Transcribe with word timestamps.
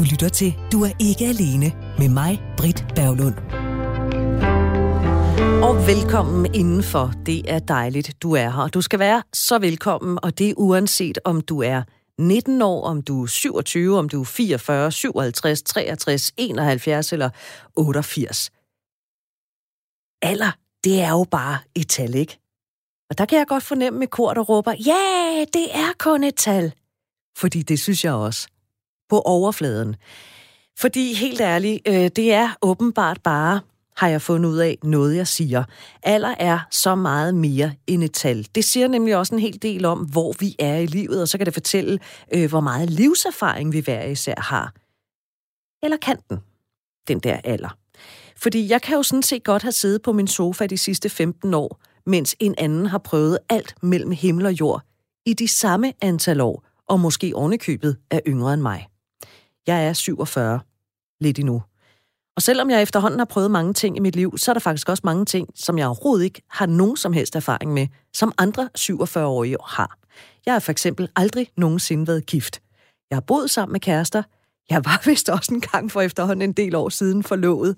Du 0.00 0.04
lytter 0.04 0.28
til 0.28 0.54
Du 0.72 0.82
er 0.82 0.90
ikke 0.98 1.24
alene 1.24 1.72
med 1.98 2.08
mig, 2.08 2.42
Britt 2.56 2.84
Berglund. 2.94 3.34
Og 5.62 5.76
velkommen 5.86 6.54
indenfor. 6.54 7.12
Det 7.26 7.50
er 7.50 7.58
dejligt, 7.58 8.22
du 8.22 8.32
er 8.32 8.50
her. 8.50 8.68
Du 8.68 8.80
skal 8.80 8.98
være 8.98 9.22
så 9.32 9.58
velkommen, 9.58 10.18
og 10.22 10.38
det 10.38 10.50
er 10.50 10.54
uanset 10.56 11.18
om 11.24 11.40
du 11.40 11.62
er 11.62 11.82
19 12.18 12.62
år, 12.62 12.84
om 12.84 13.02
du 13.02 13.22
er 13.22 13.26
27, 13.26 13.98
om 13.98 14.08
du 14.08 14.20
er 14.20 14.24
44, 14.24 14.92
57, 14.92 15.62
63, 15.62 16.32
71 16.36 17.12
eller 17.12 17.30
88. 17.76 18.50
Alder, 20.22 20.52
det 20.84 21.00
er 21.00 21.10
jo 21.10 21.26
bare 21.30 21.58
et 21.74 21.88
tal, 21.88 22.14
ikke? 22.14 22.38
Og 23.10 23.18
der 23.18 23.24
kan 23.24 23.38
jeg 23.38 23.46
godt 23.46 23.62
fornemme 23.62 23.98
med 23.98 24.06
kor, 24.06 24.34
der 24.34 24.40
råber, 24.40 24.72
ja, 24.72 25.44
det 25.54 25.74
er 25.74 25.92
kun 25.98 26.24
et 26.24 26.34
tal. 26.36 26.72
Fordi 27.38 27.62
det 27.62 27.80
synes 27.80 28.04
jeg 28.04 28.12
også. 28.12 28.48
På 29.10 29.20
overfladen. 29.20 29.96
Fordi 30.78 31.14
helt 31.14 31.40
ærligt, 31.40 31.88
øh, 31.88 31.94
det 31.94 32.32
er 32.32 32.48
åbenbart 32.62 33.20
bare, 33.24 33.60
har 33.96 34.08
jeg 34.08 34.22
fundet 34.22 34.50
ud 34.50 34.58
af, 34.58 34.78
noget 34.82 35.16
jeg 35.16 35.26
siger. 35.26 35.64
Alder 36.02 36.34
er 36.38 36.58
så 36.70 36.94
meget 36.94 37.34
mere 37.34 37.72
end 37.86 38.04
et 38.04 38.12
tal. 38.12 38.46
Det 38.54 38.64
siger 38.64 38.88
nemlig 38.88 39.16
også 39.16 39.34
en 39.34 39.40
hel 39.40 39.62
del 39.62 39.84
om, 39.84 39.98
hvor 39.98 40.34
vi 40.38 40.56
er 40.58 40.76
i 40.76 40.86
livet, 40.86 41.22
og 41.22 41.28
så 41.28 41.38
kan 41.38 41.46
det 41.46 41.54
fortælle, 41.54 41.98
øh, 42.34 42.48
hvor 42.48 42.60
meget 42.60 42.90
livserfaring 42.90 43.72
vi 43.72 43.80
hver 43.80 44.04
især 44.04 44.34
har. 44.40 44.72
Eller 45.82 45.96
kan 45.96 46.16
den, 46.30 46.38
den 47.08 47.18
der 47.18 47.40
alder? 47.44 47.76
Fordi 48.36 48.68
jeg 48.68 48.82
kan 48.82 48.96
jo 48.96 49.02
sådan 49.02 49.22
set 49.22 49.44
godt 49.44 49.62
have 49.62 49.72
siddet 49.72 50.02
på 50.02 50.12
min 50.12 50.26
sofa 50.26 50.66
de 50.66 50.78
sidste 50.78 51.08
15 51.08 51.54
år, 51.54 51.80
mens 52.06 52.36
en 52.40 52.54
anden 52.58 52.86
har 52.86 52.98
prøvet 52.98 53.38
alt 53.48 53.74
mellem 53.82 54.10
himmel 54.10 54.46
og 54.46 54.52
jord 54.52 54.82
i 55.26 55.32
de 55.32 55.48
samme 55.48 55.92
antal 56.02 56.40
år, 56.40 56.64
og 56.88 57.00
måske 57.00 57.32
ovenikøbet 57.34 57.96
er 58.10 58.20
yngre 58.26 58.54
end 58.54 58.62
mig. 58.62 58.89
Jeg 59.66 59.86
er 59.86 59.92
47, 59.92 60.60
lidt 61.20 61.38
endnu. 61.38 61.62
Og 62.36 62.42
selvom 62.42 62.70
jeg 62.70 62.82
efterhånden 62.82 63.20
har 63.20 63.24
prøvet 63.24 63.50
mange 63.50 63.74
ting 63.74 63.96
i 63.96 64.00
mit 64.00 64.16
liv, 64.16 64.38
så 64.38 64.50
er 64.50 64.52
der 64.52 64.60
faktisk 64.60 64.88
også 64.88 65.02
mange 65.04 65.24
ting, 65.24 65.48
som 65.54 65.78
jeg 65.78 65.86
overhovedet 65.86 66.24
ikke 66.24 66.42
har 66.50 66.66
nogen 66.66 66.96
som 66.96 67.12
helst 67.12 67.36
erfaring 67.36 67.72
med, 67.72 67.86
som 68.14 68.32
andre 68.38 68.68
47-årige 68.78 69.56
har. 69.66 69.98
Jeg 70.46 70.54
har 70.54 70.60
for 70.60 70.72
eksempel 70.72 71.08
aldrig 71.16 71.48
nogensinde 71.56 72.06
været 72.06 72.26
gift. 72.26 72.62
Jeg 73.10 73.16
har 73.16 73.20
boet 73.20 73.50
sammen 73.50 73.72
med 73.72 73.80
kærester. 73.80 74.22
Jeg 74.70 74.84
var 74.84 75.02
vist 75.10 75.28
også 75.28 75.54
en 75.54 75.60
gang 75.60 75.90
for 75.90 76.00
efterhånden 76.00 76.48
en 76.48 76.52
del 76.52 76.74
år 76.74 76.88
siden 76.88 77.22
forlovet. 77.22 77.76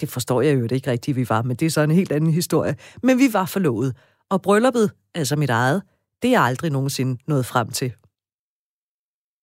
Det 0.00 0.08
forstår 0.08 0.42
jeg 0.42 0.54
jo 0.58 0.68
ikke 0.72 0.90
rigtigt, 0.90 1.16
vi 1.16 1.28
var, 1.28 1.42
men 1.42 1.56
det 1.56 1.66
er 1.66 1.70
så 1.70 1.80
en 1.80 1.90
helt 1.90 2.12
anden 2.12 2.30
historie. 2.30 2.76
Men 3.02 3.18
vi 3.18 3.32
var 3.32 3.44
forlovet. 3.44 3.96
Og 4.30 4.42
brylluppet, 4.42 4.90
altså 5.14 5.36
mit 5.36 5.50
eget, 5.50 5.82
det 6.22 6.28
er 6.28 6.32
jeg 6.32 6.42
aldrig 6.42 6.70
nogensinde 6.70 7.22
nået 7.26 7.46
frem 7.46 7.70
til. 7.70 7.92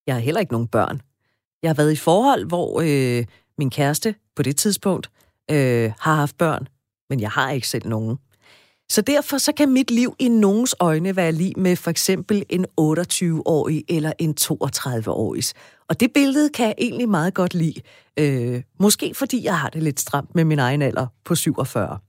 Jeg 0.08 0.16
har 0.16 0.22
heller 0.22 0.39
ikke 0.39 0.54
nogen 0.54 0.67
børn. 0.67 1.02
Jeg 1.68 1.76
har 1.76 1.84
været 1.84 1.92
i 1.92 1.96
forhold, 1.96 2.46
hvor 2.46 2.82
øh, 2.86 3.26
min 3.58 3.70
kæreste 3.70 4.16
på 4.36 4.44
det 4.44 4.56
tidspunkt 4.58 5.10
øh, 5.52 5.92
har 6.00 6.16
haft 6.16 6.38
børn, 6.38 6.68
men 7.10 7.20
jeg 7.20 7.30
har 7.30 7.52
ikke 7.52 7.68
selv 7.68 7.88
nogen. 7.88 8.18
Så 8.90 9.02
derfor 9.02 9.38
så 9.38 9.52
kan 9.52 9.70
mit 9.70 9.92
liv 9.92 10.16
i 10.20 10.28
nogens 10.28 10.76
øjne 10.80 11.16
være 11.16 11.32
lige 11.32 11.54
med 11.58 11.76
for 11.76 11.90
eksempel 11.90 12.45
en 12.50 12.66
28-årig 12.82 13.84
eller 13.90 14.12
en 14.20 14.36
32-årig. 14.42 15.44
Og 15.90 16.00
det 16.00 16.14
billede 16.14 16.50
kan 16.50 16.66
jeg 16.66 16.76
egentlig 16.78 17.10
meget 17.10 17.34
godt 17.34 17.54
lide. 17.54 17.82
Øh, 18.20 18.64
måske 18.80 19.14
fordi 19.16 19.44
jeg 19.44 19.60
har 19.60 19.70
det 19.70 19.84
lidt 19.84 20.00
stramt 20.00 20.36
med 20.36 20.44
min 20.44 20.60
egen 20.60 20.82
alder 20.82 21.08
på 21.26 21.36
47. 21.36 22.00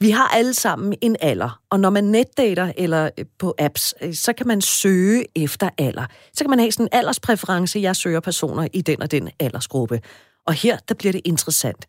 Vi 0.00 0.10
har 0.10 0.28
alle 0.28 0.54
sammen 0.54 0.94
en 1.00 1.16
alder, 1.20 1.60
og 1.70 1.80
når 1.80 1.90
man 1.90 2.04
netdater 2.04 2.72
eller 2.76 3.10
øh, 3.18 3.24
på 3.38 3.54
apps, 3.58 3.94
øh, 4.00 4.14
så 4.14 4.32
kan 4.32 4.46
man 4.46 4.60
søge 4.60 5.24
efter 5.36 5.70
alder. 5.78 6.06
Så 6.32 6.44
kan 6.44 6.50
man 6.50 6.58
have 6.58 6.72
sådan 6.72 6.86
en 6.86 6.98
alderspræference, 6.98 7.80
jeg 7.80 7.96
søger 7.96 8.20
personer 8.20 8.68
i 8.72 8.80
den 8.80 9.02
og 9.02 9.10
den 9.10 9.30
aldersgruppe. 9.40 10.00
Og 10.46 10.54
her, 10.54 10.78
der 10.88 10.94
bliver 10.94 11.12
det 11.12 11.20
interessant. 11.24 11.86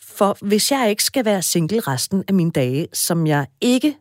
For 0.00 0.36
hvis 0.40 0.70
jeg 0.70 0.90
ikke 0.90 1.04
skal 1.04 1.24
være 1.24 1.42
single 1.42 1.80
resten 1.80 2.24
af 2.28 2.34
mine 2.34 2.50
dage, 2.50 2.88
som 2.92 3.26
jeg 3.26 3.46
ikke 3.60 3.96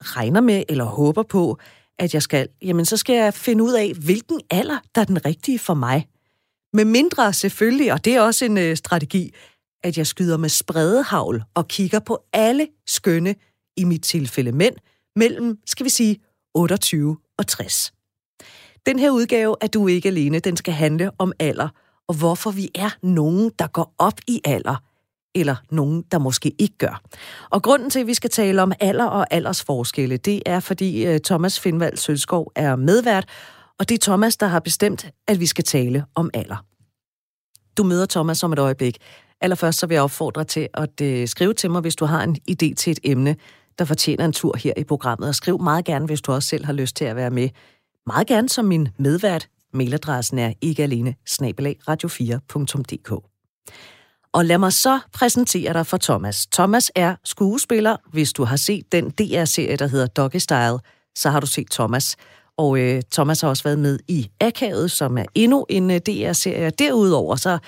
regner 0.00 0.40
med 0.40 0.62
eller 0.68 0.84
håber 0.84 1.22
på, 1.22 1.58
at 1.98 2.14
jeg 2.14 2.22
skal, 2.22 2.48
jamen 2.62 2.84
så 2.84 2.96
skal 2.96 3.16
jeg 3.16 3.34
finde 3.34 3.64
ud 3.64 3.72
af, 3.72 3.92
hvilken 4.04 4.40
alder, 4.50 4.78
der 4.94 5.00
er 5.00 5.04
den 5.04 5.24
rigtige 5.26 5.58
for 5.58 5.74
mig. 5.74 6.08
Med 6.72 6.84
mindre 6.84 7.32
selvfølgelig, 7.32 7.92
og 7.92 8.04
det 8.04 8.14
er 8.14 8.20
også 8.20 8.44
en 8.44 8.58
øh, 8.58 8.76
strategi, 8.76 9.34
at 9.84 9.98
jeg 9.98 10.06
skyder 10.06 10.36
med 10.36 10.48
spredehavl 10.48 11.42
og 11.54 11.68
kigger 11.68 11.98
på 11.98 12.18
alle 12.32 12.68
skønne, 12.86 13.34
i 13.76 13.84
mit 13.84 14.02
tilfælde 14.02 14.52
mænd, 14.52 14.74
mellem, 15.16 15.58
skal 15.66 15.84
vi 15.84 15.90
sige, 15.90 16.18
28 16.54 17.16
og 17.38 17.46
60. 17.46 17.92
Den 18.86 18.98
her 18.98 19.10
udgave 19.10 19.56
er 19.60 19.66
Du 19.66 19.88
ikke 19.88 20.08
alene, 20.08 20.38
den 20.38 20.56
skal 20.56 20.74
handle 20.74 21.10
om 21.18 21.32
alder, 21.38 21.68
og 22.08 22.14
hvorfor 22.14 22.50
vi 22.50 22.70
er 22.74 22.90
nogen, 23.02 23.50
der 23.58 23.66
går 23.66 23.94
op 23.98 24.20
i 24.26 24.40
alder, 24.44 24.76
eller 25.34 25.56
nogen, 25.70 26.04
der 26.12 26.18
måske 26.18 26.54
ikke 26.58 26.78
gør. 26.78 27.02
Og 27.50 27.62
grunden 27.62 27.90
til, 27.90 28.00
at 28.00 28.06
vi 28.06 28.14
skal 28.14 28.30
tale 28.30 28.62
om 28.62 28.72
alder 28.80 29.04
og 29.04 29.26
aldersforskelle, 29.30 30.16
det 30.16 30.42
er, 30.46 30.60
fordi 30.60 31.06
øh, 31.06 31.20
Thomas 31.20 31.60
Finvald 31.60 31.96
Sølskov 31.96 32.52
er 32.54 32.76
medvært, 32.76 33.28
og 33.78 33.88
det 33.88 33.94
er 33.94 33.98
Thomas, 34.02 34.36
der 34.36 34.46
har 34.46 34.60
bestemt, 34.60 35.10
at 35.26 35.40
vi 35.40 35.46
skal 35.46 35.64
tale 35.64 36.04
om 36.14 36.30
alder. 36.34 36.64
Du 37.76 37.82
møder 37.82 38.06
Thomas 38.06 38.42
om 38.42 38.52
et 38.52 38.58
øjeblik. 38.58 38.98
Allerførst 39.40 39.78
så 39.78 39.86
vil 39.86 39.94
jeg 39.94 40.02
opfordre 40.02 40.44
til 40.44 40.68
at 40.74 41.00
øh, 41.02 41.28
skrive 41.28 41.54
til 41.54 41.70
mig, 41.70 41.80
hvis 41.80 41.96
du 41.96 42.04
har 42.04 42.22
en 42.22 42.36
idé 42.50 42.74
til 42.74 42.90
et 42.90 42.98
emne, 43.04 43.36
der 43.78 43.84
fortjener 43.84 44.24
en 44.24 44.32
tur 44.32 44.56
her 44.56 44.72
i 44.76 44.84
programmet. 44.84 45.28
Og 45.28 45.34
skriv 45.34 45.62
meget 45.62 45.84
gerne, 45.84 46.06
hvis 46.06 46.20
du 46.20 46.32
også 46.32 46.48
selv 46.48 46.64
har 46.64 46.72
lyst 46.72 46.96
til 46.96 47.04
at 47.04 47.16
være 47.16 47.30
med. 47.30 47.48
Meget 48.06 48.26
gerne 48.26 48.48
som 48.48 48.64
min 48.64 48.88
medvært. 48.98 49.48
Mailadressen 49.72 50.38
er 50.38 50.52
ikke 50.60 50.82
alene 50.82 51.14
radio4.dk. 51.88 53.12
Og 54.32 54.44
lad 54.44 54.58
mig 54.58 54.72
så 54.72 55.00
præsentere 55.12 55.72
dig 55.72 55.86
for 55.86 55.96
Thomas. 55.96 56.46
Thomas 56.46 56.90
er 56.94 57.14
skuespiller. 57.24 57.96
Hvis 58.12 58.32
du 58.32 58.44
har 58.44 58.56
set 58.56 58.92
den 58.92 59.10
DR-serie, 59.10 59.76
der 59.76 59.86
hedder 59.86 60.06
Doggy 60.06 60.36
Style, 60.36 60.78
så 61.16 61.30
har 61.30 61.40
du 61.40 61.46
set 61.46 61.70
Thomas. 61.70 62.16
Og 62.58 62.78
øh, 62.78 63.02
Thomas 63.12 63.40
har 63.40 63.48
også 63.48 63.62
været 63.62 63.78
med 63.78 63.98
i 64.08 64.30
Akavet, 64.40 64.90
som 64.90 65.18
er 65.18 65.24
endnu 65.34 65.66
en 65.68 65.90
øh, 65.90 66.00
DR-serie. 66.06 66.70
Derudover 66.70 67.36
så 67.36 67.58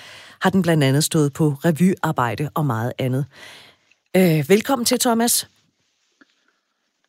har 0.41 0.49
den 0.49 0.61
blandt 0.61 0.83
andet 0.83 1.03
stået 1.03 1.33
på 1.33 1.55
revyarbejde 1.65 2.49
og 2.53 2.65
meget 2.65 2.93
andet. 2.99 3.25
Øh, 4.17 4.49
velkommen 4.49 4.85
til, 4.85 4.99
Thomas. 4.99 5.47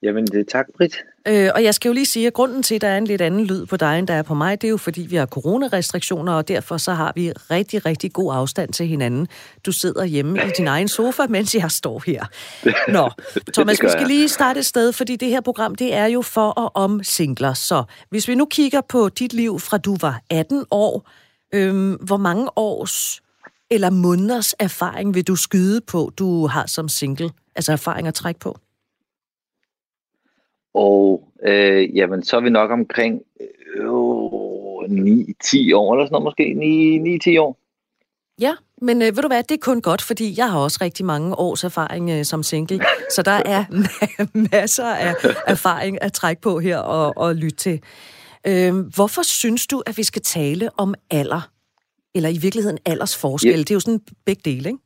Jamen, 0.03 0.27
det 0.27 0.41
er 0.41 0.45
tak, 0.53 0.67
Britt. 0.77 0.97
Øh, 1.29 1.51
og 1.55 1.65
jeg 1.65 1.75
skal 1.75 1.89
jo 1.89 1.93
lige 1.93 2.07
sige, 2.07 2.27
at 2.27 2.33
grunden 2.33 2.63
til, 2.63 2.75
at 2.75 2.81
der 2.81 2.89
er 2.89 2.99
en 2.99 3.07
lidt 3.07 3.21
anden 3.21 3.45
lyd 3.45 3.67
på 3.67 3.77
dig, 3.77 3.99
end 3.99 4.07
der 4.07 4.15
er 4.15 4.23
på 4.23 4.35
mig, 4.35 4.61
det 4.61 4.69
er 4.69 4.71
jo 4.71 4.77
fordi, 4.77 5.01
vi 5.01 5.17
har 5.17 5.27
coronarestriktioner, 5.27 6.33
og 6.33 6.49
derfor 6.49 6.77
så 6.77 6.93
har 6.93 7.13
vi 7.15 7.33
rigtig, 7.33 7.87
rigtig 7.87 8.13
god 8.13 8.35
afstand 8.35 8.73
til 8.73 8.87
hinanden. 8.87 9.29
Du 9.67 9.73
sidder 9.73 10.05
hjemme 10.05 10.39
i 10.39 10.51
din 10.57 10.69
egen 10.69 10.89
sofa, 10.89 11.23
mens 11.29 11.55
jeg 11.55 11.71
står 11.71 12.03
her. 12.07 12.25
Nå, 12.93 13.11
Thomas, 13.53 13.83
vi 13.83 13.89
skal 13.89 14.07
lige 14.07 14.29
starte 14.29 14.61
et 14.61 14.67
sted, 14.67 14.93
fordi 14.93 15.17
det 15.17 15.29
her 15.29 15.41
program, 15.41 15.75
det 15.75 15.95
er 15.95 16.07
jo 16.07 16.23
for 16.23 16.49
og 16.49 16.77
om 16.77 17.03
singler. 17.03 17.55
Så 17.55 17.85
hvis 18.11 18.29
vi 18.29 18.35
nu 18.35 18.45
kigger 18.45 18.81
på 18.89 19.09
dit 19.09 19.33
liv 19.33 19.61
fra 19.61 19.79
du 19.79 19.97
var 20.01 20.21
18 20.31 20.65
år, 20.71 21.09
øhm, 21.55 21.93
hvor 21.93 22.17
mange 22.17 22.49
års 22.57 23.23
eller 23.71 23.91
måneders 23.91 24.55
erfaring 24.59 25.15
vil 25.15 25.27
du 25.27 25.37
skyde 25.37 25.81
på, 25.81 26.13
du 26.17 26.47
har 26.47 26.67
som 26.67 26.89
single? 26.89 27.31
Altså 27.57 27.73
erfaring 27.73 28.09
at 28.09 28.15
trække 28.15 28.41
på? 28.41 28.59
Og 30.75 31.29
øh, 31.43 31.97
jamen, 31.97 32.23
så 32.23 32.37
er 32.37 32.41
vi 32.41 32.51
nok 32.51 32.71
omkring 32.71 33.23
øh, 33.41 33.87
9-10 33.87 35.75
år, 35.75 35.95
eller 35.95 36.07
sådan 36.07 36.13
noget 36.13 36.25
måske. 36.25 36.45
9-10 37.37 37.41
år. 37.41 37.59
Ja, 38.41 38.55
men 38.83 39.03
øh, 39.03 39.17
ved 39.17 39.23
du 39.23 39.29
hvad, 39.29 39.43
det 39.43 39.55
er 39.55 39.59
kun 39.61 39.81
godt, 39.81 40.03
fordi 40.03 40.35
jeg 40.37 40.51
har 40.51 40.59
også 40.59 40.79
rigtig 40.81 41.05
mange 41.05 41.39
års 41.39 41.65
erfaring 41.65 42.11
øh, 42.11 42.25
som 42.25 42.43
single, 42.43 42.81
så 43.11 43.23
der 43.23 43.43
er 43.47 43.65
masser 44.53 44.87
af 44.87 45.15
erfaring 45.47 46.03
at 46.03 46.13
trække 46.13 46.43
på 46.43 46.59
her 46.59 46.79
og, 46.79 47.13
og 47.17 47.35
lytte 47.35 47.57
til. 47.57 47.81
Øh, 48.47 48.75
hvorfor 48.95 49.23
synes 49.23 49.67
du, 49.67 49.83
at 49.87 49.97
vi 49.97 50.03
skal 50.03 50.23
tale 50.23 50.71
om 50.77 50.95
alder? 51.11 51.51
Eller 52.15 52.29
i 52.29 52.39
virkeligheden 52.39 52.79
aldersforskel? 52.87 53.51
Ja. 53.51 53.57
Det 53.57 53.71
er 53.71 53.75
jo 53.75 53.81
sådan 53.81 54.01
begge 54.25 54.43
dele, 54.45 54.69
ikke? 54.69 54.83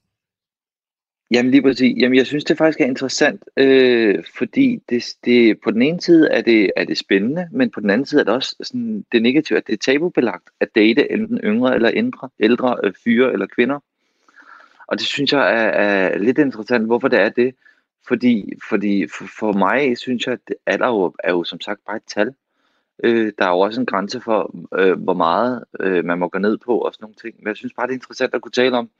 Jamen 1.31 1.50
lige 1.50 1.62
præcis. 1.62 1.96
Jamen 2.00 2.19
jeg 2.19 2.26
synes 2.26 2.44
det 2.44 2.58
faktisk 2.58 2.81
er 2.81 2.84
interessant, 2.84 3.44
øh, 3.56 4.25
fordi 4.38 4.82
det, 4.88 5.05
det, 5.25 5.61
på 5.64 5.70
den 5.70 5.82
ene 5.82 6.00
side 6.00 6.28
er 6.28 6.40
det, 6.43 6.73
er 6.76 6.84
det 6.84 6.99
spændende, 6.99 7.49
men 7.52 7.70
på 7.70 7.81
den 7.81 7.90
anden 7.90 8.06
side 8.06 8.20
er 8.20 8.25
det 8.25 8.34
også 8.34 8.56
sådan, 8.62 9.05
det 9.12 9.23
negative, 9.23 9.58
at 9.58 9.67
det 9.67 9.73
er 9.73 9.93
tabubelagt 9.93 10.50
at 10.61 10.69
date 10.75 11.12
enten 11.12 11.38
yngre 11.44 11.75
eller 11.75 11.90
ældre, 11.94 12.28
ældre 12.40 12.76
øh, 12.84 12.93
fyre 13.05 13.32
eller 13.32 13.46
kvinder. 13.46 13.78
Og 14.87 14.99
det 14.99 15.06
synes 15.06 15.32
jeg 15.32 15.40
er, 15.40 15.69
er 15.69 16.19
lidt 16.19 16.38
interessant, 16.38 16.87
hvorfor 16.87 17.08
det 17.08 17.20
er 17.20 17.28
det. 17.28 17.55
Fordi, 18.08 18.52
fordi 18.69 19.06
for, 19.08 19.25
for 19.38 19.52
mig 19.52 19.99
synes 19.99 20.26
jeg, 20.26 20.32
at 20.32 20.55
alder 20.67 20.87
er 20.87 20.90
jo, 20.90 21.14
er 21.25 21.31
jo 21.31 21.44
som 21.44 21.61
sagt 21.61 21.81
bare 21.87 21.96
et 21.96 22.02
tal. 22.06 22.34
Øh, 23.05 23.32
der 23.38 23.44
er 23.44 23.50
jo 23.50 23.58
også 23.58 23.81
en 23.81 23.87
grænse 23.87 24.20
for, 24.20 24.55
øh, 24.78 25.02
hvor 25.02 25.14
meget 25.14 25.64
øh, 25.81 26.05
man 26.05 26.19
må 26.19 26.28
gå 26.28 26.38
ned 26.38 26.58
på 26.58 26.78
og 26.78 26.94
sådan 26.94 27.05
nogle 27.05 27.14
ting. 27.14 27.34
Men 27.38 27.49
jeg 27.49 27.56
synes 27.56 27.73
bare, 27.73 27.87
det 27.87 27.93
er 27.93 27.96
interessant 27.96 28.34
at 28.34 28.43
kunne 28.43 28.52
tale 28.52 28.76
om, 28.76 28.90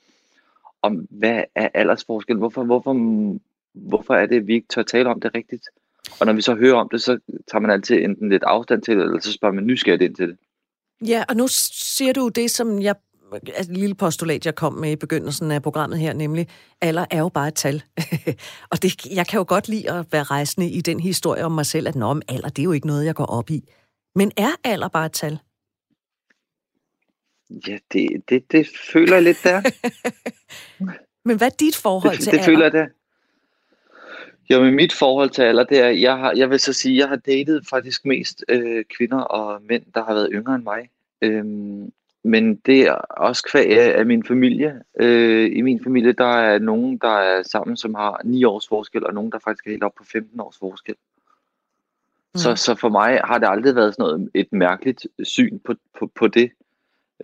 om, 0.87 1.06
hvad 1.11 1.44
er 1.55 1.69
aldersforskellen? 1.75 2.38
Hvorfor, 2.38 2.65
hvorfor, 2.65 2.94
hvorfor 3.75 4.15
er 4.15 4.27
det, 4.27 4.37
at 4.37 4.47
vi 4.47 4.55
ikke 4.55 4.69
tør 4.69 4.83
tale 4.83 5.09
om 5.09 5.21
det 5.21 5.31
rigtigt? 5.35 5.69
Og 6.21 6.27
når 6.27 6.33
vi 6.33 6.43
så 6.43 6.55
hører 6.55 6.77
om 6.77 6.88
det, 6.93 7.03
så 7.03 7.19
tager 7.50 7.61
man 7.61 7.71
altid 7.71 7.97
enten 7.97 8.29
lidt 8.29 8.43
afstand 8.43 8.83
til 8.83 8.97
det, 8.97 9.05
eller 9.05 9.21
så 9.21 9.33
spørger 9.33 9.55
man 9.55 9.67
nysgerrigt 9.67 10.03
ind 10.03 10.15
til 10.15 10.29
det. 10.29 10.37
Ja, 11.09 11.25
og 11.29 11.37
nu 11.37 11.47
siger 11.49 12.12
du 12.12 12.29
det, 12.29 12.50
som 12.50 12.83
jeg 12.83 12.94
altså, 13.33 13.73
lille 13.73 13.94
postulat, 13.94 14.47
jeg 14.47 14.55
kom 14.55 14.73
med 14.73 14.91
i 14.91 14.97
begyndelsen 14.97 15.50
af 15.50 15.62
programmet 15.62 15.99
her, 15.99 16.12
nemlig, 16.12 16.49
alder 16.81 17.05
er 17.11 17.19
jo 17.19 17.29
bare 17.29 17.49
et 17.49 17.55
tal. 17.55 17.83
og 18.73 18.83
det, 18.83 19.06
jeg 19.06 19.27
kan 19.27 19.38
jo 19.38 19.44
godt 19.49 19.69
lide 19.69 19.91
at 19.91 20.06
være 20.12 20.23
rejsende 20.23 20.71
i 20.71 20.81
den 20.81 21.00
historie 21.00 21.44
om 21.44 21.53
mig 21.53 21.67
selv, 21.67 21.88
at 21.88 21.94
nå, 21.94 22.21
alder, 22.29 22.49
det 22.49 22.59
er 22.59 22.65
jo 22.65 22.73
ikke 22.73 22.87
noget, 22.87 23.05
jeg 23.05 23.15
går 23.15 23.27
op 23.27 23.50
i. 23.50 23.69
Men 24.15 24.33
er 24.37 24.50
alder 24.65 24.88
bare 24.88 25.06
et 25.06 25.12
tal? 25.12 25.38
Ja, 27.50 27.78
det, 27.93 28.22
det, 28.28 28.52
det 28.52 28.69
føler 28.93 29.14
jeg 29.14 29.22
lidt 29.22 29.40
der. 29.44 29.62
Men 31.26 31.37
hvad 31.37 31.46
er 31.46 31.54
dit 31.60 31.76
forhold 31.76 32.12
det, 32.12 32.20
til 32.20 32.32
det 32.32 32.38
alder? 32.38 32.44
føler 32.44 32.64
jeg 32.64 32.72
der. 32.72 32.87
Jo, 34.50 34.62
men 34.62 34.75
mit 34.75 34.93
forhold 34.93 35.31
til 35.31 35.43
alder, 35.43 35.64
det 35.64 35.78
er, 35.81 35.88
jeg, 35.88 36.19
har, 36.19 36.32
jeg 36.37 36.50
vil 36.50 36.60
så 36.60 36.72
sige, 36.72 36.98
jeg 36.98 37.08
har 37.08 37.16
datet 37.16 37.66
faktisk 37.70 38.04
mest 38.04 38.44
øh, 38.48 38.84
kvinder 38.96 39.19
og 39.19 39.62
mænd, 39.69 39.82
der 39.94 40.04
har 40.04 40.14
været 40.14 40.28
yngre 40.32 40.54
end 40.54 40.62
mig. 40.62 40.90
Øhm, 41.22 41.93
men 42.22 42.56
det 42.56 42.81
er 42.81 42.94
også 42.94 43.43
kvæg 43.50 43.78
af, 43.78 43.99
af 43.99 44.06
min 44.06 44.25
familie. 44.25 44.82
Øh, 45.00 45.56
I 45.56 45.60
min 45.62 45.84
familie, 45.84 46.12
der 46.12 46.37
er 46.37 46.58
nogen, 46.58 46.99
der 46.99 47.19
er 47.19 47.42
sammen, 47.42 47.76
som 47.76 47.94
har 47.94 48.20
9 48.25 48.44
års 48.44 48.69
forskel, 48.69 49.06
og 49.06 49.14
nogen, 49.14 49.32
der 49.32 49.38
faktisk 49.38 49.66
er 49.66 49.70
helt 49.70 49.84
op 49.84 49.94
på 49.99 50.04
15 50.04 50.40
års 50.40 50.58
forskel. 50.58 50.94
Mm. 52.34 52.38
Så, 52.38 52.56
så 52.56 52.75
for 52.75 52.88
mig 52.88 53.20
har 53.25 53.38
det 53.38 53.49
aldrig 53.50 53.75
været 53.75 53.94
sådan 53.94 54.02
noget, 54.02 54.31
et 54.34 54.52
mærkeligt 54.52 55.06
syn 55.22 55.58
på, 55.58 55.75
på, 55.99 56.10
på 56.14 56.28
det. 56.28 56.50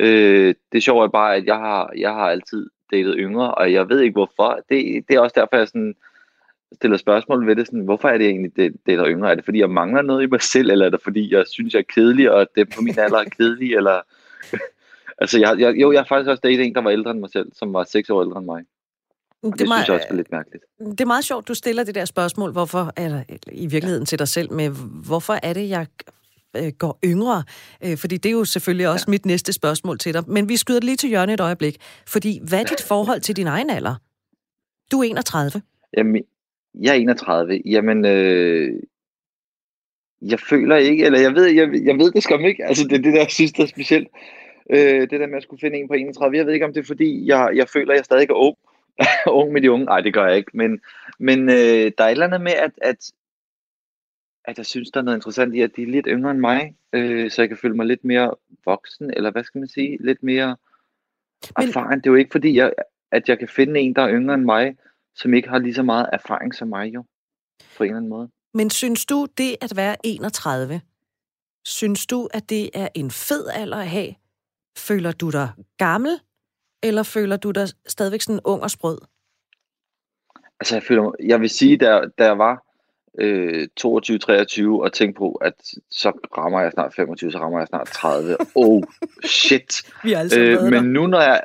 Øh, 0.00 0.54
det 0.72 0.82
sjove 0.82 1.04
er 1.04 1.08
bare, 1.08 1.36
at 1.36 1.44
jeg 1.44 1.56
har, 1.56 1.92
jeg 1.96 2.10
har 2.10 2.30
altid 2.30 2.70
datet 2.92 3.14
yngre, 3.18 3.54
og 3.54 3.72
jeg 3.72 3.88
ved 3.88 4.00
ikke 4.00 4.12
hvorfor. 4.12 4.60
Det, 4.68 5.04
det 5.08 5.16
er 5.16 5.20
også 5.20 5.34
derfor, 5.36 5.56
jeg 5.56 5.68
sådan 5.68 5.94
stiller 6.74 6.96
spørgsmål 6.96 7.46
ved 7.46 7.56
det. 7.56 7.66
Sådan, 7.66 7.80
hvorfor 7.80 8.08
er 8.08 8.18
det 8.18 8.26
egentlig, 8.26 8.56
det, 8.56 8.74
dater 8.86 9.06
yngre? 9.06 9.30
Er 9.30 9.34
det 9.34 9.44
fordi, 9.44 9.58
jeg 9.58 9.70
mangler 9.70 10.02
noget 10.02 10.22
i 10.22 10.26
mig 10.26 10.42
selv, 10.42 10.70
eller 10.70 10.86
er 10.86 10.90
det 10.90 11.02
fordi, 11.02 11.34
jeg 11.34 11.44
synes, 11.46 11.74
jeg 11.74 11.80
er 11.80 11.92
kedelig, 11.94 12.30
og 12.30 12.46
dem 12.56 12.66
på 12.76 12.82
min 12.82 12.98
alder 12.98 13.18
er 13.18 13.24
kedelige? 13.24 13.76
Eller... 13.78 14.00
altså, 15.18 15.38
jeg, 15.40 15.58
jeg, 15.58 15.74
jo, 15.74 15.92
jeg 15.92 16.00
har 16.00 16.06
faktisk 16.06 16.30
også 16.30 16.40
datet 16.44 16.66
en, 16.66 16.74
der 16.74 16.80
var 16.80 16.90
ældre 16.90 17.10
end 17.10 17.20
mig 17.20 17.30
selv, 17.30 17.52
som 17.52 17.72
var 17.72 17.84
6 17.84 18.10
år 18.10 18.22
ældre 18.22 18.38
end 18.38 18.46
mig. 18.46 18.64
Og 19.42 19.52
det, 19.52 19.58
det 19.58 19.68
synes 19.68 19.88
jeg 19.88 19.94
også 19.94 20.06
er 20.10 20.14
lidt 20.14 20.32
mærkeligt. 20.32 20.64
Det 20.78 21.00
er 21.00 21.06
meget 21.06 21.24
sjovt, 21.24 21.48
du 21.48 21.54
stiller 21.54 21.84
det 21.84 21.94
der 21.94 22.04
spørgsmål, 22.04 22.52
hvorfor, 22.52 22.92
eller 22.96 23.22
i 23.52 23.66
virkeligheden 23.66 24.06
til 24.06 24.18
dig 24.18 24.28
selv 24.28 24.52
med, 24.52 24.70
hvorfor 25.06 25.38
er 25.42 25.52
det, 25.52 25.68
jeg 25.68 25.86
øh, 26.56 26.72
går 26.78 26.98
yngre? 27.04 27.44
Øh, 27.84 27.96
fordi 27.98 28.16
det 28.16 28.28
er 28.28 28.32
jo 28.32 28.44
selvfølgelig 28.44 28.88
også 28.88 29.04
ja. 29.08 29.10
mit 29.10 29.26
næste 29.26 29.52
spørgsmål 29.52 29.98
til 29.98 30.14
dig. 30.14 30.22
Men 30.26 30.48
vi 30.48 30.56
skyder 30.56 30.80
lige 30.80 30.96
til 30.96 31.08
hjørne 31.08 31.32
et 31.32 31.40
øjeblik. 31.40 31.76
Fordi 32.06 32.40
hvad 32.48 32.60
er 32.60 32.64
dit 32.64 32.82
forhold 32.88 33.20
til 33.20 33.36
din 33.36 33.46
egen 33.46 33.70
alder? 33.70 33.94
Du 34.92 35.00
er 35.00 35.04
31. 35.04 35.62
Jamen, 35.96 36.22
jeg 36.80 36.90
er 36.90 36.94
31. 36.94 37.62
Jamen, 37.66 38.04
øh, 38.04 38.70
jeg 40.22 40.40
føler 40.40 40.76
ikke, 40.76 41.04
eller 41.04 41.20
jeg 41.20 41.34
ved, 41.34 41.46
jeg, 41.46 41.68
jeg 41.84 41.98
ved 41.98 42.12
det 42.12 42.22
skam 42.22 42.44
ikke. 42.44 42.64
Altså, 42.64 42.84
det 42.84 42.92
er 42.92 43.02
det 43.02 43.14
der, 43.14 43.20
jeg 43.20 43.30
synes, 43.30 43.52
der 43.52 43.62
er 43.62 43.66
specielt. 43.66 44.08
Øh, 44.70 45.00
det 45.00 45.20
der 45.20 45.26
med 45.26 45.36
at 45.36 45.42
skulle 45.42 45.60
finde 45.60 45.78
en 45.78 45.88
på 45.88 45.94
31. 45.94 46.36
Jeg 46.36 46.46
ved 46.46 46.52
ikke, 46.52 46.66
om 46.66 46.72
det 46.72 46.80
er 46.80 46.86
fordi, 46.86 47.26
jeg, 47.26 47.50
jeg 47.54 47.68
føler, 47.68 47.92
at 47.92 47.96
jeg 47.96 48.04
stadig 48.04 48.30
er 48.30 48.34
ung. 48.34 48.56
ung 49.40 49.52
med 49.52 49.60
de 49.60 49.70
unge. 49.72 49.84
Nej, 49.84 50.00
det 50.00 50.14
gør 50.14 50.26
jeg 50.26 50.36
ikke. 50.36 50.50
Men, 50.54 50.80
men 51.18 51.48
øh, 51.48 51.92
der 51.98 52.04
er 52.04 52.08
et 52.08 52.10
eller 52.10 52.26
andet 52.26 52.40
med, 52.40 52.52
at, 52.52 52.70
at, 52.82 53.12
at 54.44 54.58
jeg 54.58 54.66
synes, 54.66 54.90
der 54.90 55.00
er 55.00 55.04
noget 55.04 55.18
interessant 55.18 55.54
i, 55.54 55.60
at 55.60 55.76
de 55.76 55.82
er 55.82 55.86
lidt 55.86 56.06
yngre 56.08 56.30
end 56.30 56.40
mig. 56.40 56.74
Øh, 56.92 57.30
så 57.30 57.42
jeg 57.42 57.48
kan 57.48 57.58
føle 57.58 57.76
mig 57.76 57.86
lidt 57.86 58.04
mere 58.04 58.34
voksen, 58.64 59.10
eller 59.16 59.30
hvad 59.30 59.44
skal 59.44 59.58
man 59.58 59.68
sige? 59.68 59.98
Lidt 60.00 60.22
mere 60.22 60.56
men... 61.58 61.68
erfaren. 61.68 61.98
Det 61.98 62.06
er 62.06 62.10
jo 62.10 62.16
ikke 62.16 62.32
fordi, 62.32 62.56
jeg, 62.56 62.72
at 63.10 63.28
jeg 63.28 63.38
kan 63.38 63.48
finde 63.48 63.80
en, 63.80 63.94
der 63.94 64.02
er 64.02 64.12
yngre 64.12 64.34
end 64.34 64.44
mig, 64.44 64.76
som 65.14 65.34
ikke 65.34 65.48
har 65.48 65.58
lige 65.58 65.74
så 65.74 65.82
meget 65.82 66.08
erfaring 66.12 66.54
som 66.54 66.68
mig 66.68 66.94
jo, 66.94 67.04
på 67.76 67.84
en 67.84 67.88
eller 67.90 67.96
anden 67.96 68.10
måde. 68.10 68.30
Men 68.54 68.70
synes 68.70 69.06
du, 69.06 69.26
det 69.38 69.56
at 69.60 69.72
være 69.76 69.96
31, 70.04 70.80
synes 71.64 72.06
du, 72.06 72.28
at 72.34 72.50
det 72.50 72.70
er 72.74 72.88
en 72.94 73.10
fed 73.10 73.48
alder 73.54 73.76
at 73.76 73.88
have? 73.88 74.14
Føler 74.78 75.12
du 75.12 75.30
dig 75.30 75.50
gammel, 75.78 76.20
eller 76.82 77.02
føler 77.02 77.36
du 77.36 77.50
dig 77.50 77.68
stadigvæk 77.86 78.20
sådan 78.20 78.40
ung 78.44 78.62
og 78.62 78.70
sprød? 78.70 78.98
Altså, 80.60 80.74
jeg, 80.74 80.82
føler, 80.82 81.12
jeg 81.24 81.40
vil 81.40 81.50
sige, 81.50 81.76
da, 81.76 82.00
da 82.18 82.24
jeg 82.24 82.38
var 82.38 82.71
øh, 83.18 83.68
22-23 83.80 84.66
og 84.66 84.92
tænkte 84.92 85.18
på, 85.18 85.32
at 85.32 85.54
så 85.90 86.12
rammer 86.38 86.60
jeg 86.60 86.72
snart 86.72 86.94
25, 86.94 87.32
så 87.32 87.38
rammer 87.38 87.58
jeg 87.58 87.68
snart 87.68 87.86
30. 87.86 88.36
Oh, 88.54 88.82
shit. 89.24 89.82
Vi 90.04 90.12
altså 90.12 90.40
øh, 90.40 90.62
men 90.70 90.84
nu 90.84 91.06
når, 91.06 91.20
jeg, 91.20 91.42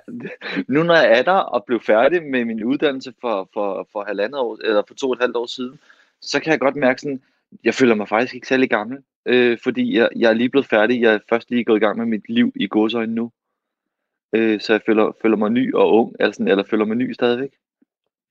nu 0.68 0.84
når 0.84 0.96
jeg 0.96 1.20
er 1.20 1.22
der 1.22 1.32
og 1.32 1.64
blev 1.66 1.82
færdig 1.82 2.24
med 2.24 2.46
min 2.46 2.64
uddannelse 2.64 3.14
for, 3.22 3.50
for, 3.54 3.88
for 3.92 4.04
halvandet 4.08 4.40
år, 4.40 4.58
eller 4.64 4.84
for 4.88 4.94
to 4.94 5.08
og 5.08 5.14
et 5.14 5.22
halvt 5.22 5.36
år 5.36 5.46
siden, 5.46 5.80
så 6.22 6.40
kan 6.40 6.52
jeg 6.52 6.60
godt 6.60 6.76
mærke 6.76 7.02
sådan, 7.02 7.22
jeg 7.64 7.74
føler 7.74 7.96
mig 7.96 8.08
faktisk 8.08 8.36
ikke 8.36 8.48
særlig 8.48 8.70
gammel, 8.70 8.98
øh, 9.26 9.58
fordi 9.64 9.98
jeg, 9.98 10.10
jeg 10.16 10.30
er 10.30 10.34
lige 10.34 10.50
blevet 10.50 10.68
færdig. 10.68 11.02
Jeg 11.02 11.14
er 11.14 11.20
først 11.30 11.50
lige 11.50 11.64
gået 11.64 11.78
i 11.78 11.86
gang 11.86 11.98
med 11.98 12.06
mit 12.06 12.30
liv 12.30 12.52
i 12.56 12.68
godsøjne 12.68 13.16
nu. 13.16 13.32
Øh, 14.34 14.60
så 14.60 14.74
jeg 14.74 14.82
føler, 14.86 15.12
føler 15.22 15.38
mig 15.38 15.52
ny 15.52 15.74
og 15.74 15.94
ung, 15.94 16.16
altså, 16.20 16.44
eller 16.48 16.64
føler 16.64 16.86
mig 16.86 16.98
ny 16.98 17.14
stadigvæk 17.14 17.52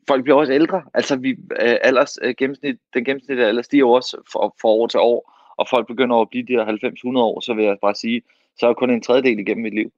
folk 0.09 0.23
bliver 0.23 0.39
også 0.39 0.53
ældre. 0.53 0.83
Altså 0.95 1.17
vi, 1.17 1.31
øh, 1.31 1.77
alders, 1.83 2.19
øh, 2.23 2.35
gennemsnit, 2.39 2.77
den 2.95 3.05
gennemsnitlige 3.05 3.47
alder 3.47 3.63
stiger 3.63 3.87
også 3.87 4.17
for, 4.33 4.57
for 4.61 4.69
år 4.69 4.87
til 4.87 5.01
år, 5.01 5.33
og 5.57 5.67
folk 5.71 5.87
begynder 5.87 6.17
at 6.17 6.31
blive 6.31 6.47
de 6.47 6.53
her 6.53 6.65
90-100 6.65 7.19
år, 7.19 7.41
så 7.41 7.55
vil 7.55 7.65
jeg 7.65 7.77
bare 7.83 7.95
sige, 7.95 8.23
så 8.59 8.67
er 8.67 8.75
kun 8.75 8.91
en 8.91 9.03
tredjedel 9.03 9.39
igennem 9.39 9.63
mit 9.63 9.75
liv. 9.75 9.93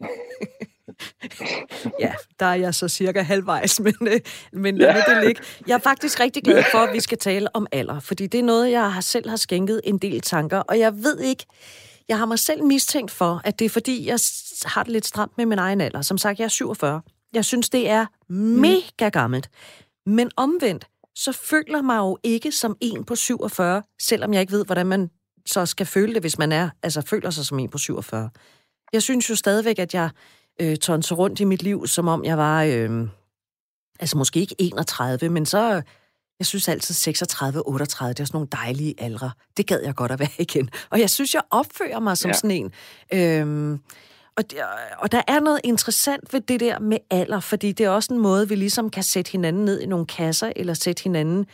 ja, 2.00 2.12
der 2.40 2.46
er 2.46 2.54
jeg 2.54 2.74
så 2.74 2.88
cirka 2.88 3.22
halvvejs, 3.22 3.80
men, 3.86 3.94
øh, 4.00 4.20
men 4.52 4.76
ja. 4.76 5.02
det 5.08 5.24
ligge. 5.24 5.42
Jeg 5.66 5.74
er 5.74 5.78
faktisk 5.78 6.20
rigtig 6.20 6.42
glad 6.42 6.64
for, 6.70 6.78
at 6.78 6.94
vi 6.94 7.00
skal 7.00 7.18
tale 7.18 7.56
om 7.56 7.66
alder, 7.72 8.00
fordi 8.00 8.26
det 8.26 8.40
er 8.40 8.44
noget, 8.44 8.70
jeg 8.70 8.92
har 8.92 9.00
selv 9.00 9.28
har 9.28 9.36
skænket 9.36 9.80
en 9.84 9.98
del 9.98 10.20
tanker, 10.20 10.58
og 10.58 10.78
jeg 10.78 10.92
ved 10.94 11.20
ikke, 11.20 11.46
jeg 12.08 12.18
har 12.18 12.26
mig 12.26 12.38
selv 12.38 12.64
mistænkt 12.64 13.10
for, 13.10 13.40
at 13.44 13.58
det 13.58 13.64
er 13.64 13.68
fordi, 13.68 14.06
jeg 14.06 14.18
har 14.64 14.82
det 14.82 14.92
lidt 14.92 15.06
stramt 15.06 15.32
med 15.36 15.46
min 15.46 15.58
egen 15.58 15.80
alder. 15.80 16.02
Som 16.02 16.18
sagt, 16.18 16.38
jeg 16.38 16.44
er 16.44 16.48
47. 16.48 17.00
Jeg 17.32 17.44
synes, 17.44 17.70
det 17.70 17.88
er 17.88 18.06
mega 18.32 19.08
gammelt. 19.08 19.50
Men 20.06 20.30
omvendt, 20.36 20.86
så 21.14 21.32
føler 21.32 21.82
mig 21.82 21.96
jo 21.96 22.18
ikke 22.22 22.52
som 22.52 22.76
en 22.80 23.04
på 23.04 23.16
47, 23.16 23.82
selvom 24.02 24.32
jeg 24.32 24.40
ikke 24.40 24.52
ved, 24.52 24.64
hvordan 24.64 24.86
man 24.86 25.10
så 25.46 25.66
skal 25.66 25.86
føle 25.86 26.14
det, 26.14 26.22
hvis 26.22 26.38
man 26.38 26.52
er, 26.52 26.70
altså 26.82 27.00
føler 27.00 27.30
sig 27.30 27.46
som 27.46 27.58
en 27.58 27.68
på 27.68 27.78
47. 27.78 28.30
Jeg 28.92 29.02
synes 29.02 29.30
jo 29.30 29.34
stadigvæk, 29.34 29.78
at 29.78 29.94
jeg 29.94 30.10
øh, 30.60 30.76
tonser 30.76 31.14
rundt 31.14 31.40
i 31.40 31.44
mit 31.44 31.62
liv, 31.62 31.86
som 31.86 32.08
om 32.08 32.24
jeg 32.24 32.38
var, 32.38 32.62
øh, 32.62 33.08
altså 34.00 34.18
måske 34.18 34.40
ikke 34.40 34.54
31, 34.58 35.28
men 35.28 35.46
så, 35.46 35.82
jeg 36.38 36.46
synes 36.46 36.68
altid 36.68 36.94
36, 36.94 37.68
38, 37.68 38.14
det 38.14 38.20
er 38.20 38.24
sådan 38.24 38.36
nogle 38.36 38.48
dejlige 38.52 38.94
aldre. 38.98 39.30
Det 39.56 39.66
gad 39.66 39.80
jeg 39.82 39.94
godt 39.94 40.12
at 40.12 40.18
være 40.18 40.28
igen. 40.48 40.70
Og 40.90 41.00
jeg 41.00 41.10
synes, 41.10 41.34
jeg 41.34 41.42
opfører 41.50 42.00
mig 42.00 42.18
som 42.18 42.28
ja. 42.28 42.32
sådan 42.34 42.50
en. 42.50 42.72
Øh, 43.12 43.78
og, 44.36 44.44
og 44.98 45.12
der 45.12 45.22
er 45.28 45.40
noget 45.40 45.60
interessant 45.64 46.32
ved 46.32 46.40
det 46.40 46.60
der 46.60 46.78
med 46.78 46.98
alder, 47.10 47.40
fordi 47.40 47.72
det 47.72 47.86
er 47.86 47.90
også 47.90 48.14
en 48.14 48.20
måde, 48.20 48.48
vi 48.48 48.54
ligesom 48.54 48.90
kan 48.90 49.02
sætte 49.02 49.32
hinanden 49.32 49.64
ned 49.64 49.80
i 49.80 49.86
nogle 49.86 50.06
kasser, 50.06 50.52
eller 50.56 50.74
sætte 50.74 51.02
hinanden 51.02 51.46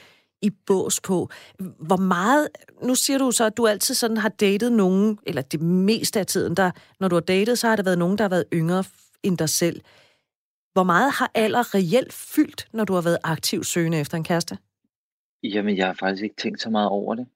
i 0.43 0.51
bås 0.67 1.01
på. 1.01 1.29
Hvor 1.59 1.97
meget, 1.97 2.49
nu 2.83 2.95
siger 2.95 3.19
du 3.19 3.31
så, 3.31 3.45
at 3.45 3.57
du 3.57 3.67
altid 3.67 3.95
sådan 3.95 4.17
har 4.17 4.29
datet 4.29 4.73
nogen, 4.73 5.19
eller 5.27 5.43
det 5.43 5.61
meste 5.61 6.21
af 6.21 6.27
tiden, 6.27 6.55
der, 6.55 6.71
når 7.01 7.09
du 7.09 7.17
har 7.17 7.21
datet, 7.21 7.59
så 7.59 7.69
har 7.69 7.77
der 7.77 7.83
været 7.83 7.99
nogen, 7.99 8.19
der 8.19 8.25
har 8.25 8.29
været 8.29 8.45
yngre 8.53 8.85
end 9.23 9.39
dig 9.39 9.49
selv. 9.49 9.81
Hvor 10.73 10.83
meget 10.83 11.13
har 11.13 11.31
alder 11.35 11.75
reelt 11.75 12.13
fyldt, 12.13 12.69
når 12.73 12.85
du 12.85 12.95
har 12.95 13.01
været 13.01 13.19
aktiv 13.25 13.65
søgende 13.65 14.01
efter 14.01 14.17
en 14.17 14.25
kæreste? 14.25 14.59
Jamen, 15.43 15.77
jeg 15.77 15.87
har 15.87 15.95
faktisk 15.95 16.23
ikke 16.23 16.37
tænkt 16.37 16.61
så 16.61 16.71
meget 16.71 16.89
over 16.89 17.15
det, 17.15 17.27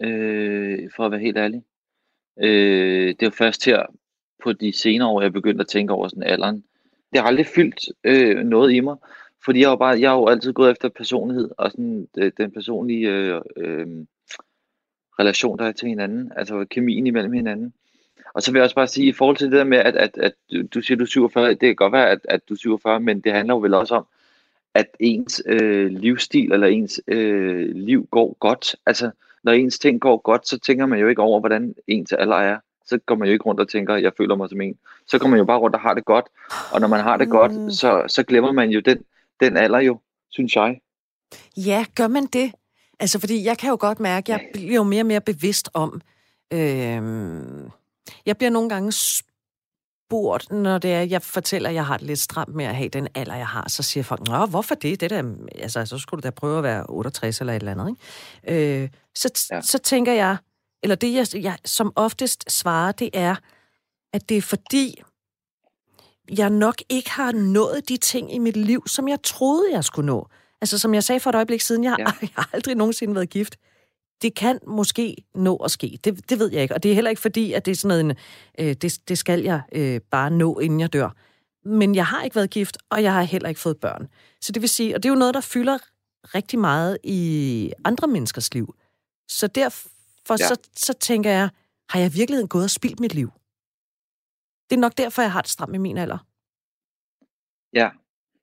øh, 0.00 0.90
for 0.96 1.06
at 1.06 1.10
være 1.10 1.20
helt 1.20 1.36
ærlig. 1.36 1.62
Øh, 2.40 3.14
det 3.20 3.26
var 3.26 3.34
først 3.38 3.64
her 3.64 3.86
på 4.42 4.52
de 4.52 4.72
senere 4.72 5.08
år, 5.08 5.22
jeg 5.22 5.32
begyndte 5.32 5.60
at 5.60 5.68
tænke 5.68 5.92
over 5.92 6.08
sådan 6.08 6.22
alderen. 6.22 6.64
Det 7.12 7.20
har 7.20 7.26
aldrig 7.26 7.46
fyldt 7.46 7.88
øh, 8.04 8.36
noget 8.36 8.72
i 8.72 8.80
mig, 8.80 8.96
fordi 9.44 9.60
jeg 9.60 9.68
har, 9.68 9.76
bare, 9.76 10.00
jeg 10.00 10.10
har 10.10 10.16
jo 10.16 10.26
altid 10.26 10.52
gået 10.52 10.70
efter 10.70 10.88
personlighed, 10.88 11.50
og 11.58 11.70
sådan 11.70 12.08
øh, 12.18 12.32
den 12.36 12.50
personlige 12.50 13.08
øh, 13.08 13.40
øh, 13.56 13.86
relation, 15.18 15.58
der 15.58 15.64
er 15.64 15.72
til 15.72 15.88
hinanden, 15.88 16.32
altså 16.36 16.66
kemien 16.70 17.06
imellem 17.06 17.32
hinanden. 17.32 17.72
Og 18.34 18.42
så 18.42 18.52
vil 18.52 18.58
jeg 18.58 18.64
også 18.64 18.74
bare 18.74 18.86
sige, 18.86 19.06
i 19.06 19.12
forhold 19.12 19.36
til 19.36 19.50
det 19.50 19.58
der 19.58 19.64
med, 19.64 19.78
at, 19.78 19.96
at, 19.96 20.18
at 20.18 20.32
du 20.74 20.80
siger, 20.80 20.98
du 20.98 21.04
er 21.04 21.08
47, 21.08 21.48
det 21.48 21.60
kan 21.60 21.76
godt 21.76 21.92
være, 21.92 22.10
at, 22.10 22.18
at 22.24 22.48
du 22.48 22.54
er 22.54 22.58
47, 22.58 23.00
men 23.00 23.20
det 23.20 23.32
handler 23.32 23.54
jo 23.54 23.58
vel 23.58 23.74
også 23.74 23.94
om, 23.94 24.06
at 24.74 24.86
ens 25.00 25.42
øh, 25.46 25.86
livsstil 25.90 26.52
eller 26.52 26.66
ens 26.66 27.00
øh, 27.06 27.74
liv 27.74 28.08
går 28.10 28.36
godt. 28.40 28.76
Altså, 28.86 29.10
når 29.42 29.52
ens 29.52 29.78
ting 29.78 30.00
går 30.00 30.16
godt, 30.16 30.48
så 30.48 30.58
tænker 30.58 30.86
man 30.86 31.00
jo 31.00 31.08
ikke 31.08 31.22
over, 31.22 31.40
hvordan 31.40 31.74
ens 31.86 32.12
alder 32.12 32.36
er 32.36 32.58
så 32.86 32.98
går 33.06 33.14
man 33.14 33.28
jo 33.28 33.32
ikke 33.32 33.44
rundt 33.44 33.60
og 33.60 33.68
tænker, 33.68 33.96
jeg 33.96 34.12
føler 34.16 34.36
mig 34.36 34.48
som 34.48 34.60
en. 34.60 34.78
Så 35.06 35.18
går 35.18 35.28
man 35.28 35.38
jo 35.38 35.44
bare 35.44 35.58
rundt 35.58 35.76
og 35.76 35.82
har 35.82 35.94
det 35.94 36.04
godt. 36.04 36.26
Og 36.72 36.80
når 36.80 36.88
man 36.88 37.00
har 37.00 37.16
det 37.16 37.30
godt, 37.30 37.52
mm. 37.52 37.70
så, 37.70 38.04
så 38.08 38.22
glemmer 38.22 38.52
man 38.52 38.70
jo 38.70 38.80
den, 38.80 38.98
den 39.40 39.56
alder 39.56 39.80
jo, 39.80 40.00
synes 40.30 40.56
jeg. 40.56 40.80
Ja, 41.56 41.84
gør 41.94 42.08
man 42.08 42.26
det? 42.26 42.52
Altså, 43.00 43.20
fordi 43.20 43.44
jeg 43.44 43.58
kan 43.58 43.70
jo 43.70 43.76
godt 43.80 44.00
mærke, 44.00 44.34
at 44.34 44.40
jeg 44.40 44.48
bliver 44.52 44.74
jo 44.74 44.82
mere 44.82 45.02
og 45.02 45.06
mere 45.06 45.20
bevidst 45.20 45.70
om, 45.74 46.00
øh, 46.52 47.02
jeg 48.26 48.36
bliver 48.36 48.50
nogle 48.50 48.68
gange 48.68 48.92
spurgt, 48.92 50.50
når 50.50 50.78
det 50.78 50.92
er, 50.92 51.00
jeg 51.02 51.22
fortæller, 51.22 51.68
at 51.68 51.74
jeg 51.74 51.86
har 51.86 51.96
det 51.96 52.06
lidt 52.06 52.18
stramt 52.18 52.54
med 52.54 52.64
at 52.64 52.76
have 52.76 52.88
den 52.88 53.08
alder, 53.14 53.34
jeg 53.34 53.46
har, 53.46 53.68
så 53.68 53.82
siger 53.82 54.04
folk, 54.04 54.28
Nå, 54.28 54.46
hvorfor 54.46 54.74
det? 54.74 55.00
det 55.00 55.10
der, 55.10 55.22
altså, 55.58 55.86
så 55.86 55.98
skulle 55.98 56.22
du 56.22 56.26
da 56.26 56.30
prøve 56.30 56.58
at 56.58 56.64
være 56.64 56.86
68 56.88 57.40
eller 57.40 57.52
et 57.52 57.60
eller 57.60 57.72
andet. 57.72 57.96
Ikke? 58.46 58.82
Øh, 58.82 58.88
så, 59.14 59.48
ja. 59.52 59.60
så 59.60 59.78
tænker 59.78 60.12
jeg, 60.12 60.36
eller 60.82 60.94
det, 60.94 61.14
jeg, 61.14 61.44
jeg 61.44 61.58
som 61.64 61.92
oftest 61.96 62.52
svarer, 62.52 62.92
det 62.92 63.10
er, 63.12 63.36
at 64.12 64.28
det 64.28 64.36
er 64.36 64.42
fordi, 64.42 65.02
jeg 66.38 66.50
nok 66.50 66.74
ikke 66.88 67.10
har 67.10 67.32
nået 67.32 67.88
de 67.88 67.96
ting 67.96 68.34
i 68.34 68.38
mit 68.38 68.56
liv, 68.56 68.82
som 68.86 69.08
jeg 69.08 69.22
troede, 69.22 69.72
jeg 69.72 69.84
skulle 69.84 70.06
nå. 70.06 70.28
Altså, 70.60 70.78
som 70.78 70.94
jeg 70.94 71.04
sagde 71.04 71.20
for 71.20 71.30
et 71.30 71.36
øjeblik 71.36 71.60
siden, 71.60 71.84
jeg, 71.84 71.96
ja. 71.98 72.04
jeg 72.20 72.28
har 72.34 72.50
aldrig 72.52 72.74
nogensinde 72.74 73.14
været 73.14 73.30
gift. 73.30 73.56
Det 74.22 74.34
kan 74.34 74.58
måske 74.66 75.16
nå 75.34 75.56
at 75.56 75.70
ske. 75.70 75.98
Det, 76.04 76.30
det 76.30 76.38
ved 76.38 76.52
jeg 76.52 76.62
ikke. 76.62 76.74
Og 76.74 76.82
det 76.82 76.90
er 76.90 76.94
heller 76.94 77.10
ikke 77.10 77.22
fordi, 77.22 77.52
at 77.52 77.64
det 77.66 77.72
er 77.72 77.76
sådan 77.76 77.88
noget, 77.88 78.18
en, 78.58 78.66
øh, 78.66 78.74
det, 78.74 78.98
det 79.08 79.18
skal 79.18 79.42
jeg 79.42 79.60
øh, 79.72 80.00
bare 80.10 80.30
nå, 80.30 80.58
inden 80.58 80.80
jeg 80.80 80.92
dør. 80.92 81.16
Men 81.64 81.94
jeg 81.94 82.06
har 82.06 82.22
ikke 82.22 82.36
været 82.36 82.50
gift, 82.50 82.78
og 82.90 83.02
jeg 83.02 83.12
har 83.12 83.22
heller 83.22 83.48
ikke 83.48 83.60
fået 83.60 83.76
børn. 83.76 84.08
Så 84.40 84.52
det 84.52 84.62
vil 84.62 84.68
sige, 84.68 84.94
og 84.94 85.02
det 85.02 85.08
er 85.08 85.12
jo 85.12 85.18
noget, 85.18 85.34
der 85.34 85.40
fylder 85.40 85.78
rigtig 86.34 86.58
meget 86.58 86.98
i 87.04 87.72
andre 87.84 88.08
menneskers 88.08 88.54
liv. 88.54 88.74
Så 89.28 89.46
derfor 89.46 89.88
ja. 90.30 90.36
så, 90.36 90.56
så 90.76 90.92
tænker 90.92 91.30
jeg, 91.30 91.48
har 91.88 92.00
jeg 92.00 92.14
virkelig 92.14 92.48
gået 92.48 92.64
og 92.64 92.70
spildt 92.70 93.00
mit 93.00 93.14
liv? 93.14 93.30
Det 94.70 94.76
er 94.76 94.80
nok 94.80 94.98
derfor, 94.98 95.22
jeg 95.22 95.32
har 95.32 95.40
det 95.40 95.50
stramt 95.50 95.74
i 95.74 95.78
min 95.78 95.98
alder. 95.98 96.18
Ja, 97.72 97.90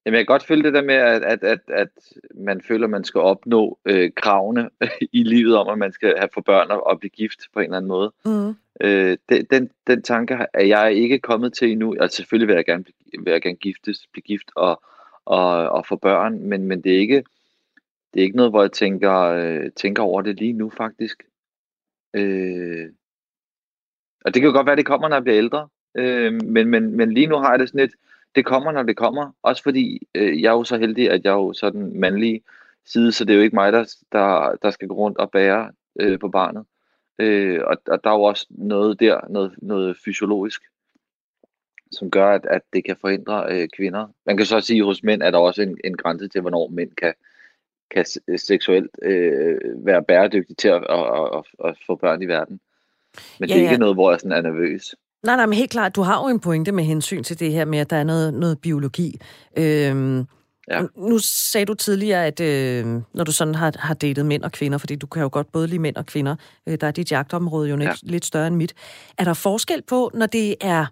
Jamen, 0.05 0.17
jeg 0.17 0.25
kan 0.27 0.33
godt 0.33 0.45
følge 0.45 0.63
det 0.63 0.73
der 0.73 0.81
med, 0.81 0.95
at, 0.95 1.23
at, 1.23 1.43
at, 1.43 1.59
at 1.67 1.89
man 2.35 2.61
føler, 2.61 2.83
at 2.83 2.89
man 2.89 3.03
skal 3.03 3.21
opnå 3.21 3.79
øh, 3.85 4.11
kravene 4.15 4.69
i 5.19 5.23
livet 5.23 5.57
om, 5.57 5.69
at 5.69 5.77
man 5.77 5.91
skal 5.91 6.13
have 6.17 6.29
for 6.33 6.41
børn 6.41 6.71
og 6.71 6.99
blive 6.99 7.09
gift 7.09 7.39
på 7.53 7.59
en 7.59 7.63
eller 7.63 7.77
anden 7.77 7.87
måde. 7.87 8.13
Mm. 8.25 8.55
Øh, 8.81 9.17
den, 9.29 9.45
den, 9.51 9.69
den 9.87 10.01
tanke 10.01 10.37
er 10.53 10.65
jeg 10.65 10.93
ikke 10.93 11.19
kommet 11.19 11.53
til 11.53 11.71
endnu. 11.71 11.95
Altså 11.99 12.17
selvfølgelig 12.17 12.47
vil 12.47 12.55
jeg 12.55 12.65
gerne, 12.65 12.85
vil 13.23 13.31
jeg 13.31 13.41
gerne 13.41 13.55
giftes, 13.55 14.07
blive 14.11 14.23
gift 14.23 14.51
og, 14.55 14.81
og, 15.25 15.69
og 15.69 15.85
få 15.85 15.95
børn, 15.95 16.39
men, 16.39 16.67
men 16.67 16.81
det, 16.81 16.95
er 16.95 16.99
ikke, 16.99 17.23
det 18.13 18.19
er 18.19 18.23
ikke 18.23 18.37
noget, 18.37 18.51
hvor 18.51 18.61
jeg 18.61 18.71
tænker, 18.71 19.19
øh, 19.21 19.71
tænker 19.75 20.03
over 20.03 20.21
det 20.21 20.39
lige 20.39 20.53
nu 20.53 20.69
faktisk. 20.77 21.23
Øh, 22.13 22.89
og 24.25 24.33
det 24.33 24.41
kan 24.41 24.49
jo 24.49 24.55
godt 24.55 24.65
være, 24.65 24.73
at 24.73 24.77
det 24.77 24.85
kommer, 24.85 25.07
når 25.07 25.15
jeg 25.15 25.23
bliver 25.23 25.37
ældre. 25.37 25.67
Øh, 25.95 26.33
men, 26.33 26.67
men, 26.67 26.97
men 26.97 27.13
lige 27.13 27.27
nu 27.27 27.35
har 27.35 27.49
jeg 27.49 27.59
det 27.59 27.69
sådan 27.69 27.81
lidt, 27.81 27.95
det 28.35 28.45
kommer, 28.45 28.71
når 28.71 28.83
det 28.83 28.97
kommer. 28.97 29.31
Også 29.41 29.63
fordi 29.63 30.07
øh, 30.15 30.41
jeg 30.41 30.49
er 30.49 30.53
jo 30.53 30.63
så 30.63 30.77
heldig, 30.77 31.09
at 31.11 31.23
jeg 31.23 31.29
er 31.29 31.35
jo 31.35 31.53
sådan 31.53 31.99
mandlig 31.99 32.41
side, 32.85 33.11
så 33.11 33.25
det 33.25 33.33
er 33.33 33.37
jo 33.37 33.43
ikke 33.43 33.55
mig, 33.55 33.73
der, 33.73 33.95
der, 34.11 34.55
der 34.61 34.71
skal 34.71 34.87
gå 34.87 34.95
rundt 34.95 35.17
og 35.17 35.31
bære 35.31 35.71
øh, 35.99 36.19
på 36.19 36.29
barnet. 36.29 36.65
Øh, 37.19 37.61
og, 37.65 37.77
og 37.87 38.03
der 38.03 38.09
er 38.09 38.15
jo 38.15 38.23
også 38.23 38.45
noget 38.49 38.99
der, 38.99 39.19
noget, 39.29 39.55
noget 39.57 39.97
fysiologisk, 40.05 40.61
som 41.91 42.11
gør, 42.11 42.31
at, 42.31 42.45
at 42.45 42.61
det 42.73 42.85
kan 42.85 42.97
forhindre 43.01 43.45
øh, 43.49 43.67
kvinder. 43.77 44.07
Man 44.25 44.37
kan 44.37 44.45
så 44.45 44.59
sige, 44.59 44.79
at 44.79 44.85
hos 44.85 45.03
mænd 45.03 45.21
er 45.21 45.31
der 45.31 45.37
også 45.37 45.61
en, 45.61 45.77
en 45.83 45.97
grænse 45.97 46.27
til, 46.27 46.41
hvornår 46.41 46.67
mænd 46.67 46.91
kan, 46.91 47.13
kan 47.91 48.05
seksuelt 48.37 48.89
øh, 49.01 49.57
være 49.85 50.03
bæredygtige 50.03 50.55
til 50.55 50.67
at, 50.67 50.83
at, 50.89 50.99
at, 51.37 51.43
at, 51.65 51.77
få 51.87 51.95
børn 51.95 52.21
i 52.21 52.25
verden. 52.25 52.59
Men 53.39 53.49
ja, 53.49 53.53
det 53.53 53.61
er 53.61 53.65
ja. 53.65 53.71
ikke 53.71 53.79
noget, 53.79 53.95
hvor 53.95 54.11
jeg 54.11 54.19
sådan 54.19 54.37
er 54.37 54.41
nervøs. 54.41 54.95
Nej, 55.23 55.35
nej, 55.35 55.45
men 55.45 55.53
helt 55.53 55.71
klart, 55.71 55.95
du 55.95 56.01
har 56.01 56.23
jo 56.23 56.27
en 56.27 56.39
pointe 56.39 56.71
med 56.71 56.83
hensyn 56.83 57.23
til 57.23 57.39
det 57.39 57.51
her 57.51 57.65
med, 57.65 57.79
at 57.79 57.89
der 57.89 57.95
er 57.95 58.03
noget, 58.03 58.33
noget 58.33 58.59
biologi. 58.59 59.19
Øhm, 59.57 60.25
ja. 60.69 60.81
Nu 60.95 61.17
sagde 61.17 61.65
du 61.65 61.73
tidligere, 61.73 62.25
at 62.25 62.39
øh, 62.39 62.85
når 63.13 63.23
du 63.23 63.31
sådan 63.31 63.55
har, 63.55 63.73
har 63.79 63.93
datet 63.93 64.25
mænd 64.25 64.43
og 64.43 64.51
kvinder, 64.51 64.77
fordi 64.77 64.95
du 64.95 65.07
kan 65.07 65.21
jo 65.21 65.29
godt 65.31 65.51
både 65.51 65.67
lide 65.67 65.79
mænd 65.79 65.95
og 65.95 66.05
kvinder, 66.05 66.35
øh, 66.67 66.77
der 66.81 66.87
er 66.87 66.91
dit 66.91 67.11
jagtområde 67.11 67.69
jo 67.69 67.77
ja. 67.77 67.89
lidt, 67.89 68.11
lidt 68.11 68.25
større 68.25 68.47
end 68.47 68.55
mit. 68.55 68.73
Er 69.17 69.23
der 69.23 69.33
forskel 69.33 69.81
på, 69.81 70.11
når 70.13 70.25
det 70.25 70.55
er 70.61 70.85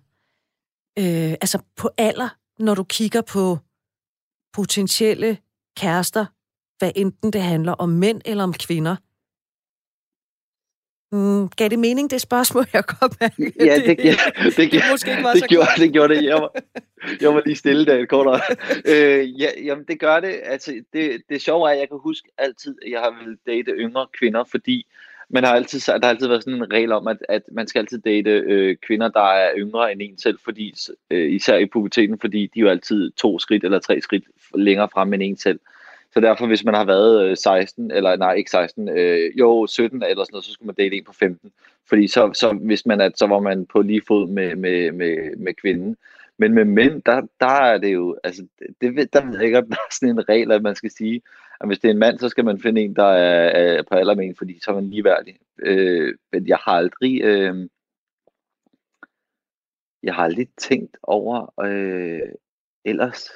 øh, 0.99 1.31
altså 1.31 1.59
på 1.75 1.89
alder, 1.97 2.29
når 2.59 2.75
du 2.75 2.83
kigger 2.83 3.21
på 3.21 3.57
potentielle 4.53 5.37
kærester, 5.77 6.25
hvad 6.79 6.91
enten 6.95 7.33
det 7.33 7.41
handler 7.41 7.71
om 7.71 7.89
mænd 7.89 8.21
eller 8.25 8.43
om 8.43 8.53
kvinder? 8.53 8.95
Mm, 11.11 11.49
gav 11.49 11.69
det 11.69 11.79
mening, 11.79 12.11
det 12.11 12.21
spørgsmål, 12.21 12.65
jeg 12.73 12.85
kom 12.85 13.11
med? 13.19 13.29
Ja, 13.59 13.75
det, 13.75 13.85
det, 13.87 13.97
det, 13.97 14.57
det, 14.57 14.71
det, 14.71 14.81
måske 14.91 15.11
ikke 15.11 15.23
var 15.23 15.33
det, 15.33 15.39
så 15.39 15.47
gjorde, 15.47 15.67
det 15.77 15.93
gjorde 15.93 16.15
det. 16.15 16.23
Jeg 16.23 16.35
var, 16.35 16.51
jeg 17.21 17.33
var 17.33 17.41
lige 17.45 17.55
stille 17.55 17.85
der 17.85 17.97
et 17.97 18.09
kort 18.09 18.41
øh, 18.85 19.41
ja, 19.41 19.49
Jamen, 19.63 19.85
det 19.87 19.99
gør 19.99 20.19
det. 20.19 20.39
Altså, 20.43 20.73
det, 20.93 21.21
det 21.29 21.41
sjove 21.41 21.69
er, 21.69 21.73
at 21.73 21.79
jeg 21.79 21.89
kan 21.89 21.99
huske 22.01 22.29
altid, 22.37 22.75
at 22.85 22.91
jeg 22.91 22.99
har 22.99 23.23
vil 23.25 23.37
date 23.45 23.71
yngre 23.71 24.07
kvinder, 24.19 24.43
fordi 24.43 24.87
man 25.29 25.43
har 25.43 25.55
altid, 25.55 25.79
der 25.79 25.99
har 26.03 26.09
altid 26.09 26.27
været 26.27 26.43
sådan 26.43 26.59
en 26.59 26.73
regel 26.73 26.91
om, 26.91 27.07
at, 27.07 27.17
at 27.29 27.41
man 27.51 27.67
skal 27.67 27.79
altid 27.79 27.99
date 27.99 28.29
øh, 28.29 28.77
kvinder, 28.87 29.07
der 29.07 29.33
er 29.33 29.51
yngre 29.57 29.91
end 29.91 30.01
en 30.01 30.17
selv, 30.17 30.39
fordi, 30.43 30.73
øh, 31.11 31.31
især 31.31 31.57
i 31.57 31.65
puberteten, 31.65 32.19
fordi 32.19 32.41
de 32.53 32.59
er 32.59 32.63
jo 32.63 32.69
altid 32.69 33.11
to 33.11 33.39
skridt 33.39 33.63
eller 33.63 33.79
tre 33.79 34.01
skridt 34.01 34.23
længere 34.55 34.89
frem 34.93 35.13
end 35.13 35.23
en 35.23 35.37
selv. 35.37 35.59
Så 36.17 36.21
derfor, 36.21 36.47
hvis 36.47 36.63
man 36.63 36.73
har 36.73 36.85
været 36.85 37.25
øh, 37.29 37.37
16, 37.37 37.91
eller 37.91 38.15
nej, 38.15 38.33
ikke 38.33 38.51
16, 38.51 38.89
øh, 38.89 39.39
jo 39.39 39.67
17 39.67 40.03
eller 40.03 40.23
sådan 40.23 40.33
noget, 40.33 40.45
så 40.45 40.51
skulle 40.51 40.65
man 40.67 40.75
date 40.75 40.95
en 40.95 41.03
på 41.03 41.13
15. 41.13 41.51
Fordi 41.89 42.07
så, 42.07 42.31
så 42.33 42.53
hvis 42.53 42.85
man 42.85 43.01
at, 43.01 43.17
så 43.17 43.27
var 43.27 43.39
man 43.39 43.65
på 43.65 43.81
lige 43.81 44.01
fod 44.07 44.27
med, 44.27 44.55
med, 44.55 44.91
med, 44.91 45.35
med 45.35 45.53
kvinden. 45.53 45.97
Men 46.37 46.53
med 46.53 46.65
mænd, 46.65 47.01
der, 47.01 47.21
der 47.39 47.61
er 47.61 47.77
det 47.77 47.93
jo, 47.93 48.17
altså, 48.23 48.47
det, 48.81 49.13
der 49.13 49.25
ved 49.25 49.33
jeg 49.33 49.45
ikke, 49.45 49.57
om 49.57 49.67
der 49.69 49.75
er 49.75 49.93
sådan 49.93 50.09
en 50.09 50.29
regel, 50.29 50.51
at 50.51 50.61
man 50.61 50.75
skal 50.75 50.91
sige, 50.91 51.21
at 51.61 51.67
hvis 51.67 51.79
det 51.79 51.87
er 51.87 51.93
en 51.93 51.99
mand, 51.99 52.19
så 52.19 52.29
skal 52.29 52.45
man 52.45 52.59
finde 52.59 52.81
en, 52.81 52.95
der 52.95 53.11
er, 53.11 53.77
er 53.77 53.83
på 53.83 53.95
alder 53.95 54.15
med 54.15 54.25
en, 54.25 54.35
fordi 54.35 54.59
så 54.63 54.71
er 54.71 54.75
man 54.75 54.89
ligeværdig. 54.89 55.37
Øh, 55.59 56.15
men 56.31 56.47
jeg 56.47 56.57
har 56.57 56.71
aldrig, 56.71 57.21
øh, 57.23 57.69
jeg 60.03 60.15
har 60.15 60.23
aldrig 60.23 60.47
tænkt 60.57 60.97
over 61.03 61.61
øh, 61.63 62.29
ellers, 62.85 63.29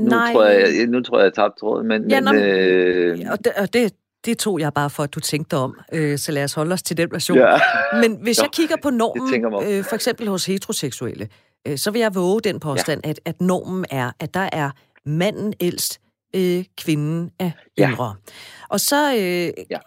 nu 0.00 0.08
Nej. 0.08 0.32
tror 0.32 0.44
jeg, 0.44 0.86
nu 0.86 1.02
tror 1.02 1.18
jeg, 1.18 1.24
jeg 1.24 1.34
tabte 1.34 1.60
tråden, 1.60 1.88
men... 1.88 2.10
Ja, 2.10 2.20
men 2.20 2.34
øh... 2.34 3.18
og, 3.30 3.44
det, 3.44 3.52
og 3.56 3.72
det, 3.72 3.92
det 4.24 4.38
tog 4.38 4.60
jeg 4.60 4.72
bare 4.74 4.90
for, 4.90 5.02
at 5.02 5.14
du 5.14 5.20
tænkte 5.20 5.56
om, 5.56 5.80
øh, 5.92 6.18
så 6.18 6.32
lad 6.32 6.44
os 6.44 6.52
holde 6.52 6.72
os 6.72 6.82
til 6.82 6.96
den 6.96 7.08
version. 7.12 7.38
Ja. 7.38 7.58
Men 8.00 8.18
hvis 8.22 8.38
Nå, 8.38 8.44
jeg 8.44 8.50
kigger 8.52 8.76
på 8.82 8.90
normen, 8.90 9.44
øh, 9.68 9.84
for 9.84 9.94
eksempel 9.94 10.28
hos 10.28 10.46
heteroseksuelle, 10.46 11.28
øh, 11.68 11.78
så 11.78 11.90
vil 11.90 12.00
jeg 12.00 12.14
våge 12.14 12.40
den 12.40 12.60
påstand, 12.60 13.00
ja. 13.04 13.10
at, 13.10 13.20
at 13.24 13.40
normen 13.40 13.84
er, 13.90 14.10
at 14.20 14.34
der 14.34 14.48
er 14.52 14.70
manden 15.06 15.54
ældst, 15.60 16.00
øh, 16.36 16.64
kvinden 16.78 17.30
er 17.38 17.50
yngre. 17.80 18.06
Ja. 18.06 18.32
Og 18.68 18.80
så 18.80 19.12
øh, 19.14 19.64
ja. 19.70 19.78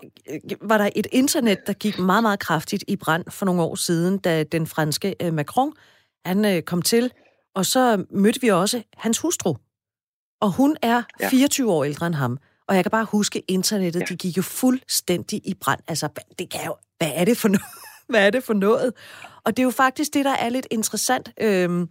var 0.61 0.77
der 0.77 0.89
et 0.95 1.07
internet, 1.11 1.57
der 1.67 1.73
gik 1.73 1.99
meget, 1.99 2.23
meget 2.23 2.39
kraftigt 2.39 2.83
i 2.87 2.95
brand 2.95 3.23
for 3.29 3.45
nogle 3.45 3.61
år 3.61 3.75
siden, 3.75 4.17
da 4.17 4.43
den 4.43 4.67
franske 4.67 5.15
øh, 5.21 5.33
Macron, 5.33 5.73
han 6.25 6.45
øh, 6.45 6.61
kom 6.61 6.81
til, 6.81 7.11
og 7.55 7.65
så 7.65 8.05
mødte 8.11 8.41
vi 8.41 8.47
også 8.47 8.81
hans 8.97 9.19
hustru, 9.19 9.55
og 10.43 10.51
hun 10.51 10.77
er 10.81 11.03
ja. 11.19 11.29
24 11.29 11.71
år 11.71 11.83
ældre 11.83 12.07
end 12.07 12.15
ham. 12.15 12.37
Og 12.67 12.75
jeg 12.75 12.83
kan 12.83 12.91
bare 12.91 13.05
huske, 13.05 13.43
internettet, 13.47 13.99
ja. 13.99 14.05
de 14.05 14.15
gik 14.15 14.37
jo 14.37 14.41
fuldstændig 14.41 15.41
i 15.45 15.53
brand. 15.53 15.79
Altså, 15.87 16.09
det 16.39 16.49
kan 16.49 16.65
jo, 16.65 16.75
hvad 16.97 17.11
er 17.15 17.25
det 17.25 17.37
for 17.37 17.47
noget? 17.47 17.63
hvad 18.09 18.27
er 18.27 18.29
det 18.29 18.43
for 18.43 18.53
noget? 18.53 18.93
Og 19.45 19.57
det 19.57 19.63
er 19.63 19.63
jo 19.63 19.71
faktisk 19.71 20.13
det, 20.13 20.25
der 20.25 20.31
er 20.31 20.49
lidt 20.49 20.67
interessant. 20.71 21.31
Øhm, 21.41 21.89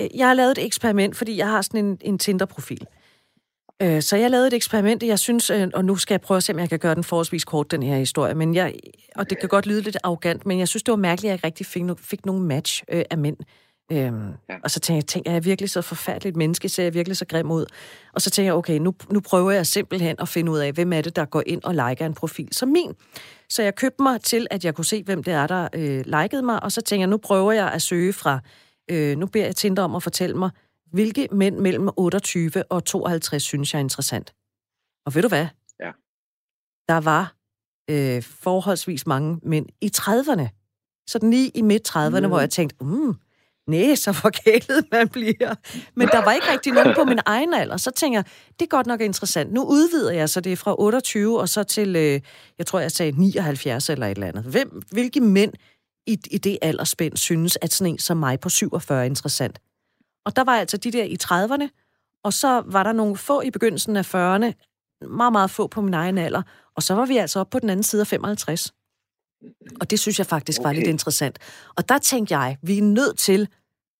øh, 0.00 0.08
jeg 0.14 0.26
har 0.26 0.34
lavet 0.34 0.58
et 0.58 0.64
eksperiment, 0.64 1.16
fordi 1.16 1.36
jeg 1.36 1.48
har 1.48 1.62
sådan 1.62 1.84
en, 1.84 1.98
en 2.00 2.18
Tinder-profil. 2.18 2.86
Øh, 3.82 4.02
så 4.02 4.16
jeg 4.16 4.30
lavede 4.30 4.46
et 4.46 4.52
eksperiment, 4.52 5.02
jeg 5.02 5.18
synes, 5.18 5.50
øh, 5.50 5.68
og 5.74 5.84
nu 5.84 5.96
skal 5.96 6.14
jeg 6.14 6.20
prøve 6.20 6.36
at 6.36 6.42
se, 6.42 6.52
om 6.52 6.58
jeg 6.58 6.68
kan 6.68 6.78
gøre 6.78 6.94
den 6.94 7.04
forholdsvis 7.04 7.44
kort, 7.44 7.70
den 7.70 7.82
her 7.82 7.96
historie. 7.96 8.34
Men 8.34 8.54
jeg, 8.54 8.74
og 9.16 9.30
det 9.30 9.38
kan 9.38 9.48
godt 9.48 9.66
lyde 9.66 9.80
lidt 9.80 9.96
arrogant, 10.02 10.46
men 10.46 10.58
jeg 10.58 10.68
synes, 10.68 10.82
det 10.82 10.92
var 10.92 10.96
mærkeligt, 10.96 11.24
at 11.24 11.30
jeg 11.30 11.34
ikke 11.34 11.46
rigtig 11.46 11.66
fik, 11.66 11.82
no, 11.82 11.94
fik 11.98 12.26
nogen 12.26 12.42
match 12.42 12.82
øh, 12.88 13.04
af 13.10 13.18
mænd. 13.18 13.36
Øhm, 13.92 14.32
ja. 14.48 14.56
Og 14.64 14.70
så 14.70 14.80
tænkte 14.80 14.96
jeg, 14.96 15.06
tænk, 15.06 15.26
er 15.28 15.32
jeg 15.32 15.44
virkelig 15.44 15.70
så 15.70 15.82
forfærdeligt 15.82 16.36
menneske? 16.36 16.68
Ser 16.68 16.82
jeg 16.82 16.94
virkelig 16.94 17.16
så 17.16 17.26
grim 17.26 17.50
ud? 17.50 17.66
Og 18.12 18.22
så 18.22 18.30
tænkte 18.30 18.46
jeg, 18.46 18.54
okay, 18.54 18.78
nu, 18.78 18.94
nu 19.10 19.20
prøver 19.20 19.50
jeg 19.50 19.66
simpelthen 19.66 20.16
at 20.18 20.28
finde 20.28 20.52
ud 20.52 20.58
af, 20.58 20.72
hvem 20.72 20.92
er 20.92 21.00
det, 21.00 21.16
der 21.16 21.24
går 21.24 21.42
ind 21.46 21.62
og 21.64 21.74
liker 21.74 22.06
en 22.06 22.14
profil 22.14 22.48
som 22.52 22.68
min. 22.68 22.94
Så 23.48 23.62
jeg 23.62 23.74
købte 23.74 24.02
mig 24.02 24.20
til, 24.20 24.46
at 24.50 24.64
jeg 24.64 24.74
kunne 24.74 24.84
se, 24.84 25.02
hvem 25.02 25.22
det 25.22 25.34
er, 25.34 25.46
der 25.46 25.68
øh, 25.72 26.04
likede 26.06 26.42
mig, 26.42 26.62
og 26.62 26.72
så 26.72 26.80
tænkte 26.80 27.00
jeg, 27.00 27.06
nu 27.06 27.16
prøver 27.16 27.52
jeg 27.52 27.72
at 27.72 27.82
søge 27.82 28.12
fra, 28.12 28.40
øh, 28.90 29.18
nu 29.18 29.26
beder 29.26 29.44
jeg 29.44 29.56
Tinder 29.56 29.82
om 29.82 29.94
at 29.94 30.02
fortælle 30.02 30.36
mig, 30.36 30.50
hvilke 30.92 31.28
mænd 31.32 31.58
mellem 31.58 31.88
28 31.96 32.50
og 32.70 32.84
52 32.84 33.42
synes 33.42 33.72
jeg 33.74 33.78
er 33.78 33.84
interessant. 33.84 34.34
Og 35.06 35.14
ved 35.14 35.22
du 35.22 35.28
hvad? 35.28 35.46
Ja. 35.80 35.92
Der 36.88 37.00
var 37.00 37.34
øh, 37.90 38.22
forholdsvis 38.22 39.06
mange 39.06 39.40
mænd 39.42 39.66
i 39.80 39.90
30'erne. 39.96 40.48
Sådan 41.08 41.30
lige 41.30 41.48
i 41.48 41.62
midt-30'erne, 41.62 42.20
mm. 42.20 42.26
hvor 42.26 42.40
jeg 42.40 42.50
tænkte, 42.50 42.84
mm, 42.84 43.14
nej, 43.66 43.94
så 43.94 44.12
forkælet 44.26 44.84
man 44.92 45.08
bliver. 45.08 45.54
Men 45.94 46.08
der 46.08 46.24
var 46.24 46.32
ikke 46.32 46.52
rigtig 46.52 46.72
nogen 46.72 46.94
på 46.94 47.04
min 47.04 47.18
egen 47.26 47.54
alder. 47.54 47.76
Så 47.76 47.90
tænker 47.90 48.18
jeg, 48.18 48.24
det 48.60 48.62
er 48.62 48.68
godt 48.68 48.86
nok 48.86 49.00
interessant. 49.00 49.52
Nu 49.52 49.64
udvider 49.64 50.12
jeg, 50.12 50.28
så 50.30 50.40
det 50.40 50.58
fra 50.58 50.74
28 50.78 51.40
og 51.40 51.48
så 51.48 51.62
til, 51.62 51.96
øh, 51.96 52.20
jeg 52.58 52.66
tror, 52.66 52.80
jeg 52.80 52.92
sagde 52.92 53.12
79 53.12 53.90
eller 53.90 54.06
et 54.06 54.10
eller 54.10 54.26
andet. 54.26 54.44
Hvem, 54.44 54.82
hvilke 54.90 55.20
mænd 55.20 55.52
i, 56.06 56.18
i 56.30 56.38
det 56.38 56.58
aldersspænd 56.62 57.16
synes, 57.16 57.58
at 57.62 57.72
sådan 57.72 57.92
en 57.92 57.98
som 57.98 58.16
mig 58.16 58.40
på 58.40 58.48
47 58.48 59.00
er 59.00 59.04
interessant? 59.04 59.58
Og 60.24 60.36
der 60.36 60.44
var 60.44 60.56
altså 60.56 60.76
de 60.76 60.92
der 60.92 61.04
i 61.04 61.16
30'erne, 61.24 61.68
og 62.24 62.32
så 62.32 62.62
var 62.66 62.82
der 62.82 62.92
nogle 62.92 63.16
få 63.16 63.40
i 63.40 63.50
begyndelsen 63.50 63.96
af 63.96 64.14
40'erne, 64.14 64.52
meget, 65.08 65.32
meget 65.32 65.50
få 65.50 65.66
på 65.66 65.80
min 65.80 65.94
egen 65.94 66.18
alder, 66.18 66.42
og 66.76 66.82
så 66.82 66.94
var 66.94 67.06
vi 67.06 67.16
altså 67.16 67.40
op 67.40 67.50
på 67.50 67.58
den 67.58 67.70
anden 67.70 67.82
side 67.82 68.00
af 68.00 68.06
55. 68.06 68.72
Og 69.80 69.90
det 69.90 70.00
synes 70.00 70.18
jeg 70.18 70.26
faktisk 70.26 70.60
okay. 70.60 70.66
var 70.66 70.72
lidt 70.72 70.86
interessant. 70.86 71.38
Og 71.76 71.88
der 71.88 71.98
tænkte 71.98 72.38
jeg, 72.38 72.58
vi 72.62 72.78
er 72.78 72.82
nødt 72.82 73.18
til, 73.18 73.48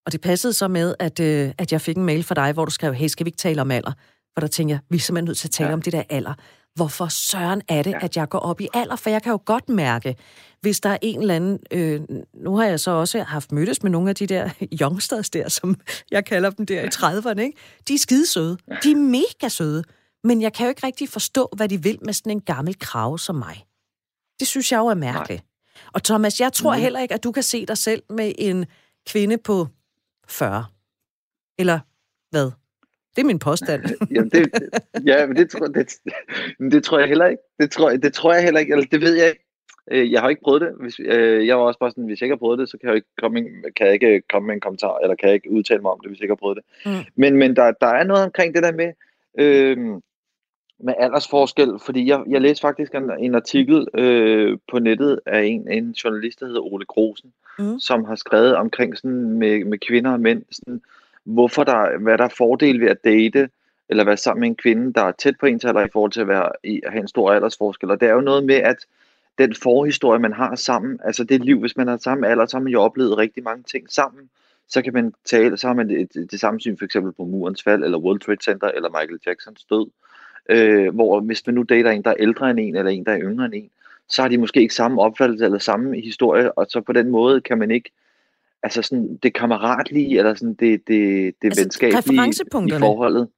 og 0.07 0.13
det 0.13 0.21
passede 0.21 0.53
så 0.53 0.69
med, 0.69 0.95
at, 0.99 1.21
øh, 1.21 1.53
at 1.59 1.73
jeg 1.73 1.81
fik 1.81 1.97
en 1.97 2.05
mail 2.05 2.25
fra 2.25 2.35
dig, 2.35 2.53
hvor 2.53 2.65
du 2.65 2.71
skrev, 2.71 2.95
hey, 2.95 3.07
skal 3.07 3.27
vi 3.27 3.29
ikke 3.29 3.39
tale 3.39 3.61
om 3.61 3.71
alder? 3.71 3.93
For 4.35 4.41
der 4.41 4.47
tænkte 4.47 4.73
jeg, 4.73 4.81
vi 4.91 4.97
er 4.97 5.01
simpelthen 5.01 5.25
nødt 5.25 5.39
til 5.39 5.49
at 5.49 5.53
tale 5.53 5.69
ja. 5.69 5.75
om 5.75 5.83
det 5.83 5.93
der 5.93 6.03
alder. 6.09 6.35
hvorfor 6.75 7.09
søren 7.09 7.63
er 7.69 7.83
det, 7.83 7.91
ja. 7.91 7.99
at 8.03 8.17
jeg 8.17 8.29
går 8.29 8.39
op 8.39 8.61
i 8.61 8.69
alder? 8.75 8.97
For 8.97 9.11
jeg 9.11 9.23
kan 9.23 9.31
jo 9.31 9.41
godt 9.45 9.69
mærke, 9.69 10.17
hvis 10.61 10.81
der 10.81 10.91
er 10.91 10.99
en 11.03 11.21
eller 11.21 11.35
anden... 11.35 11.59
Øh, 11.71 12.01
nu 12.35 12.57
har 12.57 12.65
jeg 12.65 12.81
så 12.81 12.91
også 12.91 13.23
haft 13.23 13.53
mødtes 13.53 13.83
med 13.83 13.91
nogle 13.91 14.09
af 14.11 14.15
de 14.15 14.27
der 14.27 14.51
youngsters 14.83 15.31
der, 15.31 15.49
som 15.49 15.77
jeg 16.11 16.25
kalder 16.25 16.51
dem 16.51 16.67
der 16.67 16.83
i 16.83 16.87
30'erne, 16.87 17.41
ikke? 17.41 17.59
De 17.89 17.95
er 17.95 17.99
skidesøde. 17.99 18.57
De 18.83 18.91
er 18.91 18.97
mega 18.97 19.49
søde. 19.49 19.85
Men 20.25 20.43
jeg 20.43 20.53
kan 20.53 20.67
jo 20.67 20.69
ikke 20.69 20.87
rigtig 20.87 21.09
forstå, 21.09 21.49
hvad 21.57 21.69
de 21.69 21.83
vil 21.83 21.99
med 22.03 22.13
sådan 22.13 22.33
en 22.33 22.41
gammel 22.41 22.79
krav 22.79 23.19
som 23.19 23.35
mig. 23.35 23.65
Det 24.41 24.49
synes 24.49 24.73
jeg 24.73 24.79
jo 24.79 24.87
er 24.87 24.95
mærkeligt. 24.95 25.41
Nej. 25.41 25.91
Og 25.93 26.03
Thomas, 26.03 26.41
jeg 26.41 26.53
tror 26.53 26.75
mm. 26.75 26.81
heller 26.81 27.01
ikke, 27.01 27.15
at 27.15 27.25
du 27.25 27.33
kan 27.33 27.43
se 27.43 27.67
dig 27.67 27.79
selv 27.79 28.03
med 28.11 28.33
en 28.39 28.67
kvinde 29.07 29.39
på 29.39 29.69
40. 30.29 30.65
Eller 31.59 31.81
hvad? 32.31 32.51
Det 33.17 33.23
er 33.23 33.27
min 33.27 33.39
påstand. 33.39 33.83
Jamen 34.15 34.31
det, 34.31 34.71
ja, 35.07 35.27
men 35.27 35.37
det, 35.37 35.51
tror, 35.51 35.67
det, 35.67 35.93
det 36.73 36.85
tror 36.85 36.99
jeg 36.99 37.09
heller 37.09 37.27
ikke. 37.27 37.43
Det 37.61 37.71
tror, 37.71 37.91
det 37.91 38.13
tror 38.13 38.35
jeg 38.35 38.43
heller 38.43 38.61
ikke, 38.61 38.73
eller 38.73 38.87
det 38.87 39.01
ved 39.01 39.15
jeg 39.15 39.29
ikke. 39.29 39.45
Øh, 39.91 40.13
jeg 40.13 40.21
har 40.21 40.29
ikke 40.29 40.43
prøvet 40.43 40.61
det. 40.61 40.73
Hvis, 40.81 41.01
øh, 41.01 41.47
jeg 41.47 41.59
var 41.59 41.63
også 41.63 41.79
bare 41.79 41.91
sådan, 41.91 42.05
hvis 42.05 42.21
jeg 42.21 42.27
ikke 42.27 42.33
har 42.33 42.39
prøvet 42.39 42.59
det, 42.59 42.69
så 42.69 42.79
kan 42.79 42.89
jeg 42.89 42.97
ikke 42.97 43.09
komme, 43.21 43.41
kan 43.77 43.87
jeg 43.87 43.95
ikke 43.95 44.23
komme 44.31 44.47
med 44.47 44.55
en 44.55 44.61
kommentar, 44.61 44.99
eller 44.99 45.15
kan 45.15 45.29
jeg 45.29 45.35
ikke 45.35 45.51
udtale 45.51 45.83
mig 45.83 45.91
om 45.91 46.01
det, 46.01 46.11
hvis 46.11 46.19
jeg 46.19 46.25
ikke 46.25 46.33
har 46.33 46.45
prøvet 46.45 46.59
det. 46.59 46.93
Mm. 46.93 47.05
Men, 47.17 47.37
men 47.37 47.57
der, 47.57 47.73
der 47.81 47.87
er 47.87 48.05
noget 48.05 48.25
omkring 48.25 48.55
det 48.55 48.63
der 48.63 48.73
med, 48.73 48.93
øh, 49.39 49.79
med 50.81 50.95
aldersforskel, 50.99 51.79
fordi 51.87 52.09
jeg, 52.09 52.23
jeg 52.29 52.41
læste 52.41 52.61
faktisk 52.61 52.95
en, 52.95 53.11
en 53.19 53.35
artikel 53.35 53.87
øh, 53.95 54.59
på 54.71 54.79
nettet 54.79 55.21
af 55.27 55.43
en, 55.43 55.71
en 55.71 55.91
journalist, 55.91 56.41
der 56.41 56.47
hedder 56.47 56.73
Ole 56.73 56.87
Grosen, 56.87 57.33
mm. 57.59 57.79
som 57.79 58.05
har 58.05 58.15
skrevet 58.15 58.57
omkring 58.57 58.97
sådan 58.97 59.31
med, 59.31 59.65
med 59.65 59.79
kvinder 59.79 60.13
og 60.13 60.21
mænd, 60.21 60.43
sådan, 60.51 60.81
hvorfor 61.25 61.65
der, 61.65 61.99
hvad 61.99 62.19
der 62.19 62.25
er 62.25 62.35
fordel 62.39 62.81
ved 62.81 62.89
at 62.89 63.05
date, 63.05 63.49
eller 63.89 64.05
være 64.05 64.17
sammen 64.17 64.41
med 64.41 64.49
en 64.49 64.57
kvinde, 64.57 64.93
der 64.93 65.03
er 65.03 65.13
tæt 65.13 65.35
på 65.41 65.47
ens 65.47 65.65
alder 65.65 65.85
i 65.85 65.89
forhold 65.93 66.13
til 66.13 66.21
at, 66.21 66.29
være, 66.29 66.53
i, 66.65 66.81
at 66.85 66.93
have 66.93 67.03
en 67.03 67.09
stor 67.09 67.33
aldersforskel. 67.33 67.91
Og 67.91 68.01
det 68.01 68.09
er 68.09 68.13
jo 68.13 68.21
noget 68.21 68.45
med, 68.45 68.55
at 68.55 68.77
den 69.39 69.55
forhistorie, 69.55 70.21
man 70.21 70.33
har 70.33 70.55
sammen, 70.55 71.01
altså 71.05 71.25
det 71.25 71.45
liv, 71.45 71.61
hvis 71.61 71.77
man 71.77 71.89
har 71.89 71.97
samme 71.97 72.29
alder, 72.29 72.47
så 72.47 72.57
har 72.57 72.63
man 72.63 72.73
jo 72.73 72.81
oplevet 72.81 73.19
rigtig 73.19 73.43
mange 73.43 73.63
ting 73.63 73.91
sammen. 73.91 74.31
Så 74.69 74.83
kan 74.83 74.93
man 74.93 75.13
tale, 75.25 75.57
så 75.57 75.67
har 75.67 75.75
man 75.75 75.89
det, 75.89 76.15
det, 76.15 76.31
det 76.31 76.41
samme 76.41 76.61
syn 76.61 76.79
for 76.79 76.85
eksempel 76.85 77.13
på 77.13 77.25
murens 77.25 77.63
fald, 77.63 77.85
eller 77.85 77.99
World 77.99 78.21
Trade 78.21 78.43
Center, 78.43 78.69
eller 78.69 78.89
Michael 78.89 79.21
Jacksons 79.27 79.65
død. 79.65 79.87
Øh, 80.49 80.95
hvor 80.95 81.21
hvis 81.21 81.47
man 81.47 81.55
nu 81.55 81.63
dater 81.63 81.91
en, 81.91 82.03
der 82.03 82.11
er 82.11 82.17
ældre 82.19 82.51
end 82.51 82.61
en, 82.61 82.77
eller 82.77 82.91
en, 82.91 83.05
der 83.05 83.13
er 83.13 83.21
yngre 83.21 83.45
end 83.45 83.55
en, 83.55 83.71
så 84.09 84.23
har 84.23 84.29
de 84.29 84.39
måske 84.39 84.61
ikke 84.61 84.75
samme 84.75 85.03
opfattelse 85.03 85.45
eller 85.45 85.59
samme 85.59 86.01
historie, 86.01 86.59
og 86.59 86.67
så 86.71 86.81
på 86.81 86.93
den 86.93 87.09
måde 87.09 87.41
kan 87.41 87.59
man 87.59 87.71
ikke 87.71 87.91
altså 88.63 88.83
sådan 88.83 89.17
det 89.23 89.35
kammeratlige, 89.35 90.19
eller 90.19 90.35
sådan 90.35 90.55
det, 90.55 90.89
det, 90.89 91.35
det 91.43 91.49
altså, 91.49 91.63
venskabelige 91.63 92.33
i 92.67 92.79
forholdet. 92.79 93.29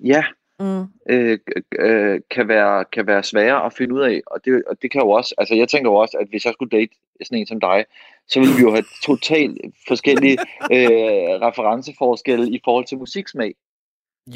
Ja, 0.00 0.24
mm. 0.60 0.84
øh, 1.08 1.38
øh, 1.78 2.20
kan, 2.30 2.48
være, 2.48 2.84
kan 2.84 3.06
være 3.06 3.22
svære 3.22 3.66
at 3.66 3.72
finde 3.72 3.94
ud 3.94 4.00
af, 4.00 4.20
og 4.26 4.44
det, 4.44 4.62
og 4.66 4.82
det 4.82 4.90
kan 4.90 5.00
jo 5.00 5.10
også, 5.10 5.34
altså 5.38 5.54
jeg 5.54 5.68
tænker 5.68 5.90
jo 5.90 5.94
også, 5.94 6.16
at 6.20 6.28
hvis 6.28 6.44
jeg 6.44 6.52
skulle 6.52 6.78
date 6.78 6.92
sådan 7.22 7.38
en 7.38 7.46
som 7.46 7.60
dig, 7.60 7.84
så 8.28 8.40
ville 8.40 8.54
vi 8.54 8.60
jo 8.60 8.70
have 8.70 8.84
totalt 9.04 9.58
forskellige 9.88 10.38
øh, 10.76 11.32
referenceforskelle 11.46 12.50
i 12.50 12.60
forhold 12.64 12.84
til 12.86 12.98
musiksmag. 12.98 13.54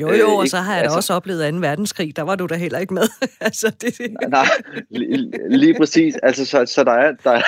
Jo, 0.00 0.08
jo, 0.08 0.26
øh, 0.26 0.38
og 0.38 0.48
så 0.48 0.56
har 0.56 0.74
jeg 0.74 0.82
altså, 0.82 0.94
da 0.94 0.98
også 0.98 1.14
oplevet 1.14 1.52
2. 1.52 1.58
verdenskrig. 1.58 2.16
Der 2.16 2.22
var 2.22 2.36
du 2.36 2.46
da 2.46 2.54
heller 2.54 2.78
ikke 2.78 2.94
med. 2.94 3.02
altså, 3.40 3.76
det, 3.80 4.00
nej, 4.00 4.30
nej 4.30 4.46
lige, 4.90 5.58
lige 5.58 5.74
præcis. 5.78 6.16
Altså, 6.16 6.46
så, 6.46 6.66
så 6.66 6.84
der, 6.84 6.92
er, 6.92 7.12
der, 7.12 7.42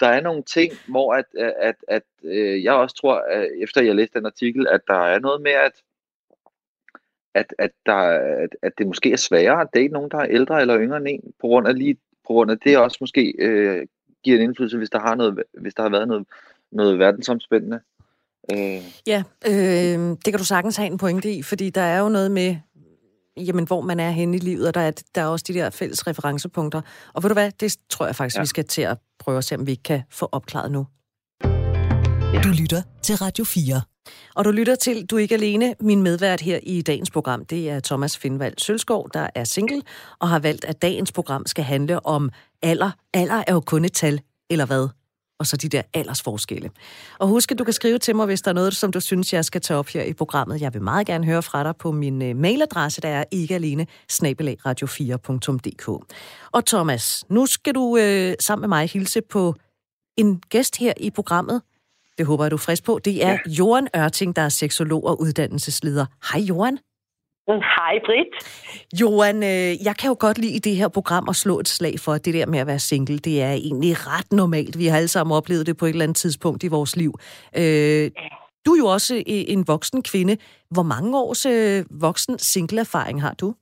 der 0.00 0.06
er 0.06 0.20
nogle 0.20 0.42
ting, 0.42 0.72
hvor 0.88 1.14
at, 1.14 1.24
at, 1.38 1.54
at, 1.60 1.74
at 1.88 2.02
øh, 2.24 2.64
jeg 2.64 2.72
også 2.72 2.96
tror, 2.96 3.14
at 3.30 3.48
efter 3.62 3.82
jeg 3.82 3.94
læste 3.94 4.18
den 4.18 4.26
artikel, 4.26 4.66
at 4.66 4.80
der 4.86 5.06
er 5.06 5.18
noget 5.18 5.42
med, 5.42 5.52
at 5.52 5.72
at, 7.34 7.54
at, 7.58 7.70
der, 7.86 7.94
at, 8.44 8.56
at 8.62 8.72
det 8.78 8.86
måske 8.86 9.12
er 9.12 9.16
sværere 9.16 9.60
at 9.60 9.68
date 9.74 9.92
nogen, 9.92 10.10
der 10.10 10.18
er 10.18 10.26
ældre 10.30 10.60
eller 10.60 10.80
yngre 10.80 10.96
end 10.96 11.08
en, 11.08 11.32
på 11.40 11.46
grund 11.46 11.68
af, 11.68 11.78
lige, 11.78 11.94
på 11.94 12.32
grund 12.32 12.50
af 12.50 12.58
det 12.58 12.78
også 12.78 12.98
måske 13.00 13.34
øh, 13.38 13.86
giver 14.24 14.36
en 14.36 14.42
indflydelse, 14.42 14.78
hvis 14.78 14.90
der 14.90 15.00
har, 15.00 15.14
noget, 15.14 15.42
hvis 15.52 15.74
der 15.74 15.82
har 15.82 15.90
været 15.90 16.08
noget, 16.08 16.26
noget 16.70 16.98
verdensomspændende. 16.98 17.80
Øh. 18.52 18.82
Ja, 19.06 19.22
øh, 19.46 19.52
det 20.24 20.24
kan 20.24 20.38
du 20.38 20.44
sagtens 20.44 20.76
have 20.76 20.86
en 20.86 20.98
pointe 20.98 21.32
i, 21.32 21.42
fordi 21.42 21.70
der 21.70 21.80
er 21.80 21.98
jo 21.98 22.08
noget 22.08 22.30
med, 22.30 22.56
jamen, 23.36 23.64
hvor 23.64 23.80
man 23.80 24.00
er 24.00 24.10
henne 24.10 24.36
i 24.36 24.40
livet, 24.40 24.68
og 24.68 24.74
der 24.74 24.80
er, 24.80 24.92
der 25.14 25.20
er 25.20 25.26
også 25.26 25.44
de 25.48 25.54
der 25.54 25.70
fælles 25.70 26.06
referencepunkter. 26.06 26.80
Og 27.14 27.22
ved 27.22 27.30
du 27.30 27.34
hvad, 27.34 27.50
det 27.60 27.76
tror 27.90 28.06
jeg 28.06 28.16
faktisk, 28.16 28.36
ja. 28.36 28.42
vi 28.42 28.46
skal 28.46 28.64
til 28.64 28.82
at 28.82 28.98
prøve 29.18 29.38
at 29.38 29.44
se, 29.44 29.54
om 29.54 29.66
vi 29.66 29.74
kan 29.74 30.02
få 30.10 30.28
opklaret 30.32 30.72
nu. 30.72 30.86
Ja. 32.34 32.40
Du 32.44 32.48
lytter 32.48 32.82
til 33.02 33.16
Radio 33.16 33.44
4. 33.44 33.82
Og 34.34 34.44
du 34.44 34.50
lytter 34.50 34.74
til 34.74 35.06
Du 35.06 35.16
er 35.16 35.20
ikke 35.20 35.34
alene. 35.34 35.74
Min 35.80 36.02
medvært 36.02 36.40
her 36.40 36.58
i 36.62 36.82
dagens 36.82 37.10
program, 37.10 37.44
det 37.44 37.70
er 37.70 37.80
Thomas 37.80 38.18
Findvald 38.18 38.54
Sølskov, 38.58 39.08
der 39.14 39.28
er 39.34 39.44
single 39.44 39.82
og 40.18 40.28
har 40.28 40.38
valgt, 40.38 40.64
at 40.64 40.82
dagens 40.82 41.12
program 41.12 41.46
skal 41.46 41.64
handle 41.64 42.06
om 42.06 42.30
alder. 42.62 42.90
Alder 43.14 43.44
er 43.46 43.52
jo 43.52 43.60
kun 43.60 43.84
et 43.84 43.92
tal, 43.92 44.20
eller 44.50 44.66
hvad? 44.66 44.88
Og 45.40 45.46
så 45.46 45.56
de 45.56 45.68
der 45.68 45.82
aldersforskelle. 45.94 46.70
Og 47.18 47.28
husk, 47.28 47.52
at 47.52 47.58
du 47.58 47.64
kan 47.64 47.72
skrive 47.72 47.98
til 47.98 48.16
mig, 48.16 48.26
hvis 48.26 48.42
der 48.42 48.48
er 48.48 48.54
noget, 48.54 48.76
som 48.76 48.92
du 48.92 49.00
synes, 49.00 49.32
jeg 49.32 49.44
skal 49.44 49.60
tage 49.60 49.78
op 49.78 49.88
her 49.88 50.02
i 50.02 50.12
programmet. 50.12 50.60
Jeg 50.60 50.74
vil 50.74 50.82
meget 50.82 51.06
gerne 51.06 51.24
høre 51.24 51.42
fra 51.42 51.64
dig 51.64 51.76
på 51.76 51.92
min 51.92 52.30
uh, 52.30 52.36
mailadresse, 52.36 53.00
der 53.00 53.08
er 53.08 53.24
ikke 53.30 53.54
alene, 53.54 53.86
snabelagradio4.dk. 54.12 55.88
Og 56.52 56.66
Thomas, 56.66 57.24
nu 57.28 57.46
skal 57.46 57.74
du 57.74 57.80
uh, 57.80 58.32
sammen 58.40 58.60
med 58.60 58.68
mig 58.68 58.90
hilse 58.90 59.20
på 59.30 59.54
en 60.16 60.42
gæst 60.48 60.76
her 60.76 60.92
i 60.96 61.10
programmet. 61.10 61.62
Det 62.18 62.26
håber 62.26 62.44
jeg, 62.44 62.50
du 62.50 62.56
er 62.56 62.58
frisk 62.58 62.84
på. 62.84 63.00
Det 63.04 63.24
er 63.24 63.30
ja. 63.30 63.38
Johan 63.46 63.88
Ørting, 63.96 64.36
der 64.36 64.42
er 64.42 64.48
seksolog 64.48 65.04
og 65.04 65.20
uddannelsesleder. 65.20 66.06
Hej 66.32 66.40
Johan. 66.40 66.78
Hej, 67.58 67.94
Britt. 68.06 68.30
Johan, 69.00 69.36
øh, 69.36 69.70
jeg 69.86 69.94
kan 70.00 70.08
jo 70.08 70.16
godt 70.20 70.38
lide 70.38 70.56
i 70.56 70.58
det 70.58 70.76
her 70.76 70.88
program 70.88 71.28
at 71.28 71.36
slå 71.36 71.58
et 71.60 71.68
slag 71.68 71.94
for, 72.04 72.12
at 72.12 72.24
det 72.24 72.34
der 72.34 72.46
med 72.46 72.58
at 72.58 72.66
være 72.66 72.78
single, 72.78 73.18
det 73.18 73.42
er 73.42 73.52
egentlig 73.52 73.92
ret 74.06 74.32
normalt. 74.32 74.78
Vi 74.78 74.86
har 74.86 74.96
alle 74.96 75.08
sammen 75.08 75.36
oplevet 75.36 75.66
det 75.66 75.76
på 75.76 75.84
et 75.84 75.90
eller 75.90 76.02
andet 76.02 76.16
tidspunkt 76.16 76.64
i 76.64 76.68
vores 76.68 76.96
liv. 76.96 77.12
Øh, 77.56 78.10
du 78.66 78.70
er 78.74 78.78
jo 78.78 78.86
også 78.86 79.22
en 79.26 79.64
voksen 79.68 80.02
kvinde. 80.02 80.36
Hvor 80.70 80.82
mange 80.82 81.18
års 81.18 81.46
øh, 81.46 81.84
voksen 82.06 82.38
single-erfaring 82.38 83.22
har 83.22 83.34
du? 83.42 83.54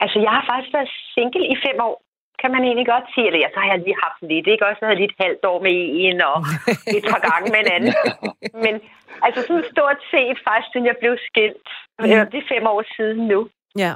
Altså, 0.00 0.18
jeg 0.26 0.32
har 0.36 0.44
faktisk 0.50 0.72
været 0.74 0.90
single 1.14 1.44
i 1.54 1.56
fem 1.66 1.76
år 1.88 1.96
kan 2.42 2.50
man 2.54 2.62
egentlig 2.68 2.88
godt 2.94 3.06
sige. 3.14 3.26
Eller 3.28 3.40
ja, 3.44 3.48
så 3.54 3.58
har 3.62 3.68
jeg 3.72 3.78
lige 3.86 4.02
haft 4.06 4.20
lidt, 4.30 4.46
ikke? 4.52 4.66
Også 4.68 4.80
havde 4.84 4.98
lige 5.00 5.10
et 5.12 5.20
halvt 5.24 5.44
år 5.52 5.58
med 5.66 5.74
en, 6.04 6.16
og 6.30 6.36
et 6.96 7.04
par 7.12 7.22
gange 7.28 7.46
med 7.52 7.60
en 7.64 7.70
anden. 7.76 7.94
Men 8.64 8.74
altså 9.26 9.40
sådan 9.48 9.66
stort 9.74 10.00
set 10.12 10.36
faktisk, 10.46 10.68
siden 10.72 10.86
jeg 10.90 10.96
blev 11.02 11.14
skilt. 11.28 11.68
Mm. 11.98 12.06
Det 12.32 12.38
er 12.42 12.48
fem 12.54 12.64
år 12.74 12.82
siden 12.96 13.20
nu. 13.32 13.40
Ja. 13.84 13.92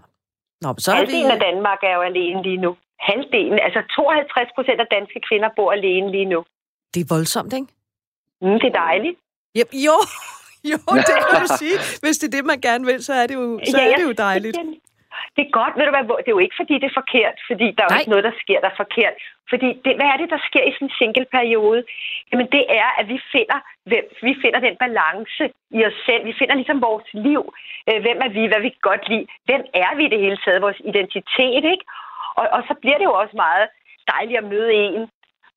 Nå, 0.62 0.68
så 0.78 0.88
er 0.90 0.96
Halvdelen 0.96 1.30
vi... 1.30 1.36
af 1.36 1.40
Danmark 1.48 1.80
er 1.90 1.94
jo 1.98 2.02
alene 2.10 2.40
lige 2.48 2.60
nu. 2.66 2.70
Halvdelen, 3.08 3.58
altså 3.66 3.80
52 3.96 4.48
procent 4.56 4.80
af 4.84 4.88
danske 4.96 5.18
kvinder 5.28 5.50
bor 5.56 5.70
alene 5.78 6.08
lige 6.16 6.28
nu. 6.34 6.40
Det 6.94 7.00
er 7.00 7.08
voldsomt, 7.14 7.52
ikke? 7.58 7.68
Mm, 8.42 8.58
det 8.62 8.68
er 8.72 8.76
dejligt. 8.86 9.16
Yep, 9.58 9.70
jo, 9.86 9.96
jo, 10.70 10.78
det 11.08 11.16
kan 11.30 11.40
du 11.44 11.48
sige. 11.62 11.76
Hvis 12.02 12.16
det 12.20 12.26
er 12.30 12.34
det, 12.36 12.44
man 12.52 12.60
gerne 12.68 12.84
vil, 12.90 13.04
så 13.04 13.12
er 13.12 13.26
det 13.26 13.34
jo, 13.34 13.60
så 13.70 13.78
ja, 13.78 13.92
er 13.92 13.96
det 13.96 14.04
jo 14.04 14.12
dejligt. 14.12 14.56
Det 15.36 15.42
er 15.46 15.56
godt, 15.60 15.74
ved 15.76 15.84
du 15.86 15.92
hvad, 15.94 16.04
det 16.24 16.30
er 16.30 16.38
jo 16.38 16.44
ikke 16.46 16.60
fordi, 16.60 16.74
det 16.82 16.88
er 16.88 17.00
forkert, 17.02 17.36
fordi 17.48 17.66
der 17.76 17.82
er 17.82 17.88
jo 17.90 17.98
ikke 18.00 18.14
noget, 18.14 18.28
der 18.30 18.40
sker, 18.42 18.58
der 18.60 18.70
er 18.70 18.82
forkert. 18.84 19.14
Fordi 19.50 19.68
det, 19.84 19.92
hvad 19.98 20.08
er 20.12 20.18
det, 20.20 20.28
der 20.34 20.40
sker 20.48 20.64
i 20.66 20.72
sådan 20.72 20.88
en 20.88 20.96
single-periode? 20.98 21.80
Jamen 22.30 22.48
det 22.56 22.64
er, 22.80 22.88
at 23.00 23.06
vi 23.12 23.18
finder, 23.34 23.58
hvem, 23.88 24.04
vi 24.26 24.32
finder 24.42 24.60
den 24.66 24.76
balance 24.84 25.44
i 25.78 25.80
os 25.88 25.98
selv. 26.06 26.22
Vi 26.30 26.34
finder 26.40 26.54
ligesom 26.54 26.82
vores 26.88 27.08
liv. 27.28 27.42
Øh, 27.88 27.98
hvem 28.04 28.18
er 28.26 28.30
vi? 28.36 28.42
Hvad 28.50 28.60
vi 28.66 28.72
godt 28.88 29.04
lide? 29.08 29.26
Hvem 29.48 29.62
er 29.84 29.90
vi 29.96 30.02
i 30.04 30.12
det 30.12 30.20
hele 30.24 30.38
taget? 30.44 30.66
Vores 30.66 30.80
identitet, 30.90 31.64
ikke? 31.72 31.84
Og, 32.40 32.46
og 32.56 32.60
så 32.68 32.74
bliver 32.82 32.98
det 32.98 33.06
jo 33.10 33.14
også 33.22 33.34
meget 33.46 33.66
dejligt 34.12 34.38
at 34.38 34.50
møde 34.54 34.72
en, 34.72 35.02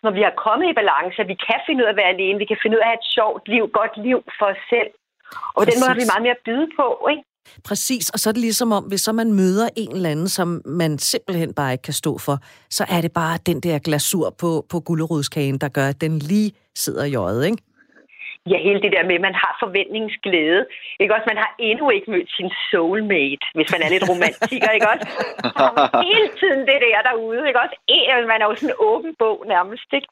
når 0.04 0.12
vi 0.18 0.22
har 0.28 0.34
kommet 0.46 0.70
i 0.70 0.80
balance, 0.82 1.22
at 1.22 1.28
vi 1.34 1.38
kan 1.48 1.60
finde 1.66 1.82
ud 1.82 1.88
af 1.88 1.94
at 1.94 2.00
være 2.02 2.14
alene. 2.16 2.40
Vi 2.44 2.50
kan 2.52 2.62
finde 2.62 2.76
ud 2.78 2.82
af 2.82 2.86
at 2.86 2.92
have 2.92 3.02
et 3.04 3.12
sjovt 3.18 3.48
liv, 3.54 3.64
godt 3.80 3.96
liv 4.08 4.20
for 4.38 4.46
os 4.54 4.64
selv. 4.74 4.92
Og 5.56 5.60
på 5.62 5.66
den 5.70 5.80
måde 5.80 5.92
har 5.94 6.02
vi 6.02 6.12
meget 6.12 6.26
mere 6.26 6.38
at 6.40 6.46
byde 6.48 6.68
på, 6.80 6.88
ikke? 7.14 7.24
Præcis, 7.64 8.10
og 8.10 8.20
så 8.20 8.30
er 8.30 8.34
det 8.34 8.42
ligesom 8.42 8.72
om, 8.72 8.84
hvis 8.84 9.02
så 9.02 9.12
man 9.12 9.34
møder 9.34 9.70
en 9.78 9.96
eller 9.96 10.10
anden, 10.10 10.30
som 10.30 10.62
man 10.66 10.98
simpelthen 10.98 11.54
bare 11.54 11.72
ikke 11.72 11.82
kan 11.82 11.94
stå 11.94 12.18
for, 12.18 12.38
så 12.70 12.86
er 12.90 13.02
det 13.02 13.12
bare 13.14 13.38
den 13.46 13.60
der 13.60 13.80
glasur 13.80 14.36
på, 14.42 14.66
på 14.72 14.80
gulerodskagen, 14.80 15.58
der 15.58 15.70
gør, 15.70 15.88
at 15.88 16.02
den 16.02 16.20
lige 16.20 16.52
sidder 16.76 17.06
i 17.06 17.16
øjet, 17.16 17.46
ikke? 17.46 17.58
Ja, 18.52 18.58
hele 18.68 18.82
det 18.86 18.92
der 18.96 19.04
med, 19.10 19.16
at 19.20 19.26
man 19.30 19.38
har 19.44 19.54
forventningsglæde. 19.64 20.62
Ikke 21.02 21.14
også? 21.16 21.28
Man 21.32 21.42
har 21.44 21.52
endnu 21.70 21.86
ikke 21.96 22.12
mødt 22.12 22.30
sin 22.38 22.50
soulmate, 22.70 23.46
hvis 23.56 23.70
man 23.74 23.82
er 23.86 23.90
lidt 23.94 24.10
romantiker, 24.12 24.70
ikke 24.78 24.90
også? 24.94 25.06
Så 25.60 25.66
hele 26.08 26.28
tiden 26.40 26.62
det 26.70 26.80
der 26.86 27.08
derude, 27.10 27.42
ikke 27.48 27.62
også? 27.64 27.76
E, 27.96 27.98
man 28.34 28.42
er 28.42 28.48
jo 28.50 28.56
sådan 28.56 28.74
en 28.74 28.82
åben 28.90 29.12
bog 29.22 29.38
nærmest, 29.54 29.90
ikke? 29.98 30.10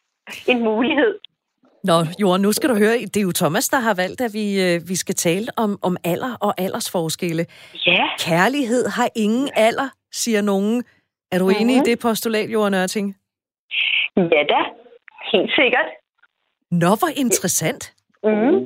En 0.51 0.59
mulighed. 0.69 1.13
Nå, 1.89 1.97
Johan, 2.21 2.41
nu 2.41 2.51
skal 2.51 2.69
du 2.69 2.75
høre, 2.83 2.95
det 3.13 3.19
er 3.21 3.27
jo 3.29 3.33
Thomas, 3.41 3.65
der 3.69 3.79
har 3.87 3.95
valgt, 4.03 4.19
at 4.27 4.31
vi, 4.39 4.45
øh, 4.65 4.75
vi 4.91 4.95
skal 5.03 5.15
tale 5.15 5.47
om, 5.63 5.71
om 5.87 5.93
alder 6.11 6.33
og 6.45 6.51
aldersforskelle. 6.65 7.43
Ja. 7.85 8.05
Kærlighed 8.27 8.83
har 8.97 9.09
ingen 9.15 9.49
alder, 9.67 9.89
siger 10.21 10.41
nogen. 10.41 10.83
Er 11.31 11.37
du 11.39 11.45
mm-hmm. 11.45 11.61
enig 11.61 11.75
i 11.81 11.85
det 11.89 11.97
postulat, 12.05 12.49
Johan 12.55 12.73
Ørting? 12.73 13.07
Ja 14.17 14.41
da, 14.53 14.61
helt 15.31 15.51
sikkert. 15.59 15.89
Nå, 16.71 16.91
hvor 17.01 17.11
interessant. 17.23 17.83
Mm. 18.23 18.59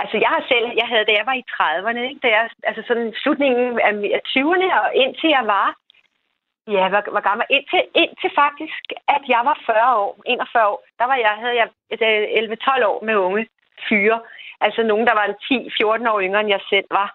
Altså, 0.00 0.16
jeg 0.24 0.30
har 0.34 0.42
selv, 0.52 0.66
jeg 0.80 0.86
havde, 0.92 1.04
da 1.08 1.12
jeg 1.20 1.26
var 1.30 1.36
i 1.42 1.44
30'erne, 1.54 2.02
ikke? 2.10 2.20
Da 2.24 2.28
jeg, 2.36 2.42
altså 2.68 2.82
sådan 2.88 3.08
slutningen 3.22 3.66
af 3.88 4.20
20'erne 4.32 4.68
og 4.80 4.88
indtil 5.02 5.30
jeg 5.38 5.44
var 5.56 5.68
Ja, 6.68 6.88
hvor, 6.88 7.02
hvor 7.10 7.24
gammel. 7.28 7.46
Indtil, 7.50 7.82
indtil 8.02 8.30
faktisk, 8.42 8.84
at 9.16 9.22
jeg 9.34 9.42
var 9.48 9.56
40 9.66 9.96
år, 10.04 10.12
41 10.26 10.68
år, 10.72 10.84
der 10.98 11.06
var 11.10 11.16
jeg, 11.24 11.34
havde 11.42 11.56
jeg 11.60 11.68
11-12 11.92 12.80
øh, 12.80 12.88
år 12.90 13.04
med 13.04 13.14
unge 13.26 13.46
fyre. 13.88 14.20
Altså 14.60 14.82
nogen, 14.82 15.06
der 15.06 15.14
var 15.20 15.26
10-14 15.26 16.10
år 16.12 16.20
yngre, 16.20 16.40
end 16.40 16.54
jeg 16.56 16.62
selv 16.72 16.88
var. 16.90 17.08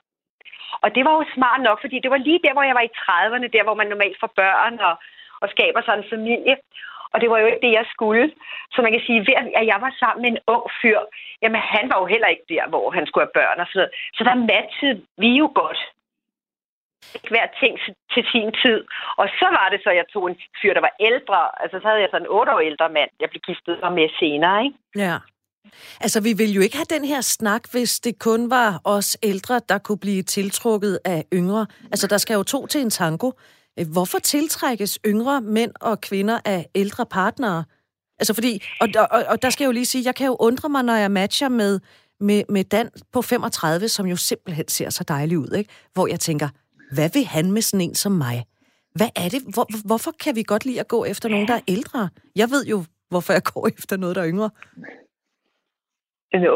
Og 0.83 0.95
det 0.95 1.03
var 1.05 1.13
jo 1.15 1.23
smart 1.35 1.61
nok, 1.61 1.81
fordi 1.81 1.97
det 1.99 2.11
var 2.11 2.17
lige 2.17 2.43
der, 2.45 2.53
hvor 2.53 2.63
jeg 2.63 2.75
var 2.75 2.85
i 2.89 2.97
30'erne, 3.03 3.47
der 3.55 3.63
hvor 3.63 3.75
man 3.79 3.87
normalt 3.87 4.17
får 4.19 4.31
børn 4.41 4.79
og, 4.87 4.95
og 5.41 5.47
skaber 5.49 5.81
sig 5.81 5.93
en 5.95 6.11
familie. 6.13 6.55
Og 7.13 7.21
det 7.21 7.29
var 7.29 7.37
jo 7.39 7.45
ikke 7.45 7.65
det, 7.67 7.73
jeg 7.79 7.85
skulle. 7.93 8.31
Så 8.73 8.81
man 8.81 8.91
kan 8.91 9.03
sige, 9.07 9.19
at 9.59 9.65
jeg 9.71 9.79
var 9.85 9.91
sammen 9.99 10.21
med 10.21 10.29
en 10.31 10.43
ung 10.47 10.65
fyr, 10.81 10.99
jamen 11.41 11.61
han 11.61 11.89
var 11.91 11.97
jo 11.99 12.05
heller 12.05 12.27
ikke 12.27 12.47
der, 12.49 12.67
hvor 12.67 12.91
han 12.91 13.05
skulle 13.05 13.25
have 13.25 13.37
børn 13.39 13.59
og 13.59 13.67
sådan 13.67 13.79
noget. 13.79 13.93
Så 14.17 14.21
der 14.23 14.35
matchede 14.51 15.01
vi 15.17 15.29
jo 15.41 15.51
godt 15.61 15.81
hver 17.31 17.47
ting 17.61 17.73
til 18.13 18.23
sin 18.33 18.49
tid. 18.63 18.79
Og 19.21 19.27
så 19.39 19.47
var 19.57 19.67
det 19.71 19.79
så, 19.83 19.89
at 19.93 19.97
jeg 20.01 20.07
tog 20.13 20.23
en 20.29 20.37
fyr, 20.61 20.73
der 20.77 20.83
var 20.87 20.95
ældre. 21.09 21.39
Altså, 21.63 21.75
så 21.81 21.87
havde 21.87 22.01
jeg 22.03 22.11
sådan 22.11 22.25
en 22.27 22.33
otte 22.37 22.51
år 22.55 22.61
ældre 22.69 22.89
mand, 22.97 23.09
jeg 23.21 23.29
blev 23.31 23.41
giftet 23.49 23.75
med 23.97 24.07
senere, 24.19 24.57
ikke? 24.65 24.77
Ja. 25.05 25.17
Altså, 25.99 26.21
vi 26.21 26.33
ville 26.33 26.53
jo 26.53 26.61
ikke 26.61 26.77
have 26.77 26.93
den 26.95 27.05
her 27.05 27.21
snak, 27.21 27.63
hvis 27.71 27.99
det 27.99 28.19
kun 28.19 28.49
var 28.49 28.81
os 28.83 29.17
ældre, 29.23 29.61
der 29.69 29.77
kunne 29.77 29.99
blive 29.99 30.23
tiltrukket 30.23 30.99
af 31.05 31.25
yngre. 31.33 31.65
Altså, 31.91 32.07
der 32.07 32.17
skal 32.17 32.33
jo 32.33 32.43
to 32.43 32.67
til 32.67 32.81
en 32.81 32.89
tango. 32.89 33.31
Øh, 33.79 33.85
hvorfor 33.93 34.19
tiltrækkes 34.19 34.99
yngre 35.05 35.41
mænd 35.41 35.71
og 35.81 36.01
kvinder 36.01 36.39
af 36.45 36.65
ældre 36.75 37.05
partnere? 37.05 37.63
Altså, 38.19 38.33
fordi, 38.33 38.63
og, 38.81 38.87
og, 39.11 39.23
og 39.27 39.41
der 39.41 39.49
skal 39.49 39.63
jeg 39.63 39.67
jo 39.67 39.71
lige 39.71 39.85
sige, 39.85 40.03
jeg 40.05 40.15
kan 40.15 40.27
jo 40.27 40.37
undre 40.39 40.69
mig, 40.69 40.83
når 40.83 40.95
jeg 40.95 41.11
matcher 41.11 41.49
med, 41.49 41.79
med, 42.19 42.43
med 42.49 42.63
Dan 42.63 42.89
på 43.13 43.21
35, 43.21 43.87
som 43.87 44.05
jo 44.05 44.15
simpelthen 44.15 44.67
ser 44.67 44.89
så 44.89 45.03
dejlig 45.03 45.39
ud, 45.39 45.55
ikke? 45.57 45.69
Hvor 45.93 46.07
jeg 46.07 46.19
tænker, 46.19 46.49
hvad 46.95 47.09
vil 47.13 47.25
han 47.25 47.51
med 47.55 47.61
sådan 47.61 47.85
en 47.87 47.95
som 47.95 48.11
mig? 48.11 48.37
Hvad 48.99 49.11
er 49.23 49.29
det? 49.33 49.41
Hvor, 49.53 49.65
hvorfor 49.89 50.11
kan 50.23 50.35
vi 50.35 50.43
godt 50.43 50.65
lide 50.65 50.79
at 50.79 50.89
gå 50.95 50.99
efter 51.05 51.27
nogen, 51.29 51.47
der 51.47 51.55
er 51.61 51.65
ældre? 51.75 52.09
Jeg 52.41 52.47
ved 52.53 52.63
jo, 52.73 52.77
hvorfor 53.11 53.31
jeg 53.37 53.43
går 53.53 53.63
efter 53.77 53.95
noget, 53.97 54.15
der 54.15 54.21
er 54.23 54.29
yngre. 54.33 54.51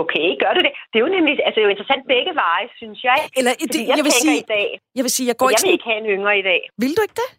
Okay, 0.04 0.26
gør 0.44 0.52
du 0.58 0.62
det? 0.68 0.74
Det 0.90 0.96
er 1.00 1.04
jo 1.06 1.12
nemlig 1.18 1.34
altså, 1.46 1.56
det 1.56 1.62
er 1.64 1.68
jo 1.70 1.76
interessant 1.76 2.04
begge 2.16 2.32
veje, 2.44 2.68
synes 2.82 3.00
jeg. 3.10 3.20
Eller, 3.38 3.52
det, 3.74 3.82
jeg, 3.90 3.96
jeg, 3.98 4.04
vil 4.08 4.14
sige, 4.26 4.40
i 4.46 4.48
dag, 4.56 4.68
jeg 4.98 5.04
vil 5.06 5.14
sige, 5.18 5.28
jeg 5.32 5.38
går 5.38 5.48
jeg 5.50 5.54
ikke... 5.54 5.66
vil 5.68 5.78
ikke 5.78 5.90
have 5.92 6.02
en 6.04 6.10
yngre 6.16 6.34
i 6.42 6.46
dag. 6.52 6.62
Vil 6.82 6.94
du 6.98 7.02
ikke 7.08 7.18
det? 7.24 7.30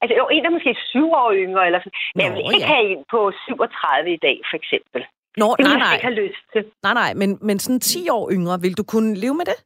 Altså, 0.00 0.14
jo, 0.20 0.24
en, 0.34 0.42
der 0.44 0.50
måske 0.56 0.70
syv 0.92 1.08
år 1.22 1.30
yngre, 1.44 1.62
eller 1.68 1.80
sådan. 1.82 1.96
Men 2.18 2.24
Nå, 2.24 2.26
jeg 2.26 2.32
vil 2.36 2.54
ikke 2.56 2.68
ja. 2.68 2.74
have 2.74 2.86
en 2.92 3.02
på 3.14 3.20
37 3.46 4.12
i 4.16 4.20
dag, 4.26 4.36
for 4.50 4.56
eksempel. 4.60 5.00
Nå, 5.42 5.48
det 5.58 5.64
nej, 5.66 5.78
nej. 5.84 5.94
ikke 5.94 6.08
have 6.10 6.20
lyst 6.24 6.42
til. 6.54 6.62
Nej, 6.86 6.94
nej, 7.02 7.10
men, 7.20 7.30
men 7.48 7.56
sådan 7.64 7.80
10 7.80 8.08
år 8.18 8.24
yngre, 8.36 8.54
vil 8.64 8.74
du 8.80 8.84
kunne 8.92 9.12
leve 9.24 9.36
med 9.40 9.46
det? 9.50 9.58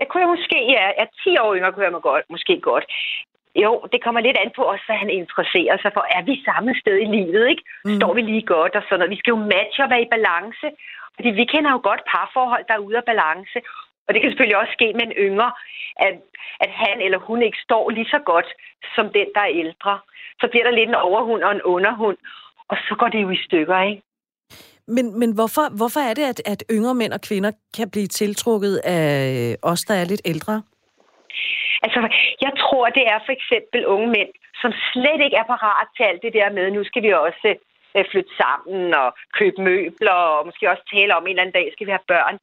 Jeg 0.00 0.06
kunne 0.08 0.22
jeg 0.24 0.34
måske, 0.36 0.58
ja, 0.76 0.84
ja, 0.98 1.04
10 1.24 1.38
år 1.44 1.54
yngre 1.56 1.72
kunne 1.72 1.84
jeg 1.84 1.92
godt, 2.10 2.24
måske 2.34 2.60
godt. 2.60 2.84
Jo, 3.64 3.72
det 3.92 4.04
kommer 4.04 4.20
lidt 4.20 4.38
an 4.44 4.52
på 4.56 4.62
os, 4.72 4.82
hvad 4.86 4.96
han 4.96 5.10
interesserer 5.10 5.76
sig 5.82 5.90
for. 5.94 6.04
Er 6.16 6.22
vi 6.22 6.44
samme 6.48 6.72
sted 6.82 6.96
i 7.00 7.12
livet, 7.16 7.48
ikke? 7.52 7.62
Mm. 7.84 7.96
Står 7.96 8.12
vi 8.14 8.20
lige 8.20 8.46
godt 8.56 8.74
og 8.78 8.82
sådan 8.82 8.98
noget. 8.98 9.14
Vi 9.14 9.20
skal 9.22 9.30
jo 9.30 9.40
matche 9.54 9.84
og 9.84 9.90
være 9.90 10.02
i 10.02 10.14
balance. 10.16 10.66
Fordi 11.16 11.30
vi 11.40 11.44
kender 11.44 11.70
jo 11.70 11.80
godt 11.88 12.02
parforhold, 12.12 12.64
der 12.68 12.74
er 12.74 12.86
ude 12.86 12.96
af 12.96 13.04
balance. 13.04 13.58
Og 14.06 14.14
det 14.14 14.20
kan 14.20 14.30
selvfølgelig 14.30 14.58
også 14.62 14.72
ske 14.72 14.92
med 14.92 15.04
en 15.06 15.18
yngre, 15.26 15.52
at, 16.06 16.14
at 16.60 16.70
han 16.70 17.00
eller 17.00 17.18
hun 17.18 17.42
ikke 17.42 17.58
står 17.66 17.90
lige 17.90 18.12
så 18.14 18.18
godt 18.18 18.48
som 18.94 19.06
den, 19.16 19.28
der 19.34 19.40
er 19.40 19.58
ældre. 19.62 19.98
Så 20.40 20.48
bliver 20.50 20.64
der 20.64 20.70
lidt 20.70 20.88
en 20.88 20.94
overhund 20.94 21.42
og 21.42 21.52
en 21.52 21.62
underhund, 21.62 22.16
og 22.68 22.76
så 22.88 22.94
går 22.98 23.08
det 23.08 23.22
jo 23.22 23.30
i 23.30 23.44
stykker, 23.46 23.80
ikke? 23.80 24.02
Men, 24.88 25.18
men 25.20 25.30
hvorfor, 25.34 25.76
hvorfor 25.76 26.00
er 26.00 26.14
det, 26.14 26.24
at, 26.32 26.40
at 26.52 26.64
yngre 26.70 26.94
mænd 26.94 27.12
og 27.12 27.20
kvinder 27.28 27.52
kan 27.76 27.90
blive 27.90 28.06
tiltrukket 28.06 28.76
af 28.84 29.56
os, 29.62 29.80
der 29.80 29.94
er 29.94 30.04
lidt 30.04 30.22
ældre? 30.24 30.62
Altså, 31.84 32.00
jeg 32.46 32.52
tror, 32.62 32.84
det 32.98 33.04
er 33.12 33.18
for 33.26 33.32
eksempel 33.38 33.86
unge 33.86 34.08
mænd, 34.16 34.30
som 34.62 34.70
slet 34.92 35.20
ikke 35.24 35.36
er 35.42 35.50
parat 35.54 35.88
til 35.96 36.04
alt 36.10 36.22
det 36.22 36.32
der 36.38 36.50
med, 36.50 36.70
nu 36.70 36.84
skal 36.84 37.02
vi 37.02 37.10
også 37.12 37.48
øh, 37.96 38.04
flytte 38.10 38.32
sammen 38.42 38.94
og 39.02 39.08
købe 39.38 39.58
møbler, 39.68 40.18
og 40.34 40.46
måske 40.46 40.70
også 40.70 40.84
tale 40.94 41.16
om, 41.16 41.22
en 41.22 41.28
eller 41.28 41.42
anden 41.42 41.58
dag 41.58 41.66
skal 41.72 41.86
vi 41.86 41.92
have 41.96 42.10
børn. 42.14 42.36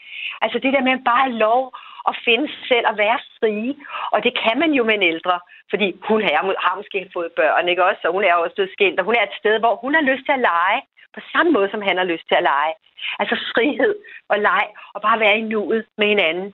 Altså 0.43 0.57
det 0.63 0.73
der 0.73 0.83
med 0.87 0.93
at 0.97 1.07
bare 1.13 1.31
lov 1.45 1.63
at 2.09 2.15
finde 2.25 2.47
selv 2.69 2.85
og 2.91 2.95
være 3.03 3.19
frie. 3.39 3.73
Og 4.13 4.19
det 4.25 4.33
kan 4.43 4.55
man 4.63 4.71
jo 4.77 4.83
med 4.83 4.95
en 4.97 5.09
ældre, 5.13 5.37
fordi 5.71 5.87
hun 6.09 6.19
har, 6.21 6.41
har 6.65 6.75
måske 6.79 6.99
fået 7.15 7.31
børn, 7.41 7.69
ikke 7.71 7.85
også? 7.89 8.01
Og 8.07 8.13
hun 8.13 8.23
er 8.23 8.33
også 8.33 8.55
blevet 8.55 8.75
skilt, 8.75 8.99
og 8.99 9.05
hun 9.05 9.15
er 9.19 9.23
et 9.25 9.39
sted, 9.41 9.55
hvor 9.59 9.75
hun 9.83 9.93
har 9.97 10.03
lyst 10.11 10.23
til 10.25 10.37
at 10.37 10.45
lege 10.51 10.81
på 11.15 11.21
samme 11.31 11.51
måde, 11.51 11.69
som 11.71 11.81
han 11.81 11.97
har 11.97 12.03
lyst 12.03 12.25
til 12.27 12.35
at 12.35 12.47
lege. 12.53 12.73
Altså 13.19 13.35
frihed 13.53 13.95
og 14.29 14.37
leg, 14.39 14.65
og 14.93 15.01
bare 15.01 15.19
være 15.19 15.37
i 15.37 15.47
nuet 15.53 15.85
med 15.97 16.07
hinanden. 16.07 16.53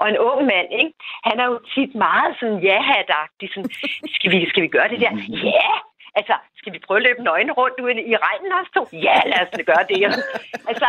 Og 0.00 0.08
en 0.08 0.18
ung 0.18 0.40
mand, 0.52 0.68
ikke? 0.80 0.92
han 1.28 1.40
er 1.40 1.46
jo 1.52 1.58
tit 1.74 1.94
meget 1.94 2.36
sådan 2.40 2.58
ja 2.68 2.78
Sådan, 3.52 3.70
skal 4.16 4.30
vi, 4.32 4.48
skal 4.48 4.62
vi 4.62 4.68
gøre 4.68 4.88
det 4.88 5.00
der? 5.00 5.12
Ja! 5.54 5.70
Altså, 6.20 6.34
skal 6.60 6.72
vi 6.72 6.78
prøve 6.86 7.00
at 7.00 7.06
løbe 7.06 7.22
nøgne 7.22 7.52
rundt 7.60 7.80
ude 7.84 8.02
i 8.12 8.16
regnen 8.26 8.52
også 8.58 8.70
to? 8.76 8.82
Ja, 9.06 9.16
lad 9.30 9.40
os 9.44 9.52
gøre 9.70 9.84
det. 9.90 9.98
altså, 10.70 10.88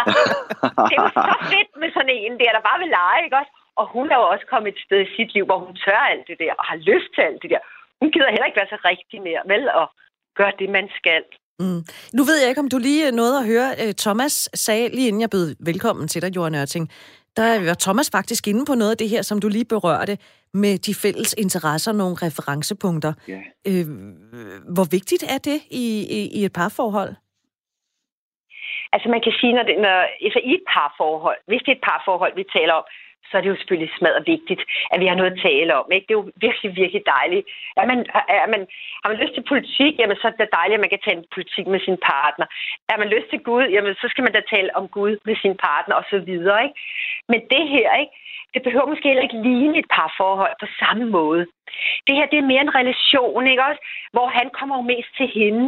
det 0.88 0.93
er 0.97 1.03
jo 1.05 1.12
så 1.29 1.36
fedt 1.53 1.71
med 1.82 1.89
sådan 1.95 2.15
en 2.25 2.34
der, 2.41 2.51
der 2.55 2.67
bare 2.69 2.79
vil 2.84 2.95
lege, 2.99 3.23
ikke 3.25 3.39
også? 3.41 3.53
Og 3.79 3.86
hun 3.95 4.05
er 4.12 4.17
jo 4.21 4.25
også 4.34 4.45
kommet 4.51 4.69
et 4.73 4.84
sted 4.86 4.99
i 5.01 5.13
sit 5.15 5.34
liv, 5.34 5.45
hvor 5.45 5.60
hun 5.65 5.75
tør 5.84 6.01
alt 6.12 6.27
det 6.27 6.38
der, 6.43 6.53
og 6.60 6.65
har 6.69 6.77
lyst 6.91 7.10
til 7.15 7.21
alt 7.21 7.41
det 7.41 7.49
der. 7.53 7.62
Hun 8.01 8.12
gider 8.12 8.29
heller 8.34 8.45
ikke 8.49 8.62
være 8.62 8.73
så 8.75 8.79
rigtig 8.91 9.19
mere, 9.27 9.41
vel? 9.53 9.63
Og 9.82 9.88
gøre 10.39 10.53
det, 10.60 10.69
man 10.77 10.88
skal. 10.99 11.23
Mm. 11.60 11.82
Nu 12.13 12.24
ved 12.24 12.38
jeg 12.39 12.50
ikke, 12.50 12.62
om 12.62 12.69
du 12.69 12.78
lige 12.78 13.12
nåede 13.12 13.39
at 13.39 13.45
høre, 13.45 13.69
øh, 13.82 13.93
Thomas 13.93 14.50
sagde, 14.54 14.89
lige 14.89 15.08
inden 15.08 15.22
jeg 15.22 15.30
bød 15.30 15.56
velkommen 15.65 16.08
til 16.08 16.22
dig, 16.22 16.36
Johan 16.36 16.56
Ørting, 16.56 16.89
der 17.38 17.65
var 17.65 17.78
Thomas 17.86 18.10
faktisk 18.12 18.48
inde 18.48 18.65
på 18.65 18.76
noget 18.76 18.91
af 18.91 18.98
det 18.98 19.10
her, 19.10 19.22
som 19.22 19.39
du 19.39 19.48
lige 19.48 19.65
berørte, 19.65 20.17
med 20.54 20.78
de 20.78 20.93
fælles 21.04 21.36
interesser, 21.38 21.91
nogle 21.91 22.15
referencepunkter. 22.26 23.13
Yeah. 23.30 23.43
Øh, 23.69 23.86
hvor 24.76 24.88
vigtigt 24.98 25.24
er 25.36 25.38
det 25.38 25.60
i, 25.72 25.86
i, 26.17 26.19
i 26.39 26.45
et 26.45 26.54
parforhold? 26.54 27.13
Altså 28.93 29.08
man 29.10 29.22
kan 29.26 29.34
sige, 29.39 29.54
når, 29.58 29.63
det, 29.63 29.76
når 29.86 29.98
altså 30.26 30.41
i 30.50 30.52
et 30.60 30.65
parforhold, 30.74 31.39
hvis 31.48 31.62
det 31.65 31.72
er 31.72 31.78
et 31.80 31.88
parforhold, 31.89 32.34
vi 32.36 32.45
taler 32.58 32.74
om, 32.74 32.86
så 33.30 33.38
er 33.38 33.42
det 33.42 33.50
jo 33.50 33.60
selvfølgelig 33.60 33.92
smadret 33.98 34.24
vigtigt, 34.34 34.62
at 34.94 35.00
vi 35.00 35.08
har 35.08 35.15
noget 35.15 35.32
at 35.32 35.42
tale 35.48 35.72
om. 35.82 35.88
Ikke? 35.92 36.06
Det 36.08 36.13
er 36.13 36.22
jo 36.22 36.32
virkelig, 36.46 36.70
virkelig 36.82 37.04
dejligt. 37.15 37.46
Er 37.82 37.86
man, 37.92 38.00
er 38.46 38.48
man, 38.54 38.62
har 39.02 39.10
man 39.12 39.22
lyst 39.24 39.34
til 39.36 39.50
politik, 39.52 39.94
jamen 40.00 40.18
så 40.18 40.26
er 40.28 40.32
det 40.32 40.58
dejligt, 40.60 40.78
at 40.78 40.84
man 40.86 40.94
kan 40.94 41.06
tale 41.08 41.24
politik 41.36 41.68
med 41.74 41.82
sin 41.88 41.98
partner. 42.12 42.46
Er 42.92 42.98
man 43.02 43.10
lyst 43.15 43.30
til 43.30 43.39
Gud, 43.50 43.65
jamen 43.76 43.94
så 44.02 44.06
skal 44.10 44.24
man 44.24 44.34
da 44.34 44.42
tale 44.54 44.70
om 44.80 44.86
Gud 44.98 45.13
med 45.28 45.36
sin 45.44 45.56
partner 45.68 45.96
og 46.02 46.06
så 46.12 46.18
videre. 46.30 46.60
Ikke? 46.65 46.78
Men 47.32 47.39
det 47.54 47.63
her, 47.76 47.89
ikke? 48.04 48.15
det 48.54 48.62
behøver 48.63 48.92
måske 48.92 49.08
heller 49.08 49.28
ikke 49.28 49.42
ligne 49.50 49.78
et 49.80 49.89
parforhold 49.96 50.56
på 50.60 50.68
samme 50.82 51.06
måde. 51.06 51.44
Det 52.08 52.15
her, 52.18 52.26
det 52.32 52.39
er 52.39 52.52
mere 52.52 52.62
en 52.62 52.76
relation, 52.82 53.48
ikke 53.48 53.65
også? 53.70 53.82
Hvor 54.13 54.28
han 54.38 54.48
kommer 54.58 54.76
jo 54.78 54.84
mest 54.94 55.12
til 55.18 55.28
hende. 55.39 55.63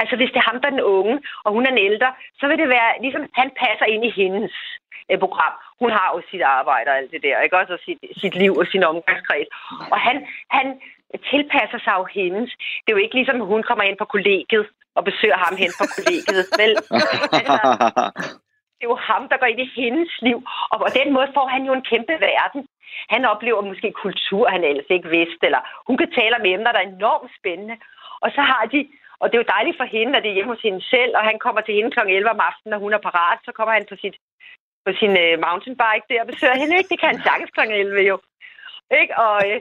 Altså, 0.00 0.14
hvis 0.16 0.30
det 0.32 0.40
er 0.40 0.50
ham, 0.50 0.60
der 0.60 0.68
er 0.68 0.76
den 0.76 0.88
unge, 0.98 1.16
og 1.44 1.52
hun 1.52 1.66
er 1.66 1.70
den 1.70 1.86
ældre, 1.90 2.10
så 2.38 2.44
vil 2.48 2.58
det 2.58 2.68
være, 2.68 2.90
ligesom 3.04 3.22
han 3.40 3.50
passer 3.62 3.86
ind 3.94 4.04
i 4.04 4.12
hendes 4.20 4.54
øh, 5.10 5.18
program. 5.18 5.54
Hun 5.80 5.90
har 5.90 6.08
jo 6.14 6.22
sit 6.30 6.42
arbejde 6.42 6.88
og 6.90 6.96
alt 6.96 7.10
det 7.10 7.22
der, 7.22 7.40
ikke 7.40 7.58
også? 7.60 7.72
Og 7.72 7.80
sit, 7.86 7.98
sit 8.22 8.34
liv 8.42 8.52
og 8.60 8.66
sin 8.66 8.84
omgangskreds. 8.84 9.48
Og 9.92 9.98
han, 10.06 10.16
han 10.50 10.66
tilpasser 11.30 11.78
sig 11.84 11.94
jo 12.00 12.04
hendes. 12.18 12.50
Det 12.82 12.88
er 12.88 12.96
jo 12.96 13.04
ikke 13.04 13.18
ligesom, 13.20 13.40
hun 13.52 13.62
kommer 13.62 13.84
ind 13.84 13.98
på 13.98 14.04
kollegiet 14.04 14.66
og 14.96 15.04
besøger 15.04 15.38
ham 15.46 15.54
hen 15.62 15.72
på 15.80 15.84
kollegiet. 15.96 16.44
Vel? 16.60 16.72
Altså, 17.38 17.56
det 18.78 18.86
er 18.86 18.94
jo 18.96 19.00
ham, 19.10 19.28
der 19.28 19.36
går 19.36 19.46
ind 19.52 19.60
i 19.60 19.72
hendes 19.80 20.12
liv. 20.22 20.38
Og 20.72 20.76
på 20.80 20.88
den 20.98 21.12
måde 21.16 21.28
får 21.36 21.46
han 21.54 21.62
jo 21.68 21.72
en 21.74 21.88
kæmpe 21.90 22.14
verden. 22.30 22.60
Han 23.14 23.24
oplever 23.32 23.60
måske 23.70 23.92
kultur, 24.04 24.48
han 24.48 24.64
ellers 24.64 24.90
ikke 24.90 25.08
vidste, 25.08 25.44
eller 25.48 25.62
hun 25.86 25.96
kan 25.98 26.10
tale 26.18 26.36
om 26.38 26.46
emner, 26.46 26.72
der 26.72 26.80
er 26.80 26.92
enormt 26.96 27.30
spændende. 27.38 27.76
Og 28.24 28.28
så 28.36 28.40
har 28.50 28.64
de 28.72 28.80
og 29.20 29.26
det 29.26 29.34
er 29.34 29.42
jo 29.42 29.54
dejligt 29.56 29.78
for 29.80 29.88
hende, 29.96 30.16
at 30.16 30.22
det 30.22 30.30
er 30.30 30.38
hjemme 30.38 30.54
hos 30.54 30.66
hende 30.66 30.82
selv, 30.94 31.12
og 31.18 31.22
han 31.30 31.38
kommer 31.44 31.60
til 31.62 31.74
hende 31.76 31.90
kl. 31.94 32.00
11 32.00 32.30
om 32.34 32.46
aftenen, 32.50 32.70
når 32.72 32.80
hun 32.84 32.92
er 32.96 33.06
parat. 33.08 33.38
Så 33.46 33.50
kommer 33.56 33.72
han 33.78 33.86
på, 33.90 33.96
sit, 34.02 34.16
på 34.84 34.90
sin 35.00 35.12
uh, 35.24 35.34
mountainbike 35.46 36.06
der 36.10 36.22
og 36.22 36.30
besøger 36.32 36.60
hende. 36.60 36.74
Ikke? 36.78 36.90
Det 36.92 37.00
kan 37.00 37.10
han 37.12 37.22
sagtens 37.28 37.52
kl. 37.56 37.60
11 37.60 38.00
jo. 38.10 38.16
Ikke? 39.00 39.12
Og, 39.24 39.36
uh, 39.48 39.58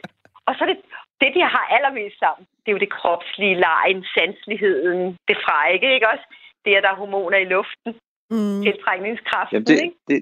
og 0.47 0.51
så 0.55 0.61
er 0.65 0.69
det, 0.71 0.79
det, 1.21 1.29
de 1.37 1.41
har 1.55 1.65
allermest 1.75 2.17
sammen, 2.23 2.43
det 2.61 2.67
er 2.69 2.75
jo 2.77 2.85
det 2.85 2.95
kropslige 2.99 3.61
lejen, 3.67 3.99
sansligheden, 4.15 5.01
det 5.29 5.37
frække, 5.45 5.87
ikke 5.95 6.09
også? 6.13 6.25
Det, 6.63 6.75
at 6.77 6.83
der 6.83 6.91
er 6.91 7.01
hormoner 7.03 7.37
i 7.37 7.51
luften, 7.55 7.89
mm. 8.33 8.61
tiltrækningskraften, 8.65 9.55
Jamen 9.55 9.67
det, 9.67 9.79
ikke? 9.85 9.97
Det, 10.09 10.19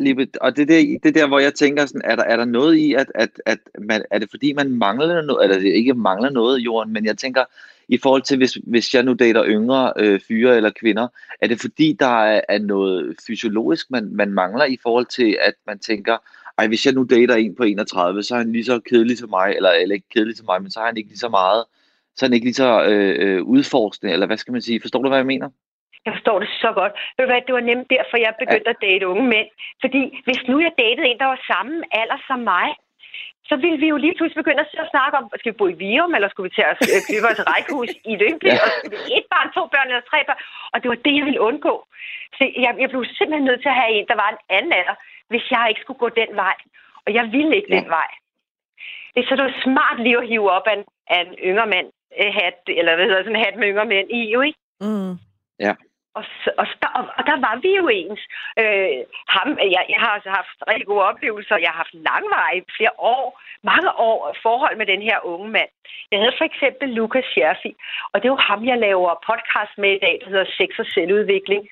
Lige, 0.00 0.28
og 0.40 0.56
det 0.56 0.62
er 0.62 0.98
det 1.02 1.14
der, 1.14 1.28
hvor 1.28 1.38
jeg 1.38 1.54
tænker, 1.54 1.86
sådan, 1.86 2.02
er, 2.04 2.16
der, 2.16 2.24
er 2.24 2.36
der 2.36 2.44
noget 2.44 2.76
i, 2.76 2.94
at, 2.94 3.12
at, 3.14 3.30
at 3.46 3.58
man, 3.78 4.04
er 4.10 4.18
det 4.18 4.30
fordi, 4.30 4.52
man 4.52 4.70
mangler 4.70 5.22
noget, 5.22 5.44
eller 5.44 5.58
det 5.58 5.72
ikke 5.74 5.94
mangler 5.94 6.30
noget 6.30 6.60
i 6.60 6.62
jorden, 6.62 6.92
men 6.92 7.04
jeg 7.04 7.18
tænker, 7.18 7.44
i 7.88 7.98
forhold 8.02 8.22
til, 8.22 8.36
hvis, 8.36 8.58
hvis 8.66 8.94
jeg 8.94 9.02
nu 9.02 9.12
dater 9.14 9.44
yngre 9.46 9.92
øh, 9.96 10.20
fyre 10.28 10.56
eller 10.56 10.70
kvinder, 10.80 11.08
er 11.40 11.46
det 11.46 11.60
fordi, 11.60 11.96
der 12.00 12.24
er, 12.24 12.40
er 12.48 12.58
noget 12.58 13.16
fysiologisk, 13.26 13.90
man, 13.90 14.08
man 14.12 14.32
mangler 14.32 14.64
i 14.64 14.78
forhold 14.82 15.06
til, 15.06 15.38
at 15.40 15.54
man 15.66 15.78
tænker, 15.78 16.16
ej, 16.58 16.66
hvis 16.66 16.86
jeg 16.86 16.94
nu 16.94 17.04
dater 17.04 17.34
en 17.34 17.54
på 17.54 17.62
31, 17.62 18.22
så 18.22 18.34
er 18.34 18.38
han 18.38 18.52
lige 18.52 18.64
så 18.64 18.80
kedelig 18.80 19.18
som 19.18 19.30
mig, 19.30 19.52
eller, 19.56 19.70
eller 19.70 19.94
ikke 19.94 20.08
kedelig 20.14 20.36
som 20.36 20.46
mig, 20.46 20.62
men 20.62 20.70
så 20.70 20.80
er 20.80 20.86
han 20.86 20.96
ikke 20.96 21.08
lige 21.08 21.26
så 21.26 21.28
meget, 21.28 21.64
så 22.16 22.24
er 22.24 22.28
han 22.28 22.34
ikke 22.34 22.46
lige 22.46 22.62
så 22.64 22.84
øh, 22.84 23.14
øh, 23.24 23.42
udforskende, 23.42 24.12
eller 24.12 24.26
hvad 24.26 24.36
skal 24.36 24.52
man 24.52 24.62
sige? 24.62 24.80
Forstår 24.80 25.02
du, 25.02 25.08
hvad 25.08 25.18
jeg 25.18 25.32
mener? 25.34 25.48
Jeg 26.06 26.12
forstår 26.16 26.38
det 26.38 26.50
så 26.64 26.70
godt. 26.80 26.92
Ved 27.16 27.24
du 27.24 27.30
hvad, 27.32 27.42
det 27.46 27.54
var 27.58 27.68
nemt 27.70 27.88
derfor, 27.96 28.16
jeg 28.26 28.34
begyndte 28.42 28.70
ja. 28.70 28.76
at 28.76 28.84
date 28.88 29.08
unge 29.12 29.26
mænd. 29.34 29.48
Fordi 29.82 30.02
hvis 30.26 30.42
nu 30.48 30.56
jeg 30.66 30.72
datede 30.82 31.06
en, 31.10 31.18
der 31.22 31.28
var 31.34 31.40
samme 31.52 31.74
alder 32.00 32.20
som 32.28 32.40
mig, 32.54 32.68
så 33.48 33.54
ville 33.62 33.78
vi 33.82 33.88
jo 33.92 33.96
lige 34.04 34.16
pludselig 34.16 34.40
begynde 34.42 34.62
at 34.84 34.90
snakke 34.94 35.14
om, 35.18 35.24
skal 35.40 35.52
vi 35.52 35.60
bo 35.60 35.66
i 35.68 35.78
Virum, 35.82 36.14
eller 36.14 36.28
skulle 36.28 36.48
vi 36.48 36.54
til 36.54 36.66
at 36.70 36.76
øh, 36.94 37.00
købe 37.10 37.26
os 37.30 37.38
et 37.42 37.48
rækkehus 37.52 37.90
i 38.10 38.12
Lyngby, 38.22 38.48
ja. 38.50 38.62
og 38.64 38.68
skulle 38.72 38.96
vi 38.96 39.02
et 39.18 39.26
barn, 39.34 39.48
to 39.56 39.62
børn 39.72 39.88
eller 39.90 40.06
tre 40.10 40.18
børn? 40.28 40.40
Og 40.72 40.76
det 40.80 40.88
var 40.92 40.98
det, 41.06 41.14
jeg 41.18 41.24
ville 41.28 41.44
undgå. 41.48 41.74
Så 42.36 42.42
jeg, 42.64 42.72
jeg 42.82 42.88
blev 42.92 43.02
simpelthen 43.18 43.46
nødt 43.48 43.62
til 43.62 43.72
at 43.72 43.80
have 43.80 43.92
en, 43.96 44.06
der 44.10 44.18
var 44.22 44.28
en 44.30 44.40
anden 44.56 44.72
alder, 44.80 44.96
hvis 45.30 45.44
jeg 45.54 45.64
ikke 45.68 45.82
skulle 45.84 46.02
gå 46.04 46.08
den 46.20 46.30
vej. 46.44 46.56
Og 47.04 47.10
jeg 47.18 47.24
ville 47.34 47.54
ikke 47.58 47.70
ja. 47.72 47.76
den 47.76 47.88
vej. 47.98 48.10
Det 49.12 49.20
er 49.20 49.28
så 49.28 49.34
det 49.36 49.44
var 49.48 49.62
smart 49.66 49.98
lige 50.04 50.18
at 50.18 50.28
hive 50.28 50.50
op 50.56 50.66
af 50.70 50.74
en, 50.78 50.84
af 51.14 51.20
en 51.24 51.32
yngre 51.48 51.66
mand, 51.74 51.88
øh, 52.20 52.30
hat, 52.38 52.58
eller 52.78 52.92
hvad 52.96 53.06
hedder 53.06 53.22
sådan 53.22 53.36
en 53.36 53.44
hat 53.44 53.56
med 53.56 53.68
yngre 53.72 53.90
mænd 53.94 54.08
i, 54.18 54.22
jo 54.34 54.40
ikke? 54.48 54.58
Mm. 54.80 55.12
Ja. 55.66 55.74
Og, 56.18 56.24
og, 56.60 56.66
og, 56.98 57.04
og 57.18 57.22
der 57.30 57.36
var 57.46 57.54
vi 57.64 57.70
jo 57.80 57.86
ens. 57.88 58.22
Øh, 58.60 58.98
ham, 59.34 59.48
jeg, 59.74 59.82
jeg 59.92 60.00
har 60.04 60.12
altså 60.16 60.30
haft 60.38 60.56
rigtig 60.70 60.86
gode 60.86 61.08
oplevelser. 61.10 61.64
Jeg 61.64 61.70
har 61.70 61.82
haft 61.82 61.94
langvarige, 62.08 62.64
flere 62.76 62.94
år, 62.98 63.40
mange 63.70 63.90
år 64.08 64.36
forhold 64.42 64.76
med 64.76 64.86
den 64.86 65.02
her 65.08 65.18
unge 65.32 65.48
mand. 65.56 65.70
Jeg 66.10 66.18
havde 66.20 66.38
for 66.38 66.44
eksempel 66.44 66.88
Lukas 66.88 67.24
Scherfi, 67.24 67.72
og 68.12 68.16
det 68.16 68.26
er 68.26 68.34
jo 68.36 68.46
ham, 68.48 68.60
jeg 68.70 68.78
laver 68.78 69.22
podcast 69.30 69.74
med 69.82 69.90
i 69.94 70.02
dag, 70.06 70.14
der 70.20 70.28
hedder 70.32 70.54
Sex 70.58 70.70
og 70.78 70.86
Selvudvikling. 70.94 71.64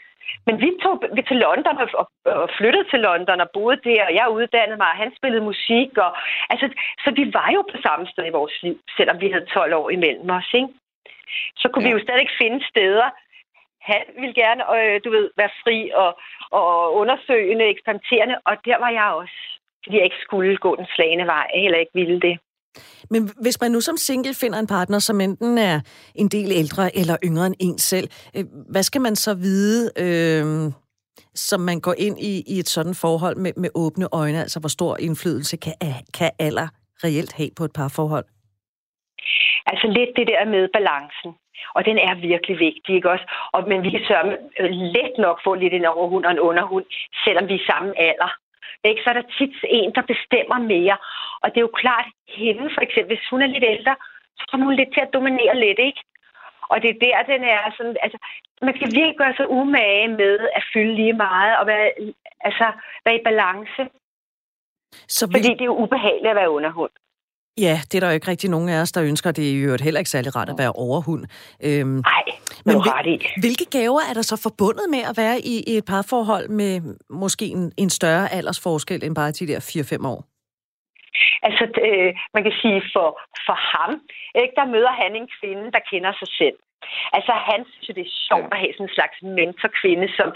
Men 0.46 0.54
vi 0.60 0.68
tog 0.82 0.94
vi 1.16 1.22
til 1.22 1.36
London 1.36 1.76
og, 1.84 1.88
og 2.24 2.50
flyttede 2.58 2.86
til 2.90 3.00
London 3.00 3.40
og 3.40 3.50
boede 3.56 3.80
der, 3.88 4.00
og 4.08 4.14
jeg 4.14 4.34
uddannede 4.38 4.80
mig, 4.82 4.90
og 4.92 5.00
han 5.02 5.12
spillede 5.18 5.48
musik. 5.52 5.90
Og, 6.04 6.10
altså, 6.52 6.66
så 7.04 7.10
vi 7.18 7.24
var 7.38 7.48
jo 7.56 7.62
på 7.72 7.76
samme 7.86 8.06
sted 8.06 8.24
i 8.26 8.36
vores 8.38 8.62
liv, 8.62 8.76
selvom 8.96 9.20
vi 9.20 9.28
havde 9.30 9.46
12 9.46 9.74
år 9.74 9.90
imellem 9.90 10.30
os. 10.30 10.50
Ikke? 10.54 10.68
Så 11.60 11.68
kunne 11.68 11.84
ja. 11.84 11.88
vi 11.88 11.96
jo 11.96 12.04
stadig 12.06 12.28
finde 12.42 12.60
steder, 12.72 13.08
han 13.88 14.02
ville 14.20 14.36
gerne, 14.42 14.62
øh, 14.76 15.00
du 15.04 15.10
ved, 15.16 15.26
være 15.40 15.52
fri 15.62 15.90
og, 16.02 16.10
og 16.60 16.94
undersøgende, 17.00 17.64
eksperimenterende, 17.74 18.36
og 18.48 18.54
der 18.64 18.78
var 18.84 18.90
jeg 18.98 19.08
også. 19.20 19.38
Fordi 19.82 19.96
jeg 19.96 20.04
ikke 20.04 20.24
skulle 20.26 20.56
gå 20.56 20.76
den 20.76 20.86
slagende 20.94 21.26
vej, 21.26 21.46
heller 21.54 21.78
ikke 21.78 21.98
ville 22.00 22.20
det. 22.20 22.38
Men 23.10 23.30
hvis 23.42 23.60
man 23.60 23.70
nu 23.70 23.80
som 23.80 23.96
single 23.96 24.34
finder 24.40 24.58
en 24.58 24.66
partner, 24.66 24.98
som 24.98 25.20
enten 25.20 25.58
er 25.58 25.80
en 26.14 26.28
del 26.28 26.50
ældre 26.52 26.96
eller 26.96 27.16
yngre 27.24 27.46
end 27.46 27.54
en 27.60 27.78
selv, 27.78 28.08
øh, 28.36 28.44
hvad 28.70 28.82
skal 28.82 29.00
man 29.00 29.16
så 29.16 29.34
vide, 29.34 29.90
øh, 30.04 30.72
som 31.34 31.60
man 31.60 31.80
går 31.80 31.94
ind 31.98 32.16
i, 32.20 32.42
i 32.46 32.58
et 32.58 32.68
sådan 32.68 32.94
forhold 32.94 33.36
med, 33.36 33.52
med 33.56 33.70
åbne 33.74 34.06
øjne? 34.12 34.40
Altså, 34.40 34.60
hvor 34.60 34.68
stor 34.68 34.96
indflydelse 34.96 35.56
kan, 35.56 35.74
kan 36.18 36.30
alder 36.38 36.68
reelt 37.04 37.32
have 37.32 37.50
på 37.56 37.64
et 37.64 37.72
parforhold? 37.72 38.24
Altså 39.66 39.86
lidt 39.86 40.12
det 40.16 40.26
der 40.32 40.44
med 40.54 40.68
balancen. 40.72 41.30
Og 41.74 41.84
den 41.84 41.98
er 41.98 42.14
virkelig 42.14 42.58
vigtig, 42.58 42.94
ikke 42.94 43.10
også? 43.10 43.26
Og, 43.52 43.68
men 43.68 43.82
vi 43.84 43.90
kan 43.90 44.04
sørge 44.08 44.36
let 44.96 45.14
nok 45.18 45.40
få 45.44 45.54
lidt 45.54 45.74
en 45.74 45.84
overhund 45.84 46.24
og 46.24 46.32
en 46.32 46.44
underhund, 46.48 46.84
selvom 47.24 47.48
vi 47.48 47.54
er 47.54 47.70
samme 47.72 47.90
alder. 48.08 48.30
Ikke? 48.84 49.02
Så 49.02 49.10
er 49.10 49.16
der 49.18 49.32
tit 49.38 49.54
en, 49.64 49.92
der 49.94 50.02
bestemmer 50.12 50.58
mere. 50.58 50.96
Og 51.42 51.46
det 51.50 51.56
er 51.56 51.68
jo 51.68 51.78
klart, 51.82 52.06
hende 52.28 52.70
for 52.74 52.80
eksempel, 52.80 53.16
hvis 53.16 53.30
hun 53.30 53.42
er 53.42 53.46
lidt 53.46 53.64
ældre, 53.74 53.94
så 54.38 54.44
kommer 54.50 54.66
hun 54.66 54.76
lidt 54.76 54.92
til 54.92 55.00
at 55.00 55.12
dominere 55.12 55.56
lidt, 55.64 55.78
ikke? 55.78 56.02
Og 56.72 56.82
det 56.82 56.90
er 56.90 56.98
der, 57.06 57.32
den 57.32 57.42
er 57.44 57.62
sådan, 57.76 57.96
altså, 58.02 58.18
man 58.62 58.74
skal 58.76 58.88
virkelig 58.98 59.18
gøre 59.18 59.34
sig 59.36 59.50
umage 59.50 60.08
med 60.08 60.38
at 60.58 60.64
fylde 60.72 60.94
lige 60.94 61.12
meget 61.12 61.58
og 61.58 61.66
være, 61.66 61.90
altså, 62.40 62.66
være 63.04 63.16
i 63.16 63.24
balance. 63.24 63.82
Så 65.16 65.26
vi... 65.26 65.32
Fordi 65.34 65.50
det 65.58 65.60
er 65.60 65.72
jo 65.74 65.82
ubehageligt 65.84 66.30
at 66.30 66.36
være 66.36 66.50
underhund. 66.50 66.90
Ja, 67.58 67.80
det 67.92 67.94
er 67.94 68.00
der 68.00 68.06
jo 68.06 68.14
ikke 68.14 68.28
rigtig 68.28 68.50
nogen 68.50 68.68
af 68.68 68.80
os, 68.80 68.92
der 68.92 69.02
ønsker. 69.02 69.32
Det 69.32 69.50
er 69.50 69.62
jo 69.62 69.76
heller 69.80 70.00
ikke 70.00 70.10
særlig 70.10 70.36
rart 70.36 70.48
at 70.48 70.58
være 70.58 70.72
overhund. 70.72 71.24
Øhm, 71.64 71.88
Nej, 71.88 72.24
men 72.64 72.76
ret 72.86 73.06
i. 73.06 73.16
Hvilke 73.40 73.64
gaver 73.78 74.00
er 74.10 74.14
der 74.14 74.22
så 74.22 74.36
forbundet 74.42 74.86
med 74.90 75.02
at 75.10 75.16
være 75.16 75.38
i, 75.40 75.54
i 75.66 75.76
et 75.76 75.84
parforhold 75.84 76.48
med 76.48 76.80
måske 77.10 77.44
en, 77.44 77.72
en 77.76 77.90
større 77.90 78.32
aldersforskel 78.32 79.04
end 79.04 79.14
bare 79.14 79.30
de 79.30 79.46
der 79.46 79.60
4-5 79.60 80.06
år? 80.06 80.20
Altså, 81.42 81.64
øh, 81.86 82.10
man 82.34 82.42
kan 82.46 82.54
sige, 82.62 82.82
for, 82.94 83.08
for 83.46 83.56
ham, 83.72 83.92
ikke, 84.42 84.54
der 84.60 84.72
møder 84.74 84.92
han 85.02 85.10
en 85.20 85.28
kvinde, 85.38 85.64
der 85.74 85.82
kender 85.90 86.12
sig 86.20 86.30
selv. 86.40 86.56
Altså, 87.16 87.32
han 87.50 87.60
synes 87.82 87.96
det 87.98 88.06
er 88.06 88.18
sjovt 88.28 88.52
at 88.52 88.60
have 88.62 88.72
sådan 88.74 88.88
en 88.88 88.96
slags 88.96 89.16
mentorkvinde, 89.22 90.08
som 90.18 90.28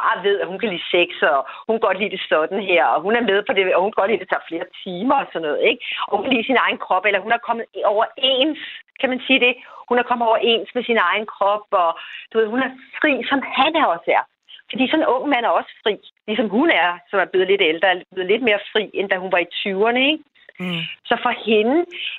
bare 0.00 0.16
ved, 0.26 0.36
at 0.40 0.48
hun 0.50 0.58
kan 0.58 0.70
lide 0.72 0.90
sex, 0.94 1.08
og 1.32 1.40
hun 1.66 1.74
kan 1.74 1.86
godt 1.88 2.00
lide 2.00 2.14
det 2.16 2.22
sådan 2.32 2.62
her, 2.70 2.84
og 2.94 2.98
hun 3.06 3.14
er 3.16 3.28
med 3.30 3.38
på 3.44 3.52
det, 3.52 3.74
og 3.74 3.82
hun 3.82 3.90
kan 3.90 4.00
godt 4.00 4.10
lide, 4.10 4.20
at 4.20 4.24
det 4.24 4.32
tager 4.32 4.48
flere 4.50 4.66
timer 4.82 5.16
og 5.22 5.28
sådan 5.32 5.46
noget, 5.46 5.60
ikke? 5.70 5.82
Og 6.06 6.12
hun 6.16 6.24
kan 6.24 6.34
lide 6.34 6.48
sin 6.48 6.62
egen 6.64 6.78
krop, 6.84 7.04
eller 7.04 7.20
hun 7.26 7.32
er 7.32 7.46
kommet 7.46 7.64
overens, 7.92 8.60
kan 9.00 9.08
man 9.12 9.20
sige 9.26 9.40
det? 9.46 9.54
Hun 9.88 9.98
er 9.98 10.06
kommet 10.08 10.28
overens 10.28 10.70
med 10.74 10.84
sin 10.84 11.00
egen 11.10 11.26
krop, 11.34 11.66
og 11.82 11.90
du 12.30 12.34
ved, 12.38 12.46
hun 12.54 12.62
er 12.66 12.70
fri, 13.00 13.12
som 13.30 13.38
han 13.58 13.72
er 13.82 13.86
også 13.94 14.08
er. 14.18 14.24
Fordi 14.70 14.84
sådan 14.88 15.02
en 15.02 15.12
ung 15.14 15.28
mand 15.28 15.44
er 15.44 15.58
også 15.60 15.72
fri, 15.82 15.94
ligesom 16.28 16.48
hun 16.48 16.70
er, 16.70 16.90
som 17.10 17.18
er 17.20 17.24
blevet 17.32 17.48
lidt 17.48 17.62
ældre, 17.62 17.88
er 17.88 18.02
blevet 18.14 18.30
lidt 18.32 18.42
mere 18.42 18.60
fri, 18.72 18.90
end 18.94 19.08
da 19.08 19.16
hun 19.16 19.32
var 19.32 19.38
i 19.38 19.52
20'erne, 19.60 20.02
ikke? 20.10 20.24
Mm. 20.62 20.82
Så 21.08 21.14
for 21.24 21.32
hende, 21.46 21.78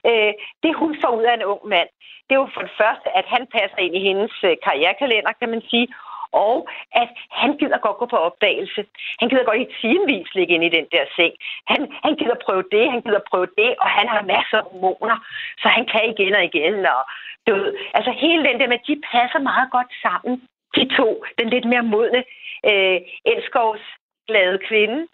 øh, 0.09 0.33
det 0.63 0.79
hun 0.81 0.91
får 1.01 1.11
ud 1.19 1.23
af 1.23 1.33
en 1.33 1.49
ung 1.53 1.63
mand, 1.73 1.89
det 2.25 2.33
er 2.35 2.41
jo 2.43 2.49
for 2.53 2.61
det 2.67 2.75
første, 2.81 3.07
at 3.19 3.25
han 3.33 3.43
passer 3.55 3.79
ind 3.85 3.95
i 3.95 4.05
hendes 4.07 4.33
øh, 4.43 4.55
karrierekalender, 4.63 5.31
kan 5.39 5.49
man 5.49 5.61
sige, 5.71 5.87
og 6.31 6.67
at 7.01 7.09
han 7.31 7.57
gider 7.57 7.77
godt 7.77 7.97
gå 7.97 8.05
på 8.05 8.17
opdagelse. 8.27 8.85
Han 9.19 9.29
gider 9.29 9.43
godt 9.43 9.61
i 9.61 9.73
timevis 9.81 10.35
ligge 10.35 10.53
ind 10.53 10.63
i 10.63 10.75
den 10.77 10.87
der 10.91 11.05
seng. 11.15 11.33
Han, 11.67 11.81
han 12.03 12.15
gider 12.15 12.35
prøve 12.45 12.63
det, 12.71 12.91
han 12.91 13.01
gider 13.01 13.29
prøve 13.29 13.47
det, 13.57 13.75
og 13.79 13.89
han 13.97 14.07
har 14.07 14.21
masser 14.33 14.57
af 14.57 14.63
hormoner, 14.63 15.17
så 15.61 15.67
han 15.67 15.85
kan 15.85 16.09
igen 16.09 16.35
og 16.35 16.43
igen. 16.43 16.85
Og, 16.85 17.03
du 17.47 17.51
ved, 17.55 17.75
altså 17.93 18.11
hele 18.11 18.43
den 18.49 18.59
der 18.59 18.67
med, 18.67 18.79
de 18.87 19.01
passer 19.11 19.39
meget 19.39 19.71
godt 19.71 19.91
sammen, 20.05 20.41
de 20.75 20.83
to. 20.97 21.23
Den 21.39 21.49
lidt 21.49 21.65
mere 21.65 21.83
modne 21.83 22.23
øh, 22.69 22.99
elskovsglade 23.25 24.57
kvinde, 24.67 25.07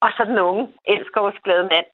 og 0.00 0.10
så 0.16 0.24
den 0.24 0.38
unge 0.38 0.68
elskovsglade 0.86 1.68
mand. 1.72 1.86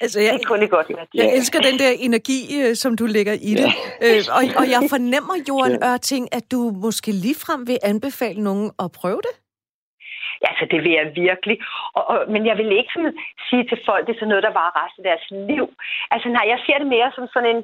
Altså, 0.00 0.20
jeg, 0.20 0.32
det 0.32 0.46
kunne 0.46 0.68
godt 0.68 0.88
være. 0.88 1.06
Jeg 1.14 1.28
elsker 1.36 1.58
den 1.68 1.78
der 1.78 1.90
energi, 2.06 2.38
øh, 2.60 2.74
som 2.82 2.96
du 2.96 3.06
lægger 3.16 3.32
i 3.50 3.52
det. 3.60 3.70
Ja. 4.00 4.16
Øh, 4.16 4.22
og, 4.36 4.42
og 4.60 4.64
jeg 4.74 4.80
fornemmer, 4.94 5.34
Johan 5.48 5.78
ja. 5.82 5.92
Ørting, 5.92 6.24
at 6.38 6.44
du 6.52 6.60
måske 6.84 7.10
ligefrem 7.24 7.60
vil 7.66 7.78
anbefale 7.82 8.40
nogen 8.48 8.70
at 8.84 8.88
prøve 9.00 9.20
det? 9.26 9.34
Ja, 10.44 10.50
så 10.58 10.64
det 10.72 10.80
vil 10.84 10.94
jeg 11.00 11.06
virkelig. 11.24 11.56
Og, 11.96 12.04
og, 12.12 12.18
men 12.34 12.42
jeg 12.50 12.56
vil 12.60 12.78
ikke 12.78 12.92
sådan 12.96 13.14
sige 13.48 13.64
til 13.70 13.78
folk, 13.88 14.02
det 14.06 14.12
er 14.12 14.20
sådan 14.20 14.32
noget, 14.32 14.48
der 14.48 14.58
var 14.62 14.68
resten 14.80 15.02
af 15.02 15.08
deres 15.10 15.26
liv. 15.50 15.66
Altså 16.14 16.28
nej, 16.36 16.44
jeg 16.52 16.58
ser 16.66 16.78
det 16.78 16.88
mere 16.96 17.10
som 17.16 17.24
sådan 17.34 17.50
en, 17.54 17.62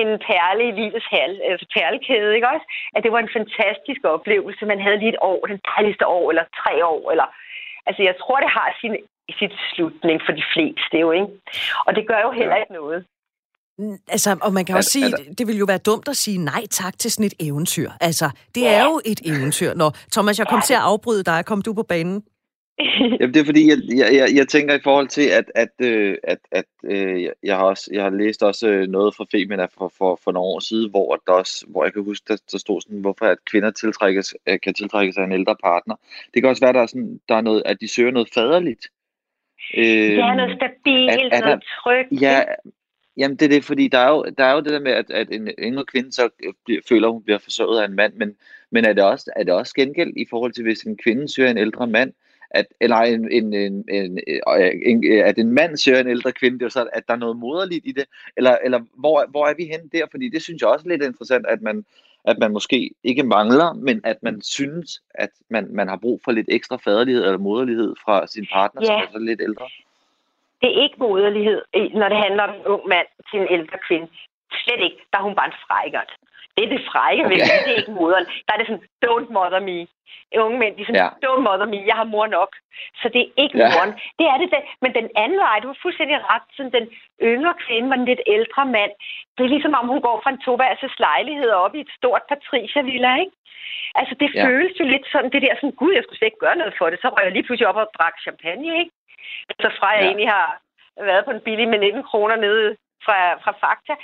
en 0.00 0.08
perle 0.26 0.64
i 0.68 0.76
livets 0.80 1.08
hal, 1.14 1.32
altså 1.50 1.66
perlekæde, 1.76 2.34
ikke 2.36 2.52
også? 2.54 2.66
At 2.94 3.02
det 3.04 3.12
var 3.12 3.20
en 3.22 3.34
fantastisk 3.38 4.00
oplevelse. 4.14 4.70
Man 4.72 4.80
havde 4.84 4.98
lige 5.00 5.14
et 5.14 5.22
år, 5.30 5.40
den 5.52 5.60
dejligste 5.72 6.04
år, 6.06 6.24
eller 6.30 6.44
tre 6.60 6.74
år, 6.94 7.04
eller... 7.12 7.28
Altså, 7.86 8.02
jeg 8.08 8.14
tror, 8.20 8.36
det 8.44 8.50
har 8.58 8.68
sin 8.80 8.94
sit 9.38 9.52
slutning 9.74 10.20
for 10.26 10.32
de 10.32 10.44
fleste 10.54 10.94
jo, 11.04 11.10
ikke? 11.12 11.26
Og 11.86 11.94
det 11.96 12.04
gør 12.08 12.20
jo 12.26 12.30
heller 12.30 12.56
ikke 12.56 12.72
noget. 12.72 13.04
Altså, 14.08 14.38
og 14.42 14.52
man 14.52 14.64
kan 14.64 14.76
også 14.76 14.90
sige, 14.90 15.12
det 15.38 15.46
vil 15.46 15.56
jo 15.58 15.64
være 15.64 15.78
dumt 15.78 16.08
at 16.08 16.16
sige 16.16 16.38
nej 16.38 16.66
tak 16.70 16.98
til 16.98 17.10
sådan 17.10 17.26
et 17.26 17.34
eventyr. 17.40 17.90
Altså, 18.00 18.30
det 18.54 18.60
ja. 18.60 18.72
er 18.72 18.84
jo 18.84 19.00
et 19.04 19.20
eventyr. 19.24 19.74
Når 19.74 19.90
Thomas, 20.12 20.38
jeg 20.38 20.46
kom 20.46 20.58
ja. 20.58 20.62
til 20.66 20.74
at 20.74 20.80
afbryde 20.80 21.24
dig. 21.24 21.44
Kom 21.44 21.62
du 21.62 21.74
på 21.74 21.82
banen? 21.82 22.24
Jamen, 23.20 23.34
det 23.34 23.40
er 23.40 23.44
fordi, 23.44 23.68
jeg, 23.68 23.78
jeg, 23.88 24.14
jeg, 24.14 24.28
jeg 24.36 24.48
tænker 24.48 24.74
i 24.74 24.80
forhold 24.84 25.08
til, 25.08 25.28
at, 25.28 25.44
at, 25.54 25.86
øh, 25.86 26.16
at, 26.22 26.38
at 26.52 26.64
øh, 26.84 27.28
jeg, 27.42 27.56
har 27.56 27.64
også, 27.64 27.90
jeg 27.92 28.02
har 28.02 28.10
læst 28.10 28.42
også 28.42 28.68
øh, 28.68 28.88
noget 28.88 29.14
fra 29.14 29.26
Femina 29.32 29.64
for, 29.64 29.92
for, 29.98 30.20
for 30.24 30.32
nogle 30.32 30.48
år 30.48 30.60
siden, 30.60 30.90
hvor, 30.90 31.22
der 31.26 31.32
også, 31.32 31.64
hvor 31.68 31.84
jeg 31.84 31.92
kan 31.92 32.04
huske, 32.04 32.24
der, 32.28 32.36
der 32.52 32.58
stod 32.58 32.80
sådan, 32.80 33.00
hvorfor 33.00 33.26
at 33.26 33.38
kvinder 33.50 33.70
tiltrækkes, 33.70 34.34
kan 34.62 34.74
tiltrække 34.74 35.12
sig 35.12 35.24
en 35.24 35.32
ældre 35.32 35.56
partner. 35.64 35.94
Det 36.34 36.42
kan 36.42 36.50
også 36.50 36.64
være, 36.64 36.72
der 36.72 36.80
er, 36.80 36.86
sådan, 36.86 37.20
der 37.28 37.34
er 37.34 37.40
noget, 37.40 37.62
at 37.66 37.80
de 37.80 37.88
søger 37.88 38.10
noget 38.10 38.28
faderligt. 38.34 38.86
Øh, 39.76 40.14
ja, 40.16 40.34
noget 40.34 40.56
stabilt, 40.56 41.10
at, 41.32 41.44
noget 41.44 41.62
trygt. 41.82 42.22
Ja, 42.22 42.42
jamen 43.16 43.36
det 43.36 43.44
er 43.44 43.48
det, 43.48 43.64
fordi 43.64 43.88
der 43.88 43.98
er 43.98 44.08
jo, 44.08 44.24
der 44.38 44.44
er 44.44 44.52
jo 44.52 44.60
det 44.60 44.72
der 44.72 44.80
med, 44.80 44.92
at, 44.92 45.10
at 45.10 45.30
en 45.30 45.48
yngre 45.58 45.84
kvinde 45.84 46.12
så 46.12 46.28
bliver, 46.64 46.80
føler, 46.88 47.08
at 47.08 47.14
hun 47.14 47.22
bliver 47.22 47.38
forsørget 47.38 47.80
af 47.80 47.84
en 47.84 47.94
mand, 47.94 48.14
men, 48.14 48.36
men 48.70 48.84
er, 48.84 48.92
det 48.92 49.04
også, 49.04 49.32
er 49.36 49.44
det 49.44 49.54
også 49.54 49.74
gengæld 49.74 50.12
i 50.16 50.26
forhold 50.30 50.52
til, 50.52 50.62
hvis 50.62 50.82
en 50.82 50.96
kvinde 50.96 51.28
søger 51.28 51.50
en 51.50 51.58
ældre 51.58 51.86
mand, 51.86 52.12
at, 52.50 52.66
eller 52.80 52.96
en, 52.96 53.32
en, 53.32 53.54
en, 53.54 53.84
en, 53.88 54.18
en, 54.86 55.12
at 55.12 55.38
en 55.38 55.52
mand 55.52 55.76
søger 55.76 56.00
en 56.00 56.08
ældre 56.08 56.32
kvinde, 56.32 56.58
det 56.58 56.64
er 56.64 56.68
så, 56.68 56.88
at 56.92 57.02
der 57.08 57.14
er 57.14 57.18
noget 57.18 57.36
moderligt 57.36 57.86
i 57.86 57.92
det, 57.92 58.04
eller, 58.36 58.56
eller 58.64 58.80
hvor, 58.94 59.26
hvor 59.28 59.46
er 59.46 59.54
vi 59.54 59.64
henne 59.64 59.90
der? 59.92 60.06
Fordi 60.10 60.28
det 60.28 60.42
synes 60.42 60.62
jeg 60.62 60.68
også 60.68 60.86
er 60.86 60.90
lidt 60.90 61.02
interessant, 61.02 61.46
at 61.46 61.62
man, 61.62 61.84
at 62.24 62.38
man 62.38 62.52
måske 62.52 62.90
ikke 63.04 63.22
mangler, 63.22 63.72
men 63.72 64.00
at 64.04 64.22
man 64.22 64.42
synes, 64.42 65.02
at 65.14 65.30
man, 65.48 65.68
man 65.70 65.88
har 65.88 65.96
brug 65.96 66.20
for 66.24 66.32
lidt 66.32 66.48
ekstra 66.50 66.76
faderlighed 66.76 67.24
eller 67.24 67.38
moderlighed 67.38 67.94
fra 68.04 68.26
sin 68.26 68.46
partner, 68.52 68.82
ja. 68.82 68.86
som 68.86 68.94
er 68.94 69.12
så 69.12 69.18
lidt 69.18 69.40
ældre? 69.40 69.64
Det 70.60 70.68
er 70.78 70.82
ikke 70.82 70.96
moderlighed, 70.98 71.62
når 71.94 72.08
det 72.08 72.18
handler 72.18 72.42
om 72.42 72.54
en 72.54 72.66
ung 72.66 72.88
mand 72.88 73.06
til 73.30 73.40
en 73.40 73.46
ældre 73.50 73.78
kvinde. 73.88 74.08
Slet 74.62 74.80
ikke. 74.86 74.98
Der 75.10 75.18
er 75.18 75.22
hun 75.28 75.36
bare 75.38 75.50
en 75.52 75.60
frækkert. 75.66 76.10
Det 76.56 76.62
er 76.64 76.70
det 76.74 76.88
frække 76.92 77.22
okay. 77.24 77.30
ved 77.30 77.38
det. 77.40 77.64
Det 77.66 77.72
er 77.72 77.80
ikke 77.82 77.98
moderen. 78.00 78.26
Der 78.46 78.52
er 78.52 78.58
det 78.58 78.66
sådan, 78.66 78.86
don't 79.06 79.28
mother 79.36 79.60
me. 79.68 79.78
Unge 80.44 80.58
mænd, 80.58 80.72
de 80.76 80.82
er 80.82 80.86
sådan, 80.86 81.04
ja. 81.04 81.10
don't 81.26 81.44
mother 81.48 81.66
me, 81.72 81.78
jeg 81.90 81.96
har 82.00 82.08
mor 82.14 82.26
nok. 82.38 82.50
Så 83.00 83.06
det 83.14 83.20
er 83.22 83.30
ikke 83.42 83.58
ja. 83.58 83.68
moren. 83.74 83.92
Det 84.18 84.26
er 84.32 84.36
det, 84.40 84.48
det. 84.54 84.62
Men 84.82 84.90
den 84.98 85.08
anden 85.22 85.38
vej, 85.46 85.56
du 85.60 85.68
har 85.72 85.78
fuldstændig 85.82 86.16
ret, 86.32 86.46
sådan 86.56 86.72
den 86.78 86.86
yngre 87.30 87.54
kvinde 87.64 87.88
var 87.90 87.98
en 88.00 88.10
lidt 88.10 88.22
ældre 88.36 88.62
mand. 88.76 88.92
Det 89.34 89.42
er 89.44 89.54
ligesom 89.54 89.74
om, 89.80 89.86
hun 89.92 90.02
går 90.06 90.16
fra 90.22 90.30
en 90.30 90.42
toværelses 90.44 90.94
lejlighed 91.06 91.50
op 91.64 91.74
i 91.74 91.80
et 91.80 91.92
stort 91.98 92.22
patricia-villa, 92.30 93.12
ikke? 93.24 93.36
Altså, 94.00 94.14
det 94.20 94.28
ja. 94.34 94.46
føles 94.46 94.74
jo 94.80 94.84
lidt 94.94 95.06
sådan, 95.12 95.30
det 95.32 95.42
der 95.42 95.54
sådan, 95.54 95.78
gud, 95.82 95.92
jeg 95.94 96.02
skulle 96.02 96.18
slet 96.18 96.30
ikke 96.30 96.44
gøre 96.46 96.60
noget 96.60 96.74
for 96.78 96.86
det. 96.90 96.98
Så 97.02 97.08
røg 97.08 97.24
jeg 97.24 97.32
lige 97.32 97.46
pludselig 97.46 97.68
op 97.68 97.80
og 97.82 97.88
drak 97.98 98.16
champagne, 98.26 98.78
ikke? 98.80 98.92
Så 99.62 99.68
fra 99.78 99.88
jeg 99.88 100.02
ja. 100.02 100.06
egentlig 100.06 100.28
har 100.36 100.48
været 101.10 101.24
på 101.24 101.30
en 101.30 101.44
billig 101.46 101.68
med 101.68 101.78
19 101.78 102.02
kroner 102.10 102.36
nede 102.36 102.76
fra, 103.04 103.18
fra 103.44 103.52
Fakta. 103.62 103.94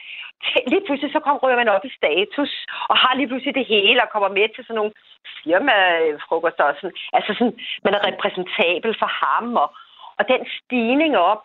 Lige 0.73 0.85
pludselig 0.87 1.13
så 1.13 1.21
kommer 1.21 1.41
ryger 1.43 1.61
man 1.63 1.75
op 1.75 1.85
i 1.85 1.97
status, 2.01 2.53
og 2.91 2.97
har 3.03 3.13
lige 3.15 3.29
pludselig 3.29 3.55
det 3.55 3.67
hele, 3.75 4.03
og 4.03 4.09
kommer 4.15 4.29
med 4.29 4.49
til 4.49 4.65
sådan 4.65 4.79
nogle 4.81 4.93
firmafrokoster 5.37 6.65
og 6.65 6.75
sådan. 6.81 6.97
Altså 7.13 7.31
sådan, 7.39 7.57
man 7.85 7.95
er 7.95 8.07
repræsentabel 8.11 8.93
for 9.01 9.11
ham, 9.23 9.47
og, 9.63 9.69
og 10.19 10.25
den 10.33 10.43
stigning 10.59 11.13
op, 11.33 11.45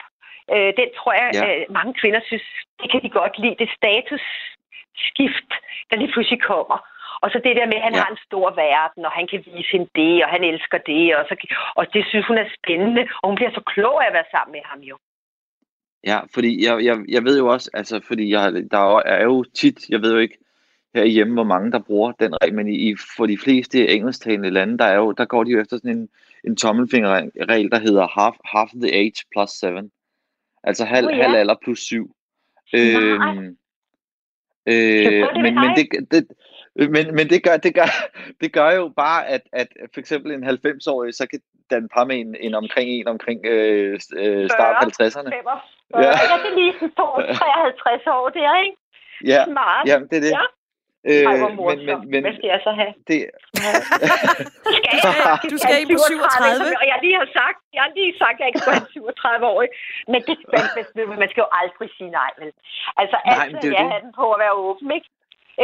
øh, 0.54 0.72
den 0.80 0.90
tror 0.98 1.14
jeg, 1.22 1.30
ja. 1.34 1.44
øh, 1.48 1.62
mange 1.78 1.94
kvinder 2.00 2.22
synes, 2.26 2.48
det 2.80 2.92
kan 2.92 3.02
de 3.06 3.10
godt 3.20 3.36
lide. 3.44 3.62
Det 3.62 3.78
statusskift, 3.80 5.52
der 5.90 5.96
lige 5.98 6.12
pludselig 6.14 6.42
kommer. 6.52 6.78
Og 7.24 7.28
så 7.32 7.38
det 7.46 7.56
der 7.56 7.72
med, 7.72 7.80
at 7.80 7.88
han 7.88 7.96
ja. 7.96 8.02
har 8.02 8.10
en 8.12 8.26
stor 8.28 8.48
verden, 8.66 9.06
og 9.06 9.12
han 9.12 9.28
kan 9.28 9.44
vise 9.46 9.72
hende 9.72 9.90
det, 9.96 10.24
og 10.24 10.30
han 10.36 10.44
elsker 10.44 10.78
det, 10.78 11.16
og, 11.18 11.24
så, 11.30 11.36
og 11.76 11.94
det 11.94 12.04
synes 12.10 12.26
hun 12.28 12.38
er 12.38 12.50
spændende, 12.58 13.04
og 13.22 13.26
hun 13.30 13.36
bliver 13.36 13.52
så 13.54 13.62
klog 13.74 14.04
af 14.04 14.08
at 14.08 14.14
være 14.14 14.32
sammen 14.32 14.52
med 14.52 14.64
ham 14.66 14.80
jo. 14.80 14.98
Ja, 16.04 16.20
fordi 16.34 16.66
jeg, 16.66 16.86
jeg, 16.86 17.00
jeg 17.08 17.24
ved 17.24 17.38
jo 17.38 17.48
også, 17.48 17.70
altså 17.74 18.00
fordi 18.08 18.30
jeg, 18.30 18.54
der 18.72 19.00
er 19.00 19.24
jo 19.24 19.44
tit, 19.44 19.90
jeg 19.90 20.02
ved 20.02 20.14
jo 20.14 20.18
ikke 20.18 20.38
herhjemme, 20.96 21.34
hvor 21.34 21.44
mange 21.44 21.72
der 21.72 21.80
bruger 21.80 22.12
den 22.12 22.36
regel, 22.44 22.56
men 22.56 22.68
i, 22.68 22.96
for 23.18 23.26
de 23.26 23.38
fleste 23.38 23.88
engelsktalende 23.88 24.50
lande, 24.50 24.78
der, 24.78 24.86
er 24.86 24.96
jo, 24.96 25.12
der 25.12 25.26
går 25.26 25.44
de 25.44 25.52
jo 25.52 25.62
efter 25.62 25.78
sådan 25.78 25.98
en, 25.98 26.10
en 26.44 26.56
tommelfingerregel, 26.56 27.72
der 27.72 27.80
hedder 27.80 28.08
half, 28.22 28.36
half 28.46 28.70
the 28.74 28.94
age 28.94 29.26
plus 29.32 29.50
seven. 29.50 29.92
Altså 30.64 30.86
halv, 30.86 31.08
oh, 31.08 31.18
ja. 31.18 31.24
halv 31.24 31.36
alder 31.36 31.56
plus 31.64 31.80
syv. 31.80 32.16
Øhm, 32.76 33.58
øh, 34.66 35.28
men, 35.44 35.56
men, 35.56 35.76
det, 35.76 36.12
det, 36.12 36.28
men, 36.76 37.16
men 37.16 37.30
det, 37.30 37.44
gør, 37.44 37.58
det, 37.58 37.76
gør, 37.76 38.10
det 38.42 38.54
gør 38.54 38.72
jo 38.72 38.94
bare, 38.96 39.28
at, 39.28 39.42
at 39.54 39.68
for 39.94 40.00
eksempel 40.00 40.32
en 40.32 40.44
90-årig, 40.44 41.14
så 41.14 41.28
kan 41.28 41.42
den 41.70 41.90
par 41.90 42.06
med 42.06 42.20
en, 42.20 42.36
en 42.40 42.54
omkring 42.54 42.90
en 42.90 43.08
omkring 43.08 43.46
øh, 43.46 44.00
øh 44.16 44.50
start 44.50 45.02
50'erne. 45.02 45.30
Ja. 45.96 46.12
Jeg 46.32 46.40
kan 46.44 46.54
lige 46.60 46.74
53 46.98 48.08
år 48.18 48.30
der, 48.38 48.52
ikke? 48.66 48.78
Ja, 49.32 49.42
Smart. 49.46 49.84
ja 49.90 49.96
det 50.10 50.18
er 50.20 50.24
det. 50.28 50.34
Ja. 50.38 50.46
Øh, 51.10 51.26
Ej, 51.30 51.38
men, 51.38 51.52
men, 51.88 52.10
men, 52.12 52.20
Hvad 52.26 52.36
skal 52.40 52.50
jeg 52.56 52.62
så 52.68 52.72
have? 52.82 52.94
Det... 53.10 53.18
skal 54.74 55.14
jeg, 55.26 55.52
du 55.54 55.58
skal 55.64 55.74
ind 55.82 55.90
på 55.96 56.00
37. 56.08 56.82
Og 56.82 56.86
jeg 56.92 56.98
lige 57.06 57.18
har 57.22 57.30
sagt, 57.40 57.58
jeg 57.76 57.82
har 57.86 57.92
lige 58.00 58.14
sagt, 58.24 58.36
at 58.36 58.40
jeg 58.42 58.48
ikke 58.50 58.62
skal 58.64 58.74
have 58.74 58.90
37 58.92 59.46
år. 59.54 59.60
Men 60.12 60.20
det, 60.28 60.36
man, 60.54 61.20
man 61.24 61.30
skal 61.32 61.42
jo 61.46 61.50
aldrig 61.62 61.90
sige 61.98 62.12
nej, 62.22 62.32
vel? 62.42 62.52
Altså, 63.02 63.18
nej, 63.26 63.46
altid 63.46 63.70
jeg 63.80 63.86
have 63.94 64.04
den 64.06 64.14
på 64.22 64.26
at 64.34 64.40
være 64.44 64.54
åben, 64.66 64.88
ikke? 64.98 65.10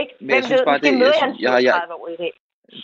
Ikke? 0.02 0.14
Men 0.20 0.36
jeg 0.36 0.44
synes 0.50 0.64
bare, 0.70 0.80
det, 0.86 0.92
jeg, 1.00 1.14
jeg, 1.46 1.64
jeg, 1.68 1.78
jeg, 2.20 2.32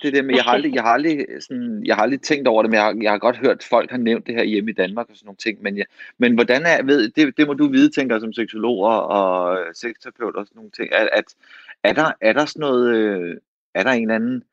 det 0.02 0.14
der 0.14 0.22
med, 0.22 0.36
jeg 0.36 0.44
har 0.44 0.52
aldrig, 0.52 0.76
jeg 0.76 0.84
har 0.84 0.94
aldrig, 0.94 1.26
sådan, 1.40 1.86
jeg 1.86 1.96
har 1.96 2.04
aldrig 2.04 2.22
tænkt 2.22 2.48
over 2.48 2.62
det, 2.62 2.70
men 2.72 2.76
jeg 2.76 2.84
har, 2.84 2.98
jeg 3.02 3.12
har 3.12 3.18
godt 3.18 3.38
hørt, 3.38 3.58
at 3.58 3.68
folk 3.70 3.92
har 3.92 3.98
nævnt 3.98 4.28
det 4.28 4.36
her 4.36 4.44
hjemme 4.44 4.72
i 4.72 4.74
Danmark 4.74 5.10
og 5.10 5.16
sådan 5.16 5.26
nogle 5.26 5.38
ting, 5.38 5.62
men, 5.62 5.78
ja, 5.78 5.84
men 6.18 6.34
hvordan 6.34 6.62
er, 6.66 6.84
ved, 6.84 7.10
det, 7.10 7.38
det 7.38 7.48
må 7.48 7.54
du 7.54 7.68
vide, 7.68 7.90
tænker 7.90 8.20
som 8.20 8.34
seksolog 8.34 8.80
og 8.80 9.58
sexterapeut 9.74 10.36
og 10.36 10.46
sådan 10.46 10.56
nogle 10.56 10.72
ting, 10.72 10.94
at, 10.94 11.10
at 11.14 11.36
er, 11.84 11.94
der, 11.94 12.12
er 12.22 12.34
der 12.34 12.46
sådan 12.46 12.60
noget, 12.60 12.96
øh, 12.96 13.38
er 13.76 13.84
der 13.84 13.92
en 13.92 14.02
eller 14.02 14.16
anden, 14.16 14.44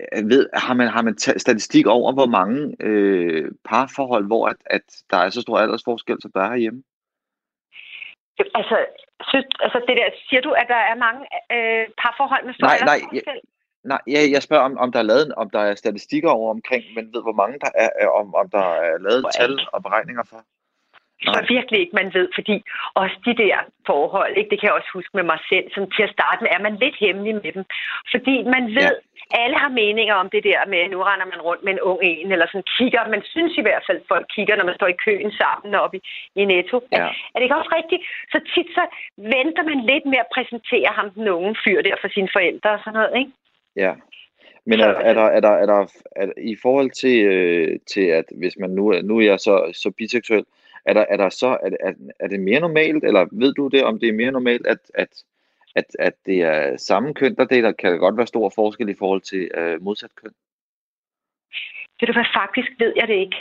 øh, 0.00 0.28
ved, 0.28 0.48
har 0.54 0.74
man, 0.74 0.88
har 0.88 1.02
man 1.02 1.18
statistik 1.18 1.86
over, 1.86 2.12
hvor 2.12 2.26
mange 2.26 2.76
øh, 2.80 3.50
parforhold, 3.64 4.26
hvor 4.26 4.46
at, 4.46 4.56
at 4.66 5.02
der 5.10 5.16
er 5.16 5.30
så 5.30 5.40
stor 5.40 5.58
aldersforskel, 5.58 6.16
så 6.20 6.28
der 6.34 6.40
er 6.40 6.48
herhjemme? 6.48 6.82
Altså, 8.54 8.76
synes, 9.28 9.46
altså 9.60 9.78
det 9.88 9.96
der, 9.96 10.08
siger 10.28 10.40
du, 10.40 10.50
at 10.50 10.66
der 10.68 10.82
er 10.90 10.94
mange 11.06 11.22
øh, 11.54 11.88
parforhold 12.02 12.44
med 12.46 12.54
stor 12.54 12.66
nej, 12.66 12.78
nej, 12.84 13.00
jeg, 13.12 13.22
nej, 13.84 14.00
jeg, 14.06 14.22
jeg 14.34 14.42
spørger, 14.42 14.64
om, 14.64 14.78
om 14.78 14.92
der 14.92 14.98
er 14.98 15.08
lavet, 15.12 15.34
om 15.34 15.50
der 15.50 15.58
er 15.58 15.74
statistikker 15.74 16.30
over 16.30 16.50
omkring, 16.50 16.84
men 16.96 17.04
ved, 17.14 17.22
hvor 17.22 17.38
mange 17.42 17.58
der 17.58 17.70
er, 17.74 18.08
om, 18.20 18.34
om 18.34 18.50
der 18.50 18.66
er 18.88 18.98
lavet 18.98 19.24
tal 19.38 19.60
og 19.72 19.82
beregninger 19.82 20.24
for? 20.30 20.40
tror 21.24 21.40
jeg 21.40 21.54
virkelig 21.56 21.78
ikke, 21.80 21.98
man 22.00 22.10
ved, 22.18 22.28
fordi 22.38 22.56
også 23.02 23.16
de 23.26 23.34
der 23.42 23.56
forhold, 23.90 24.32
ikke, 24.36 24.50
det 24.50 24.58
kan 24.60 24.68
jeg 24.68 24.78
også 24.80 24.92
huske 24.98 25.14
med 25.18 25.26
mig 25.32 25.40
selv, 25.50 25.66
som 25.74 25.82
til 25.96 26.02
at 26.06 26.14
starte 26.16 26.40
med, 26.42 26.50
er 26.56 26.62
man 26.66 26.74
lidt 26.84 26.96
hemmelig 27.04 27.34
med 27.34 27.52
dem. 27.56 27.64
Fordi 28.12 28.36
man 28.54 28.64
ved, 28.78 28.94
ja. 28.96 29.40
alle 29.42 29.56
har 29.62 29.72
meninger 29.82 30.14
om 30.22 30.28
det 30.34 30.42
der 30.50 30.60
med, 30.72 30.82
nu 30.88 30.98
render 31.08 31.26
man 31.32 31.40
rundt 31.48 31.62
med 31.64 31.72
en 31.72 31.84
ung 31.90 32.00
en, 32.10 32.32
eller 32.32 32.46
sådan 32.46 32.70
kigger, 32.76 33.12
man 33.16 33.22
synes 33.32 33.54
i 33.60 33.66
hvert 33.66 33.84
fald, 33.88 34.00
folk 34.12 34.26
kigger, 34.34 34.56
når 34.56 34.66
man 34.68 34.78
står 34.78 34.90
i 34.92 35.02
køen 35.04 35.32
sammen 35.42 35.74
oppe 35.82 35.96
i, 35.98 36.00
i 36.40 36.44
Netto. 36.52 36.76
Ja. 36.92 36.96
Er, 36.96 37.08
er 37.32 37.36
det 37.36 37.46
ikke 37.46 37.60
også 37.60 37.72
rigtigt? 37.80 38.02
Så 38.32 38.38
tit 38.52 38.68
så 38.78 38.84
venter 39.34 39.64
man 39.70 39.78
lidt 39.90 40.06
med 40.12 40.18
at 40.24 40.32
præsentere 40.34 40.90
ham 40.98 41.10
den 41.10 41.28
unge 41.28 41.54
fyr 41.64 41.80
der 41.82 41.96
for 42.00 42.08
sine 42.16 42.30
forældre 42.36 42.70
og 42.76 42.80
sådan 42.84 42.98
noget, 42.98 43.14
ikke? 43.22 43.32
Ja. 43.76 43.94
Men 44.66 44.80
er, 44.80 44.86
er, 44.86 45.14
der, 45.14 45.22
er, 45.22 45.40
der, 45.40 45.48
er, 45.50 45.66
der, 45.66 45.86
er 46.16 46.26
der, 46.26 46.32
i 46.38 46.56
forhold 46.62 46.90
til, 46.90 47.24
øh, 47.24 47.78
til 47.86 48.00
at 48.00 48.24
hvis 48.38 48.56
man 48.58 48.70
nu, 48.70 48.92
nu 49.02 49.18
er 49.18 49.24
jeg 49.24 49.40
så, 49.40 49.70
så 49.74 49.90
biseksuel, 49.90 50.44
er, 50.84 50.92
der, 50.92 51.04
er, 51.08 51.16
der 51.16 51.28
så, 51.28 51.46
er, 51.46 51.70
er, 51.80 51.92
er 52.20 52.28
det 52.28 52.40
mere 52.40 52.60
normalt, 52.60 53.04
eller 53.04 53.26
ved 53.32 53.54
du 53.54 53.68
det, 53.68 53.84
om 53.84 53.98
det 53.98 54.08
er 54.08 54.12
mere 54.12 54.32
normalt, 54.32 54.66
at, 54.66 54.78
at, 54.94 55.22
at, 55.74 55.84
at 55.98 56.14
det 56.26 56.42
er 56.42 56.76
samme 56.76 57.14
køn, 57.14 57.34
der 57.34 57.44
deler, 57.44 57.72
kan 57.72 57.92
der 57.92 57.98
godt 57.98 58.16
være 58.16 58.26
stor 58.26 58.52
forskel 58.54 58.88
i 58.88 58.94
forhold 58.98 59.20
til 59.20 59.50
øh, 59.54 59.82
modsat 59.82 60.14
køn? 60.14 60.34
Det 62.00 62.08
du 62.08 62.12
hvad, 62.12 62.24
faktisk 62.34 62.68
ved 62.78 62.92
jeg 62.96 63.08
det 63.08 63.14
ikke. 63.14 63.36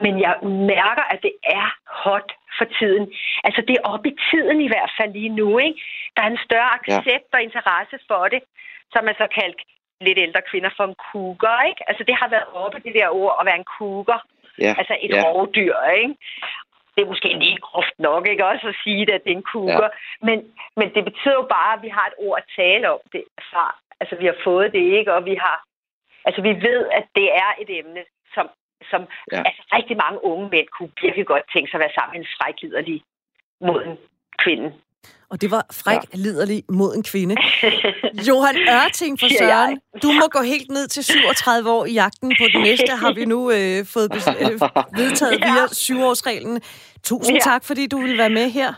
Men 0.00 0.20
jeg 0.20 0.34
mærker, 0.74 1.04
at 1.12 1.20
det 1.22 1.34
er 1.44 1.66
hot 2.04 2.32
for 2.58 2.66
tiden. 2.78 3.12
Altså 3.44 3.60
det 3.68 3.74
er 3.76 3.88
oppe 3.92 4.08
i 4.08 4.16
tiden 4.30 4.60
i 4.60 4.68
hvert 4.72 4.92
fald 4.98 5.12
lige 5.12 5.34
nu. 5.40 5.58
Ikke? 5.58 5.80
Der 6.16 6.22
er 6.22 6.30
en 6.30 6.44
større 6.46 6.74
accept 6.78 7.26
ja. 7.30 7.36
og 7.36 7.42
interesse 7.42 7.96
for 8.08 8.28
det, 8.28 8.42
som 8.92 9.08
er 9.08 9.14
så 9.22 9.26
kaldt 9.40 9.60
lidt 10.00 10.18
ældre 10.18 10.42
kvinder 10.50 10.70
for 10.76 10.84
en 10.84 10.96
cougar. 11.10 11.62
Ikke? 11.70 11.82
Altså 11.88 12.04
det 12.08 12.14
har 12.20 12.28
været 12.28 12.48
oppe 12.54 12.78
det 12.84 12.94
der 12.94 13.08
ord 13.08 13.36
at 13.40 13.46
være 13.46 13.60
en 13.62 13.72
cougar. 13.78 14.22
Ja. 14.58 14.74
Altså 14.78 14.96
et 15.00 15.14
ja. 15.14 15.22
rovdyr, 15.22 15.76
ikke? 16.00 16.14
Det 16.94 17.02
er 17.02 17.12
måske 17.12 17.28
lige 17.28 17.58
groft 17.68 17.98
nok, 17.98 18.28
ikke 18.28 18.46
også 18.46 18.68
at 18.68 18.80
sige 18.84 19.06
det, 19.06 19.12
at 19.12 19.24
det 19.24 19.32
er 19.32 19.36
en 19.36 19.50
kuger. 19.52 19.88
Ja. 19.92 19.98
Men, 20.26 20.38
men 20.76 20.94
det 20.94 21.04
betyder 21.04 21.34
jo 21.34 21.46
bare, 21.56 21.72
at 21.76 21.82
vi 21.82 21.88
har 21.88 22.06
et 22.06 22.18
ord 22.18 22.38
at 22.38 22.50
tale 22.56 22.90
om 22.90 23.00
det 23.12 23.24
fra. 23.50 23.66
Altså 24.00 24.16
vi 24.16 24.26
har 24.26 24.36
fået 24.44 24.72
det, 24.72 24.84
ikke? 24.98 25.14
Og 25.14 25.24
vi 25.24 25.34
har... 25.34 25.56
Altså 26.24 26.42
vi 26.42 26.48
ved, 26.48 26.80
at 26.98 27.06
det 27.14 27.28
er 27.44 27.50
et 27.62 27.70
emne, 27.78 28.02
som, 28.34 28.48
som 28.92 29.02
ja. 29.32 29.42
altså, 29.48 29.62
rigtig 29.76 29.96
mange 30.04 30.18
unge 30.30 30.46
mænd 30.54 30.68
kunne 30.76 30.92
virkelig 31.04 31.26
godt 31.32 31.44
tænke 31.52 31.68
sig 31.68 31.78
at 31.78 31.84
være 31.84 31.96
sammen 31.96 32.12
med 32.14 32.20
en 32.22 32.30
frækliderlig 32.36 32.98
mod 33.66 33.80
en 33.88 33.96
kvinde. 34.44 34.68
Og 35.32 35.36
det 35.42 35.50
var 35.50 35.64
fræk, 35.82 36.02
ja. 36.02 36.18
liderlig 36.26 36.60
mod 36.68 36.90
en 36.98 37.04
kvinde. 37.10 37.34
Johan 38.28 38.56
Ørting 38.78 39.14
for 39.20 39.28
Søren, 39.38 39.72
du 40.02 40.08
må 40.20 40.24
gå 40.36 40.42
helt 40.54 40.70
ned 40.76 40.86
til 40.94 41.02
37 41.04 41.70
år 41.76 41.84
i 41.86 41.92
jagten 42.02 42.28
på 42.40 42.44
den 42.52 42.62
næste, 42.68 42.92
har 43.02 43.12
vi 43.18 43.24
nu 43.34 43.40
øh, 43.56 43.78
fået 43.94 44.08
øh, 44.44 44.54
vedtaget 45.00 45.38
ja. 45.42 45.46
via 45.50 45.64
syvårsreglen. 45.84 46.56
Tusind 47.10 47.36
ja. 47.36 47.48
tak, 47.50 47.62
fordi 47.64 47.86
du 47.86 47.98
ville 48.04 48.18
være 48.18 48.34
med 48.40 48.46
her. 48.58 48.70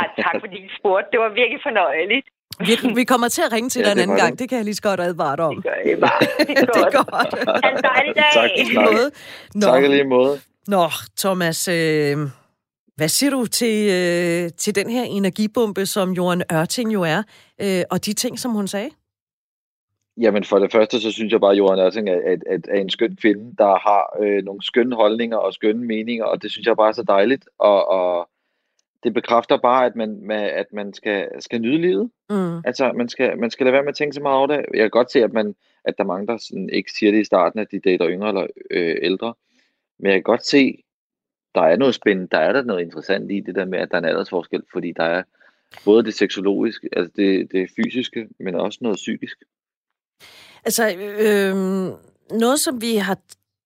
Ej, 0.00 0.08
tak 0.24 0.34
fordi 0.40 0.56
I 0.66 0.70
spurgte. 0.78 1.08
Det 1.12 1.20
var 1.24 1.30
virkelig 1.40 1.60
fornøjeligt. 1.68 2.26
Vi, 2.60 2.94
vi 2.94 3.04
kommer 3.04 3.28
til 3.28 3.42
at 3.42 3.52
ringe 3.52 3.70
til 3.70 3.80
ja, 3.80 3.84
dig 3.84 3.92
en 3.92 3.98
anden 3.98 4.16
gang. 4.16 4.38
Det 4.38 4.48
kan 4.48 4.56
jeg 4.56 4.64
lige 4.64 4.74
så 4.74 4.82
godt 4.82 5.00
advare 5.00 5.36
dig 5.36 5.44
om. 5.44 5.54
Det 5.54 5.64
gør 5.64 5.92
I 5.92 5.96
bare. 6.00 6.20
Det 6.46 6.58
er 6.58 6.66
godt. 6.66 7.30
det 7.32 7.40
er 7.40 7.44
godt. 7.44 7.64
Ha' 7.64 7.70
en 7.70 7.82
dejlig 7.82 8.14
dag. 8.16 8.24
Tak, 8.34 8.50
tak. 9.54 9.82
tak 9.82 9.90
lige 9.90 10.04
måde. 10.04 10.40
Nå, 10.68 10.88
Thomas... 11.18 11.68
Øh 11.68 12.18
hvad 12.96 13.08
siger 13.08 13.30
du 13.30 13.46
til, 13.46 13.90
øh, 13.90 14.50
til 14.56 14.74
den 14.74 14.90
her 14.90 15.02
energibombe, 15.02 15.86
som 15.86 16.10
Johan 16.10 16.42
Ørting 16.52 16.92
jo 16.92 17.02
er, 17.02 17.22
øh, 17.60 17.82
og 17.90 18.06
de 18.06 18.12
ting, 18.12 18.38
som 18.38 18.50
hun 18.52 18.68
sagde? 18.68 18.90
Jamen 20.20 20.44
for 20.44 20.58
det 20.58 20.72
første, 20.72 21.00
så 21.00 21.12
synes 21.12 21.32
jeg 21.32 21.40
bare, 21.40 21.52
at 21.52 21.58
Johan 21.58 21.78
Ørting 21.78 22.08
er, 22.08 22.14
er, 22.14 22.36
er, 22.46 22.58
er 22.68 22.80
en 22.80 22.90
skøn 22.90 23.16
kvinde, 23.16 23.54
der 23.58 23.78
har 23.88 24.16
øh, 24.22 24.44
nogle 24.44 24.62
skønne 24.62 24.96
holdninger 24.96 25.36
og 25.36 25.54
skønne 25.54 25.84
meninger, 25.84 26.24
og 26.24 26.42
det 26.42 26.50
synes 26.50 26.66
jeg 26.66 26.76
bare 26.76 26.88
er 26.88 26.92
så 26.92 27.02
dejligt. 27.02 27.48
Og, 27.58 27.88
og 27.88 28.28
det 29.04 29.14
bekræfter 29.14 29.56
bare, 29.56 29.86
at 29.86 29.96
man, 29.96 30.18
med, 30.22 30.36
at 30.36 30.66
man 30.72 30.94
skal, 30.94 31.28
skal 31.40 31.60
nyde 31.60 31.78
livet. 31.78 32.10
Mm. 32.30 32.56
Altså, 32.64 32.92
man 32.92 33.08
skal, 33.08 33.38
man 33.38 33.50
skal 33.50 33.66
lade 33.66 33.72
være 33.72 33.82
med 33.82 33.88
at 33.88 33.96
tænke 33.96 34.14
så 34.14 34.20
meget 34.20 34.38
over 34.38 34.46
det. 34.46 34.56
Jeg 34.56 34.80
kan 34.80 34.90
godt 34.90 35.12
se, 35.12 35.24
at, 35.24 35.32
man, 35.32 35.54
at 35.84 35.94
der 35.98 36.04
er 36.04 36.08
mange, 36.08 36.26
der 36.26 36.36
sådan, 36.36 36.70
ikke 36.72 36.92
siger 36.92 37.12
det 37.12 37.20
i 37.20 37.24
starten, 37.24 37.60
at 37.60 37.70
de 37.70 37.80
dater 37.80 38.08
yngre 38.08 38.28
eller 38.28 38.46
øh, 38.70 38.96
ældre. 39.02 39.34
Men 39.98 40.06
jeg 40.06 40.14
kan 40.14 40.22
godt 40.22 40.46
se, 40.46 40.84
der 41.54 41.60
er 41.60 41.76
noget 41.76 41.94
spændende, 41.94 42.28
der 42.30 42.38
er 42.38 42.52
der 42.52 42.62
noget 42.62 42.82
interessant 42.82 43.32
i 43.32 43.40
det 43.40 43.54
der 43.54 43.64
med, 43.64 43.78
at 43.78 43.90
der 43.90 43.96
er 43.96 44.00
en 44.00 44.08
aldersforskel, 44.08 44.62
fordi 44.72 44.92
der 44.92 45.04
er 45.04 45.22
både 45.84 46.04
det 46.04 46.14
seksologiske, 46.14 46.88
altså 46.92 47.12
det, 47.16 47.52
det 47.52 47.70
fysiske, 47.76 48.28
men 48.40 48.54
også 48.54 48.78
noget 48.82 48.96
psykisk. 48.96 49.36
Altså, 50.64 50.96
øh, 50.98 51.54
noget 52.38 52.60
som 52.60 52.82
vi 52.82 52.96
har 52.96 53.18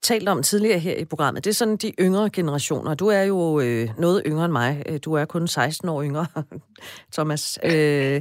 talt 0.03 0.28
om 0.28 0.42
tidligere 0.42 0.78
her 0.78 0.97
i 0.97 1.05
programmet, 1.05 1.44
det 1.44 1.51
er 1.51 1.55
sådan 1.55 1.76
de 1.76 1.92
yngre 2.01 2.30
generationer. 2.30 2.94
Du 2.94 3.07
er 3.07 3.22
jo 3.22 3.61
øh, 3.61 3.88
noget 3.99 4.22
yngre 4.26 4.44
end 4.44 4.53
mig. 4.53 5.01
Du 5.05 5.12
er 5.12 5.24
kun 5.24 5.49
16 5.49 5.88
år 5.88 6.03
yngre, 6.03 6.26
Thomas. 7.14 7.59
Øh, 7.64 7.72
ja. 7.72 8.20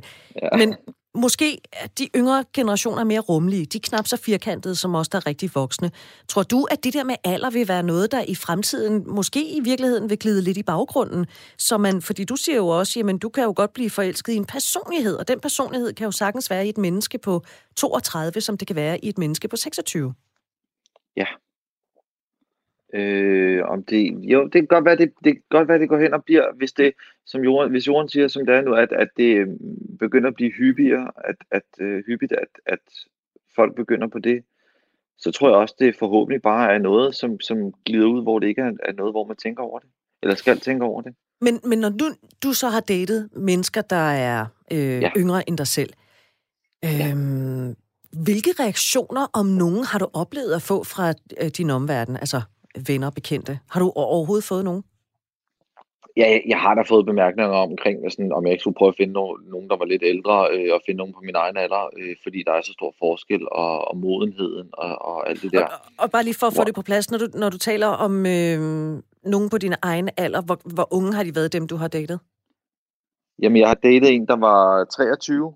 Men 0.57 0.75
måske 1.15 1.61
er 1.73 1.87
de 1.87 2.09
yngre 2.15 2.43
generationer 2.53 3.03
mere 3.03 3.19
rummelige. 3.19 3.65
De 3.65 3.77
er 3.77 3.81
knap 3.83 4.07
så 4.07 4.17
firkantede 4.17 4.75
som 4.75 4.95
os, 4.95 5.09
der 5.09 5.17
er 5.17 5.27
rigtig 5.27 5.51
voksne. 5.55 5.91
Tror 6.27 6.43
du, 6.43 6.63
at 6.71 6.83
det 6.83 6.93
der 6.93 7.03
med 7.03 7.15
alder 7.23 7.49
vil 7.49 7.67
være 7.67 7.83
noget, 7.83 8.11
der 8.11 8.23
i 8.27 8.35
fremtiden 8.35 9.03
måske 9.07 9.51
i 9.51 9.59
virkeligheden 9.59 10.09
vil 10.09 10.19
glide 10.19 10.41
lidt 10.41 10.57
i 10.57 10.63
baggrunden? 10.63 11.25
Så 11.57 11.77
man, 11.77 12.01
fordi 12.01 12.23
du 12.23 12.35
siger 12.35 12.55
jo 12.55 12.67
også, 12.67 12.99
jamen 12.99 13.17
du 13.17 13.29
kan 13.29 13.43
jo 13.43 13.53
godt 13.55 13.73
blive 13.73 13.89
forelsket 13.89 14.33
i 14.33 14.35
en 14.35 14.45
personlighed, 14.45 15.15
og 15.15 15.27
den 15.27 15.39
personlighed 15.39 15.93
kan 15.93 16.05
jo 16.05 16.11
sagtens 16.11 16.49
være 16.49 16.65
i 16.65 16.69
et 16.69 16.77
menneske 16.77 17.17
på 17.17 17.43
32, 17.75 18.41
som 18.41 18.57
det 18.57 18.67
kan 18.67 18.75
være 18.75 19.05
i 19.05 19.09
et 19.09 19.17
menneske 19.17 19.47
på 19.47 19.55
26. 19.55 20.13
Ja. 21.17 21.25
Øh, 22.95 23.61
om 23.65 23.83
det, 23.83 24.17
jo, 24.21 24.43
det 24.43 24.53
kan 24.53 24.67
godt 24.67 24.85
være, 24.85 24.95
det, 24.95 25.13
det 25.23 25.33
kan 25.33 25.41
godt 25.49 25.67
være, 25.67 25.79
det 25.79 25.89
går 25.89 25.99
hen 25.99 26.13
og 26.13 26.23
bliver, 26.23 26.53
hvis 26.57 26.73
det, 26.73 26.93
som 27.25 27.43
jorden, 27.43 27.71
hvis 27.71 27.87
jorden 27.87 28.09
siger, 28.09 28.27
som 28.27 28.45
det 28.45 28.55
er 28.55 28.61
nu, 28.61 28.73
at, 28.73 28.91
at 28.91 29.07
det 29.17 29.37
øh, 29.37 29.47
begynder 29.99 30.27
at 30.27 30.35
blive 30.35 30.51
hyppigere, 30.51 31.11
at, 31.25 31.35
at 31.51 31.63
uh, 31.81 31.97
hyppigt, 32.07 32.31
at, 32.31 32.47
at 32.65 32.79
folk 33.55 33.75
begynder 33.75 34.07
på 34.07 34.19
det, 34.19 34.43
så 35.17 35.31
tror 35.31 35.49
jeg 35.49 35.57
også, 35.57 35.75
det 35.79 35.95
forhåbentlig 35.95 36.41
bare 36.41 36.73
er 36.73 36.77
noget, 36.77 37.15
som, 37.15 37.39
som 37.39 37.57
glider 37.85 38.07
ud, 38.07 38.23
hvor 38.23 38.39
det 38.39 38.47
ikke 38.47 38.61
er, 38.61 38.71
er 38.83 38.93
noget, 38.93 39.13
hvor 39.13 39.25
man 39.27 39.35
tænker 39.35 39.63
over 39.63 39.79
det, 39.79 39.89
eller 40.23 40.35
skal 40.35 40.59
tænke 40.59 40.85
over 40.85 41.01
det. 41.01 41.15
Men, 41.41 41.59
men 41.63 41.79
når 41.79 41.89
du, 41.89 42.05
du 42.43 42.53
så 42.53 42.69
har 42.69 42.79
datet 42.79 43.29
mennesker, 43.35 43.81
der 43.81 44.11
er 44.11 44.45
øh, 44.71 45.01
ja. 45.01 45.11
yngre 45.17 45.49
end 45.49 45.57
dig 45.57 45.67
selv, 45.67 45.89
øh, 46.85 46.99
ja. 46.99 47.11
Øhm, 47.11 47.75
hvilke 48.23 48.51
reaktioner, 48.59 49.27
om 49.33 49.45
nogen, 49.45 49.83
har 49.83 49.99
du 49.99 50.07
oplevet 50.13 50.53
at 50.53 50.61
få 50.61 50.83
fra 50.83 51.13
øh, 51.41 51.49
din 51.57 51.69
omverden, 51.69 52.15
altså 52.15 52.41
venner 52.87 53.07
og 53.07 53.13
bekendte? 53.13 53.59
Har 53.69 53.79
du 53.79 53.91
overhovedet 53.95 54.43
fået 54.43 54.63
nogen? 54.65 54.83
Ja, 56.17 56.39
jeg 56.47 56.59
har 56.59 56.75
da 56.75 56.81
fået 56.81 57.05
bemærkninger 57.05 57.57
omkring, 57.69 58.11
sådan, 58.11 58.31
om 58.31 58.43
jeg 58.45 58.51
ikke 58.51 58.61
skulle 58.61 58.75
prøve 58.75 58.89
at 58.89 58.95
finde 58.97 59.13
nogen, 59.13 59.69
der 59.69 59.77
var 59.77 59.85
lidt 59.85 60.03
ældre, 60.05 60.49
øh, 60.51 60.73
og 60.73 60.81
finde 60.85 60.97
nogen 60.97 61.13
på 61.13 61.19
min 61.23 61.35
egen 61.35 61.57
alder, 61.57 61.89
øh, 61.97 62.15
fordi 62.23 62.43
der 62.45 62.51
er 62.51 62.61
så 62.61 62.73
stor 62.73 62.95
forskel, 62.99 63.47
og, 63.51 63.87
og 63.87 63.97
modenheden, 63.97 64.69
og, 64.73 65.01
og 65.01 65.29
alt 65.29 65.41
det 65.41 65.51
der. 65.51 65.65
Og, 65.65 65.71
og 65.97 66.11
bare 66.11 66.23
lige 66.23 66.39
for 66.39 66.47
at 66.47 66.53
få 66.53 66.63
det 66.63 66.75
på 66.75 66.81
plads, 66.81 67.11
når 67.11 67.17
du, 67.17 67.27
når 67.33 67.49
du 67.49 67.57
taler 67.57 67.87
om 67.87 68.25
øh, 68.25 68.59
nogen 69.23 69.49
på 69.49 69.57
din 69.57 69.73
egen 69.81 70.09
alder, 70.17 70.41
hvor, 70.41 70.59
hvor 70.75 70.87
unge 70.93 71.13
har 71.13 71.23
de 71.23 71.35
været, 71.35 71.53
dem 71.53 71.67
du 71.67 71.75
har 71.75 71.87
datet? 71.87 72.19
Jamen, 73.41 73.57
jeg 73.61 73.67
har 73.67 73.75
datet 73.75 74.13
en, 74.13 74.27
der 74.27 74.35
var 74.35 74.85
23, 74.85 75.53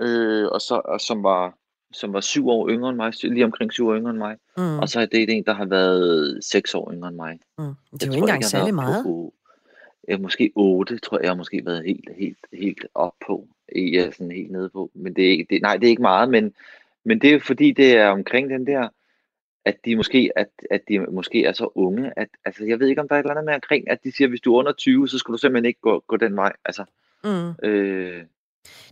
øh, 0.00 0.48
og 0.52 0.60
så, 0.60 0.80
og 0.84 1.00
som 1.00 1.22
var 1.22 1.54
som 1.92 2.12
var 2.12 2.20
syv 2.20 2.48
år 2.48 2.68
yngre 2.68 2.88
end 2.88 2.96
mig, 2.96 3.12
lige 3.22 3.44
omkring 3.44 3.72
syv 3.72 3.88
år 3.88 3.96
yngre 3.96 4.10
end 4.10 4.18
mig. 4.18 4.36
Mm. 4.56 4.78
Og 4.78 4.88
så 4.88 5.00
er 5.00 5.06
det 5.06 5.30
en, 5.30 5.44
der 5.44 5.52
har 5.52 5.64
været 5.64 6.44
seks 6.44 6.74
år 6.74 6.92
yngre 6.92 7.08
end 7.08 7.16
mig. 7.16 7.38
Mm. 7.58 7.64
Det 7.92 8.02
er 8.02 8.06
jo 8.06 8.12
ikke 8.12 8.18
engang 8.18 8.44
særlig 8.44 8.74
meget. 8.74 9.04
På, 9.04 9.34
ja, 10.08 10.18
måske 10.18 10.52
otte, 10.54 10.98
tror 10.98 11.16
jeg, 11.18 11.22
jeg 11.22 11.30
har 11.30 11.36
måske 11.36 11.62
været 11.66 11.84
helt, 11.84 12.08
helt, 12.18 12.46
helt 12.52 12.86
op 12.94 13.14
på. 13.26 13.48
Ja, 13.76 14.10
sådan 14.10 14.30
helt 14.30 14.50
nede 14.50 14.68
på. 14.68 14.90
Men 14.94 15.16
det 15.16 15.24
er 15.24 15.30
ikke, 15.30 15.46
det, 15.50 15.62
nej, 15.62 15.76
det 15.76 15.86
er 15.86 15.90
ikke 15.90 16.02
meget, 16.02 16.28
men, 16.28 16.54
men 17.04 17.20
det 17.20 17.34
er 17.34 17.40
fordi, 17.40 17.72
det 17.72 17.96
er 17.96 18.08
omkring 18.08 18.50
den 18.50 18.66
der, 18.66 18.88
at 19.64 19.76
de 19.84 19.96
måske, 19.96 20.30
at, 20.36 20.48
at 20.70 20.80
de 20.88 20.98
måske 20.98 21.44
er 21.44 21.52
så 21.52 21.72
unge, 21.74 22.12
at 22.16 22.28
altså, 22.44 22.64
jeg 22.64 22.80
ved 22.80 22.88
ikke, 22.88 23.00
om 23.00 23.08
der 23.08 23.14
er 23.14 23.18
et 23.18 23.22
eller 23.22 23.30
andet 23.30 23.44
med 23.44 23.54
omkring, 23.54 23.90
at 23.90 24.04
de 24.04 24.12
siger, 24.12 24.26
at 24.26 24.30
hvis 24.30 24.40
du 24.40 24.54
er 24.54 24.58
under 24.58 24.72
20, 24.72 25.08
så 25.08 25.18
skal 25.18 25.32
du 25.32 25.38
simpelthen 25.38 25.64
ikke 25.66 25.80
gå, 25.80 26.04
gå 26.06 26.16
den 26.16 26.36
vej. 26.36 26.52
Altså, 26.64 26.84
mm. 27.24 27.68
øh, 27.68 28.22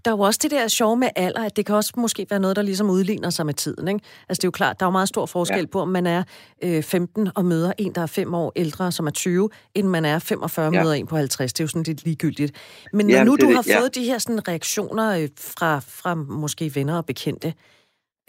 der 0.04 0.10
er 0.10 0.16
jo 0.16 0.20
også 0.20 0.40
det 0.42 0.50
der 0.50 0.68
sjove 0.68 0.96
med 0.96 1.08
alder, 1.16 1.44
at 1.44 1.56
det 1.56 1.66
kan 1.66 1.74
også 1.74 1.92
måske 1.96 2.26
være 2.30 2.40
noget, 2.40 2.56
der 2.56 2.62
ligesom 2.62 2.90
udligner 2.90 3.30
sig 3.30 3.46
med 3.46 3.54
tiden. 3.54 3.88
Ikke? 3.88 4.00
Altså 4.28 4.40
det 4.40 4.44
er 4.44 4.48
jo 4.48 4.50
klart, 4.50 4.80
der 4.80 4.86
er 4.86 4.88
jo 4.88 4.92
meget 4.92 5.08
stor 5.08 5.26
forskel 5.26 5.58
ja. 5.58 5.66
på, 5.72 5.80
om 5.80 5.88
man 5.88 6.06
er 6.06 6.22
øh, 6.62 6.82
15 6.82 7.30
og 7.34 7.44
møder 7.44 7.72
en, 7.78 7.94
der 7.94 8.02
er 8.02 8.06
5 8.06 8.34
år 8.34 8.52
ældre, 8.56 8.92
som 8.92 9.06
er 9.06 9.10
20, 9.10 9.50
end 9.74 9.88
man 9.88 10.04
er 10.04 10.18
45 10.18 10.66
og 10.66 10.72
ja. 10.72 10.82
møder 10.82 10.94
en 10.94 11.06
på 11.06 11.16
50. 11.16 11.52
Det 11.52 11.60
er 11.60 11.64
jo 11.64 11.68
sådan 11.68 11.82
lidt 11.82 12.04
ligegyldigt. 12.04 12.52
Men 12.92 13.06
når 13.06 13.14
ja, 13.14 13.24
nu 13.24 13.32
det, 13.32 13.40
du 13.40 13.52
har 13.52 13.64
ja. 13.66 13.80
fået 13.80 13.94
de 13.94 14.04
her 14.04 14.18
sådan, 14.18 14.48
reaktioner 14.48 15.18
øh, 15.18 15.28
fra, 15.38 15.78
fra 15.78 16.14
måske 16.14 16.74
venner 16.74 16.96
og 16.96 17.06
bekendte, 17.06 17.54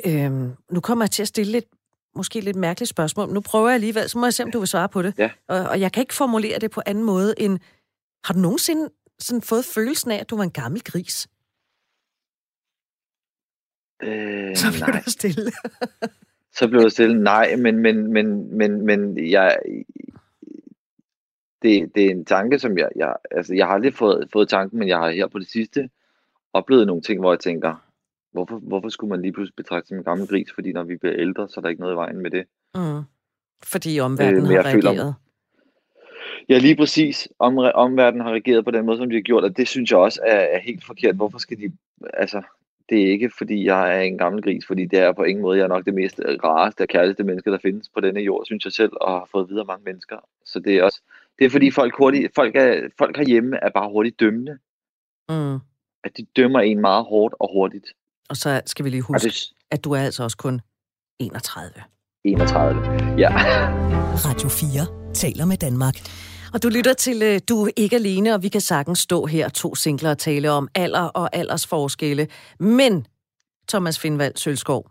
øh, 0.06 0.32
nu 0.72 0.80
kommer 0.82 1.06
jeg 1.06 1.12
til 1.12 1.22
at 1.22 1.28
stille 1.28 1.52
lidt 1.52 1.66
måske 2.16 2.40
lidt 2.40 2.56
mærkeligt 2.56 2.90
spørgsmål. 2.90 3.34
Nu 3.34 3.42
prøver 3.42 3.68
jeg 3.68 3.76
alligevel, 3.76 4.10
så 4.10 4.18
må 4.18 4.26
jeg 4.26 4.34
se, 4.34 4.44
om 4.44 4.52
du 4.52 4.60
vil 4.60 4.68
svare 4.68 4.90
på 4.90 5.02
det. 5.02 5.14
Ja. 5.18 5.30
Og, 5.50 5.60
og 5.60 5.80
jeg 5.80 5.92
kan 5.92 6.02
ikke 6.02 6.14
formulere 6.14 6.60
det 6.60 6.72
på 6.72 6.82
anden 6.86 7.04
måde 7.04 7.34
end, 7.38 7.60
har 8.24 8.34
du 8.34 8.40
nogensinde 8.40 8.90
sådan 9.22 9.42
fået 9.42 9.66
følelsen 9.66 10.12
af, 10.12 10.18
at 10.20 10.30
du 10.30 10.36
var 10.38 10.44
en 10.44 10.52
gammel 10.52 10.84
gris? 10.84 11.28
Øh, 14.04 14.56
så 14.56 14.68
blev 14.72 14.88
nej. 14.88 15.02
der 15.06 15.10
stille. 15.10 15.52
så 16.58 16.68
blev 16.68 16.82
der 16.82 16.90
stille. 16.90 17.24
Nej, 17.24 17.56
men, 17.56 17.78
men, 17.78 18.14
men, 18.14 18.58
men, 18.58 18.86
men 18.86 19.30
jeg, 19.32 19.60
det, 21.62 21.96
det 21.96 22.06
er 22.06 22.12
en 22.12 22.26
tanke, 22.26 22.60
som 22.60 22.78
jeg, 22.78 22.90
jeg, 22.96 23.16
altså 23.32 23.56
jeg 23.56 23.66
har 23.68 23.74
aldrig 23.74 23.94
fået, 23.94 24.30
fået 24.34 24.50
tanken, 24.50 24.80
men 24.80 24.88
jeg 24.88 24.98
har 24.98 25.10
her 25.10 25.28
på 25.28 25.40
det 25.40 25.48
sidste 25.48 25.90
oplevet 26.54 26.88
nogle 26.88 27.02
ting, 27.02 27.20
hvor 27.20 27.32
jeg 27.32 27.40
tænker, 27.40 27.76
hvorfor, 28.32 28.58
hvorfor 28.58 28.90
skulle 28.90 29.10
man 29.10 29.22
lige 29.22 29.34
pludselig 29.34 29.56
betragte 29.56 29.88
som 29.88 29.98
en 29.98 30.04
gammel 30.04 30.28
gris, 30.28 30.52
fordi 30.56 30.74
når 30.74 30.84
vi 30.84 30.98
bliver 30.98 31.16
ældre, 31.18 31.50
så 31.50 31.60
er 31.60 31.62
der 31.62 31.70
ikke 31.70 31.82
noget 31.82 31.94
i 31.94 31.96
vejen 31.96 32.18
med 32.18 32.32
det. 32.32 32.46
Mm. 32.76 33.02
Fordi 33.64 34.00
omverdenen 34.00 34.44
øh, 34.44 34.50
har 34.50 34.64
reageret. 34.64 34.84
Føler, 34.84 35.14
Ja, 36.50 36.58
lige 36.58 36.76
præcis. 36.76 37.30
Om, 37.40 37.58
omverdenen 37.58 38.26
har 38.26 38.32
reageret 38.32 38.66
på 38.66 38.72
den 38.72 38.86
måde, 38.86 38.98
som 38.98 39.10
de 39.10 39.16
har 39.16 39.22
gjort, 39.22 39.44
og 39.44 39.58
det 39.58 39.68
synes 39.68 39.92
jeg 39.92 40.00
også 40.00 40.20
er, 40.28 40.40
er 40.40 40.60
helt 40.60 40.86
forkert. 40.86 41.16
Hvorfor 41.16 41.38
skal 41.38 41.58
de... 41.58 41.72
Altså, 42.14 42.42
det 42.90 43.02
er 43.02 43.12
ikke, 43.12 43.32
fordi 43.38 43.66
jeg 43.66 43.98
er 43.98 44.02
en 44.02 44.18
gammel 44.18 44.42
gris, 44.42 44.66
fordi 44.68 44.86
det 44.86 45.00
er 45.00 45.12
på 45.12 45.24
ingen 45.24 45.42
måde, 45.42 45.58
jeg 45.58 45.64
er 45.64 45.68
nok 45.68 45.86
det 45.86 45.94
mest 45.94 46.22
rareste 46.44 46.82
og 46.82 46.88
kærligste 46.88 47.24
menneske, 47.24 47.52
der 47.52 47.58
findes 47.62 47.90
på 47.90 48.02
denne 48.02 48.20
jord, 48.20 48.46
synes 48.46 48.66
jeg 48.66 48.74
selv, 48.74 48.92
og 49.02 49.12
har 49.12 49.28
fået 49.32 49.50
videre 49.50 49.66
mange 49.66 49.84
mennesker. 49.84 50.18
Så 50.46 50.60
det 50.60 50.78
er 50.78 50.84
også, 50.84 51.02
det 51.40 51.46
er 51.46 51.50
fordi 51.50 51.72
folk, 51.72 51.96
hurtigt, 51.98 52.36
folk, 52.36 52.56
er, 52.56 52.90
folk 52.98 53.18
herhjemme 53.18 53.58
er 53.62 53.70
bare 53.70 53.90
hurtigt 53.90 54.20
dømmende. 54.20 54.58
Mm. 55.30 55.56
At 56.04 56.18
de 56.18 56.26
dømmer 56.36 56.60
en 56.60 56.82
meget 56.82 57.06
hårdt 57.06 57.36
og 57.40 57.50
hurtigt. 57.54 57.88
Og 58.30 58.36
så 58.36 58.62
skal 58.66 58.86
vi 58.86 58.90
lige 58.90 59.02
huske, 59.02 59.28
det, 59.28 59.54
at 59.72 59.84
du 59.84 59.92
er 59.92 60.00
altså 60.00 60.24
også 60.24 60.38
kun 60.38 60.62
31. 61.20 61.72
31, 62.24 62.82
ja. 63.18 63.30
Radio 64.26 64.50
4 64.50 65.01
taler 65.14 65.46
med 65.46 65.58
Danmark. 65.58 65.96
Og 66.54 66.64
du 66.64 66.70
lytter 66.70 66.94
til 66.94 67.22
øh, 67.24 67.40
Du 67.50 67.66
er 67.66 67.70
ikke 67.76 67.96
alene, 67.96 68.34
og 68.34 68.44
vi 68.44 68.48
kan 68.48 68.62
sagtens 68.62 69.00
stå 69.00 69.26
her 69.26 69.50
to 69.50 69.76
singler 69.76 70.10
og 70.10 70.18
tale 70.18 70.52
om 70.52 70.68
alder 70.76 71.04
og 71.04 71.36
aldersforskelle. 71.36 72.28
Men, 72.60 73.06
Thomas 73.70 74.00
Findvald 74.00 74.34
Sølskov, 74.36 74.86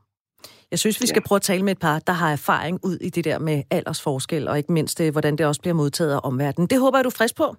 jeg 0.71 0.79
synes, 0.79 1.01
vi 1.01 1.07
skal 1.07 1.21
ja. 1.25 1.29
prøve 1.29 1.37
at 1.37 1.43
tale 1.43 1.63
med 1.63 1.73
et 1.73 1.79
par, 1.79 1.99
der 1.99 2.13
har 2.13 2.33
erfaring 2.33 2.81
ud 2.83 2.97
i 2.97 3.11
det 3.11 3.25
der 3.25 3.39
med 3.39 3.63
aldersforskel, 3.71 4.49
og 4.49 4.59
ikke 4.59 4.73
mindst, 4.73 5.01
øh, 5.01 5.13
hvordan 5.13 5.37
det 5.37 5.47
også 5.47 5.61
bliver 5.61 5.75
modtaget 5.75 6.13
af 6.13 6.21
omverdenen. 6.23 6.67
Det 6.67 6.81
håber 6.81 6.99
jeg, 6.99 7.05
du 7.05 7.09
er 7.09 7.15
frisk 7.19 7.37
på. 7.37 7.57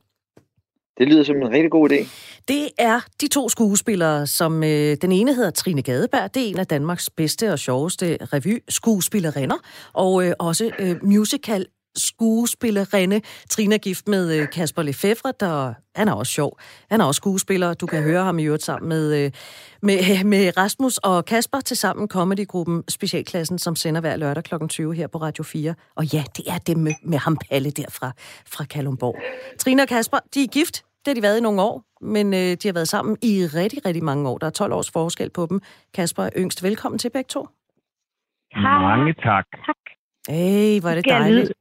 Det 0.98 1.08
lyder 1.08 1.24
som 1.24 1.36
en 1.36 1.50
rigtig 1.50 1.72
god 1.72 1.92
idé. 1.92 2.08
Det 2.48 2.70
er 2.78 3.00
de 3.22 3.28
to 3.28 3.50
skuespillere, 3.50 4.28
som 4.28 4.64
øh, 4.64 4.98
den 5.02 5.12
ene 5.12 5.36
hedder 5.36 5.50
Trine 5.50 5.82
Gadeberg. 5.82 6.34
Det 6.34 6.44
er 6.44 6.48
en 6.48 6.60
af 6.60 6.68
Danmarks 6.68 7.10
bedste 7.10 7.52
og 7.52 7.60
sjoveste 7.60 8.18
revy-skuespillerinder, 8.22 9.58
og 9.94 10.26
øh, 10.26 10.34
også 10.40 10.72
øh, 10.80 10.96
musical 11.04 11.66
skuespillerinde. 11.96 13.22
Trina 13.50 13.78
gift 13.78 14.08
med 14.08 14.40
øh, 14.40 14.50
Kasper 14.50 14.82
Lefebvre, 14.82 15.34
der 15.40 15.74
han 15.96 16.08
er 16.08 16.14
også 16.14 16.32
sjov. 16.32 16.60
Han 16.92 17.02
er 17.02 17.06
også 17.06 17.18
skuespiller. 17.18 17.74
Du 17.74 17.86
kan 17.86 18.04
høre 18.04 18.24
ham 18.24 18.40
i 18.40 18.44
øvrigt 18.44 18.64
sammen 18.64 18.90
med, 18.90 19.26
øh, 19.26 19.32
med, 19.82 20.24
med 20.34 20.58
Rasmus 20.58 20.98
og 20.98 21.26
Kasper 21.26 21.60
til 21.60 21.78
sammen 21.78 22.08
comedygruppen 22.08 22.84
Specialklassen, 22.90 23.58
som 23.58 23.76
sender 23.76 24.02
hver 24.02 24.16
lørdag 24.16 24.44
kl. 24.44 24.56
20 24.70 24.94
her 24.94 25.08
på 25.08 25.18
Radio 25.18 25.44
4. 25.44 25.76
Og 25.96 26.06
ja, 26.14 26.24
det 26.38 26.46
er 26.48 26.58
det 26.58 26.78
med, 26.78 26.94
med 27.04 27.18
ham 27.18 27.38
Palle 27.50 27.72
derfra 27.72 28.12
fra 28.48 28.66
Kalumborg. 28.66 29.16
Trina 29.60 29.82
og 29.82 29.88
Kasper, 29.88 30.18
de 30.34 30.44
er 30.44 30.48
gift. 30.48 30.76
Det 30.76 31.08
har 31.08 31.14
de 31.14 31.22
været 31.22 31.38
i 31.38 31.42
nogle 31.42 31.62
år, 31.62 31.84
men 32.02 32.34
øh, 32.34 32.40
de 32.40 32.68
har 32.68 32.74
været 32.74 32.88
sammen 32.88 33.18
i 33.22 33.46
rigtig, 33.46 33.86
rigtig 33.86 34.04
mange 34.04 34.30
år. 34.30 34.38
Der 34.38 34.48
er 34.48 34.52
12 34.52 34.74
års 34.74 34.92
forskel 34.92 35.30
på 35.30 35.48
dem. 35.50 35.62
Kasper 35.94 36.24
er 36.24 36.30
yngst. 36.38 36.64
Velkommen 36.64 37.00
til 37.00 37.10
begge 37.10 37.28
to. 37.28 37.48
Mange 38.56 39.14
tak. 39.14 39.46
Tak. 39.66 39.76
Hey, 40.30 40.80
hvor 40.80 40.90
er 40.90 40.96
det 40.96 41.06
dejligt 41.06 41.52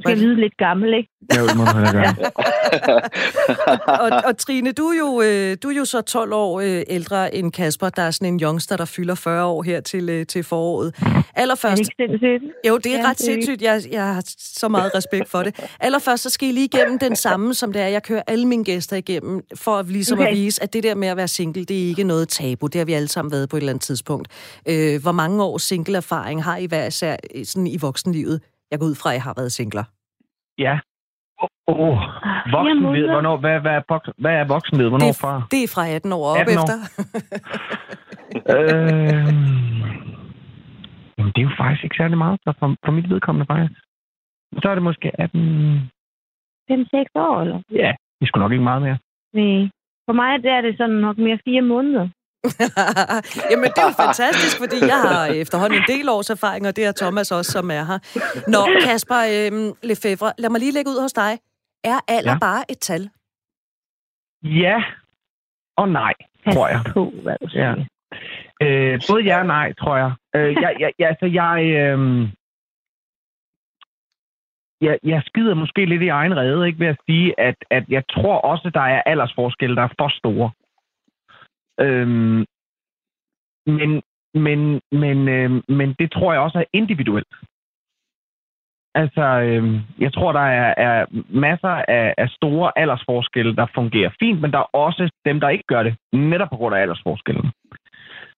skal 0.00 0.18
lyde 0.18 0.40
lidt 0.40 0.56
gammel, 0.56 0.94
ikke? 0.94 1.10
Ja, 1.34 1.42
det 1.42 1.56
må 1.56 1.64
man 1.64 1.92
gøre. 1.92 2.14
og, 4.04 4.22
og 4.24 4.38
Trine, 4.38 4.72
du 4.72 4.82
er, 4.82 4.98
jo, 4.98 5.22
øh, 5.22 5.56
du 5.62 5.68
er 5.68 5.76
jo 5.76 5.84
så 5.84 6.00
12 6.00 6.32
år 6.32 6.60
øh, 6.60 6.82
ældre 6.88 7.34
end 7.34 7.52
Kasper. 7.52 7.88
Der 7.88 8.02
er 8.02 8.10
sådan 8.10 8.34
en 8.34 8.40
youngster, 8.40 8.76
der 8.76 8.84
fylder 8.84 9.14
40 9.14 9.44
år 9.44 9.62
her 9.62 9.80
til, 9.80 10.08
øh, 10.08 10.26
til 10.26 10.44
foråret. 10.44 10.94
Allerførst... 11.34 11.64
Er 11.64 11.74
det 11.74 11.80
ikke 11.80 12.18
sindssygt? 12.18 12.52
Jo, 12.68 12.76
det 12.76 12.94
er 12.94 12.98
ja, 12.98 13.08
ret 13.10 13.20
sindssygt. 13.20 13.62
Jeg, 13.62 13.82
jeg 13.90 14.14
har 14.14 14.24
så 14.38 14.68
meget 14.68 14.94
respekt 14.94 15.28
for 15.28 15.42
det. 15.42 15.60
Allerførst, 15.80 16.22
så 16.22 16.30
skal 16.30 16.48
I 16.48 16.52
lige 16.52 16.64
igennem 16.64 16.98
den 16.98 17.16
samme, 17.16 17.54
som 17.54 17.72
det 17.72 17.82
er. 17.82 17.86
Jeg 17.86 18.02
kører 18.02 18.22
alle 18.26 18.46
mine 18.46 18.64
gæster 18.64 18.96
igennem, 18.96 19.42
for 19.54 19.76
at, 19.76 19.86
ligesom 19.86 20.18
okay. 20.18 20.28
at 20.28 20.36
vise, 20.36 20.62
at 20.62 20.72
det 20.72 20.82
der 20.82 20.94
med 20.94 21.08
at 21.08 21.16
være 21.16 21.28
single, 21.28 21.64
det 21.64 21.82
er 21.84 21.86
ikke 21.86 22.04
noget 22.04 22.28
tabu. 22.28 22.66
Det 22.66 22.78
har 22.78 22.84
vi 22.84 22.92
alle 22.92 23.08
sammen 23.08 23.32
været 23.32 23.48
på 23.48 23.56
et 23.56 23.60
eller 23.60 23.72
andet 23.72 23.82
tidspunkt. 23.82 24.28
Øh, 24.68 25.02
hvor 25.02 25.12
mange 25.12 25.44
års 25.44 25.62
single-erfaring 25.62 26.44
har 26.44 26.56
I 26.56 26.66
hver 26.66 26.86
især 26.86 27.16
sådan 27.44 27.66
i 27.66 27.76
voksenlivet? 27.76 28.40
Jeg 28.70 28.78
går 28.78 28.86
ud 28.86 28.96
fra, 29.02 29.08
at 29.12 29.16
I 29.16 29.22
har 29.28 29.34
været 29.40 29.52
singler. 29.52 29.84
Ja. 30.58 30.74
Åh, 31.42 31.48
oh, 31.66 31.88
oh. 31.88 31.98
voksenled. 32.52 33.10
Hvornår, 33.14 33.36
hvad, 33.36 33.60
hvad, 33.60 33.74
er, 33.80 34.12
hvad 34.22 34.34
er 34.40 34.44
voksenled? 34.54 34.88
Hvornår 34.88 35.06
det, 35.06 35.20
fra? 35.24 35.34
Det 35.50 35.60
er 35.64 35.70
fra 35.74 35.82
18 35.88 36.12
år 36.12 36.24
op 36.30 36.36
18 36.36 36.58
år. 36.58 36.62
efter. 36.62 36.76
øh, 38.54 39.28
jamen, 41.16 41.32
det 41.34 41.40
er 41.42 41.48
jo 41.50 41.54
faktisk 41.62 41.84
ikke 41.84 41.96
særlig 42.00 42.18
meget, 42.18 42.40
så 42.44 42.50
for, 42.58 42.68
for 42.84 42.92
mit 42.92 43.10
vedkommende 43.10 43.46
faktisk. 43.46 43.80
Så 44.62 44.66
er 44.70 44.74
det 44.74 44.82
måske 44.82 45.20
18... 45.20 45.90
5-6 46.70 46.74
år, 47.14 47.40
eller? 47.42 47.58
Ja, 47.82 47.90
det 48.20 48.28
skulle 48.28 48.42
nok 48.44 48.52
ikke 48.52 48.64
meget 48.70 48.82
mere. 48.82 48.98
Nej. 49.32 49.70
For 50.06 50.12
mig 50.12 50.42
der 50.42 50.52
er 50.54 50.60
det 50.60 50.76
sådan 50.76 50.96
nok 51.06 51.18
mere 51.18 51.38
fire 51.44 51.62
måneder. 51.62 52.08
Jamen, 53.50 53.68
det 53.74 53.78
er 53.82 53.88
jo 53.90 53.94
fantastisk, 54.04 54.58
fordi 54.58 54.78
jeg 54.92 55.00
har 55.08 55.26
efterhånden 55.26 55.78
en 55.78 55.84
del 55.88 56.08
års 56.08 56.30
erfaring, 56.30 56.66
og 56.66 56.76
det 56.76 56.84
er 56.84 56.92
Thomas 56.92 57.32
også, 57.32 57.52
som 57.52 57.70
er 57.70 57.84
her. 57.90 57.98
Nå, 58.54 58.80
Kasper 58.84 59.20
øh, 59.34 59.74
Lefebvre, 59.82 60.32
lad 60.38 60.50
mig 60.50 60.60
lige 60.60 60.72
lægge 60.72 60.90
ud 60.90 61.00
hos 61.00 61.12
dig. 61.12 61.38
Er 61.84 61.98
alder 62.08 62.32
ja. 62.32 62.38
bare 62.38 62.64
et 62.70 62.78
tal? 62.78 63.10
Ja 64.42 64.82
og 65.80 65.88
nej, 65.88 66.14
tror 66.52 66.68
jeg. 66.68 66.80
På, 66.94 67.12
hvad 67.22 67.36
du 67.42 67.48
siger. 67.48 67.68
Ja. 67.68 68.66
Øh, 68.66 69.00
både 69.10 69.22
ja 69.22 69.38
og 69.38 69.46
nej, 69.46 69.72
tror 69.72 69.96
jeg. 69.96 70.12
Øh, 70.36 70.54
jeg, 70.62 70.76
jeg, 70.80 70.90
jeg, 70.98 71.08
altså, 71.08 71.26
jeg, 71.26 71.56
øh, 71.78 72.28
jeg, 74.80 74.98
jeg 75.02 75.22
skider 75.26 75.54
måske 75.54 75.84
lidt 75.86 76.02
i 76.02 76.08
egen 76.08 76.36
rede, 76.36 76.66
ikke 76.66 76.80
ved 76.80 76.86
at 76.86 77.00
sige, 77.08 77.40
at, 77.40 77.56
at 77.70 77.84
jeg 77.88 78.02
tror 78.14 78.36
også, 78.50 78.70
der 78.74 78.80
er 78.80 79.02
aldersforskelle, 79.06 79.76
der 79.76 79.82
er 79.82 79.94
for 79.98 80.08
store. 80.08 80.50
Øhm, 81.80 82.44
men, 83.66 84.02
men, 84.34 84.80
men, 84.92 85.28
øh, 85.28 85.50
men 85.68 85.94
det 85.98 86.12
tror 86.12 86.32
jeg 86.32 86.40
også 86.40 86.58
er 86.58 86.64
individuelt. 86.72 87.34
Altså, 88.94 89.24
øh, 89.46 89.80
jeg 89.98 90.12
tror, 90.14 90.32
der 90.32 90.46
er, 90.60 90.74
er 90.76 91.06
masser 91.28 91.68
af, 91.68 92.14
af 92.18 92.28
store 92.28 92.78
aldersforskelle, 92.78 93.56
der 93.56 93.66
fungerer 93.74 94.10
fint, 94.20 94.40
men 94.40 94.52
der 94.52 94.58
er 94.58 94.70
også 94.86 95.10
dem, 95.24 95.40
der 95.40 95.48
ikke 95.48 95.64
gør 95.68 95.82
det, 95.82 95.96
netop 96.12 96.50
på 96.50 96.56
grund 96.56 96.74
af 96.74 96.80
aldersforskellen. 96.80 97.50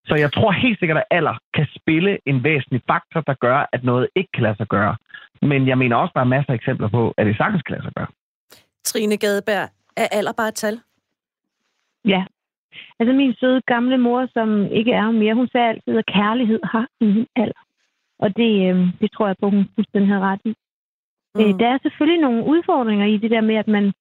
Så 0.07 0.15
jeg 0.15 0.33
tror 0.33 0.53
helt 0.53 0.79
sikkert, 0.79 0.99
at 0.99 1.05
alder 1.11 1.37
kan 1.55 1.67
spille 1.79 2.19
en 2.27 2.45
væsentlig 2.45 2.83
faktor, 2.91 3.21
der 3.21 3.35
gør, 3.35 3.69
at 3.73 3.85
noget 3.85 4.09
ikke 4.17 4.31
kan 4.35 4.43
lade 4.43 4.57
sig 4.57 4.67
gøre. 4.67 4.97
Men 5.43 5.69
jeg 5.69 5.79
mener 5.79 5.97
også, 5.97 6.11
at 6.11 6.15
der 6.15 6.21
er 6.21 6.35
masser 6.37 6.53
af 6.53 6.55
eksempler 6.55 6.89
på, 6.89 7.15
at 7.19 7.27
det 7.27 7.37
sagtens 7.37 7.63
kan 7.63 7.73
lade 7.73 7.85
sig 7.85 7.93
gøre. 7.97 8.07
Trine 8.85 9.17
Gadeberg, 9.17 9.69
er 9.97 10.09
alder 10.13 10.33
bare 10.33 10.49
et 10.49 10.55
tal? 10.55 10.81
Altså 12.99 13.13
min 13.13 13.35
søde 13.35 13.61
gamle 13.67 13.99
mor, 13.99 14.29
som 14.33 14.67
ikke 14.73 14.93
er 14.93 15.11
mere, 15.11 15.35
hun 15.35 15.49
sagde 15.49 15.69
altid, 15.69 15.97
at 15.99 16.07
kærlighed 16.07 16.61
har 16.65 16.87
ingen 17.01 17.27
alder. 17.37 17.63
Og 18.19 18.37
det, 18.37 18.53
øh, 18.69 18.77
det 19.01 19.13
tror 19.13 19.27
jeg 19.27 19.37
på, 19.41 19.51
hun 19.51 19.69
fuldstændig 19.75 20.11
har 20.15 20.21
ret 20.21 20.41
i. 20.45 20.55
Mm. 21.35 21.41
Øh, 21.41 21.59
der 21.61 21.69
er 21.69 21.79
selvfølgelig 21.83 22.21
nogle 22.21 22.45
udfordringer 22.45 23.07
i 23.07 23.17
det 23.17 23.31
der 23.31 23.41
med, 23.41 23.55
at 23.55 23.69
man, 23.69 23.93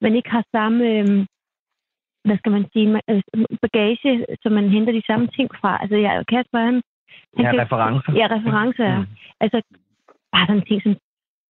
man 0.00 0.14
ikke 0.14 0.30
har 0.30 0.44
samme, 0.52 0.84
øh, 0.90 1.26
hvad 2.24 2.36
skal 2.38 2.52
man 2.52 2.66
sige, 2.72 3.00
øh, 3.10 3.22
bagage, 3.62 4.26
så 4.42 4.48
man 4.48 4.68
henter 4.68 4.92
de 4.92 5.06
samme 5.06 5.26
ting 5.26 5.48
fra. 5.60 5.78
Altså, 5.82 5.96
jeg, 5.96 6.24
Kasper, 6.28 6.58
han... 6.58 6.82
han 7.36 7.44
ja, 7.44 7.50
kan, 7.50 7.60
referencer. 7.60 8.12
Ja, 8.20 8.26
referencer. 8.36 8.98
Mm. 8.98 9.06
Altså, 9.40 9.62
bare 10.32 10.46
sådan 10.46 10.66
ting 10.68 10.82
som 10.82 10.96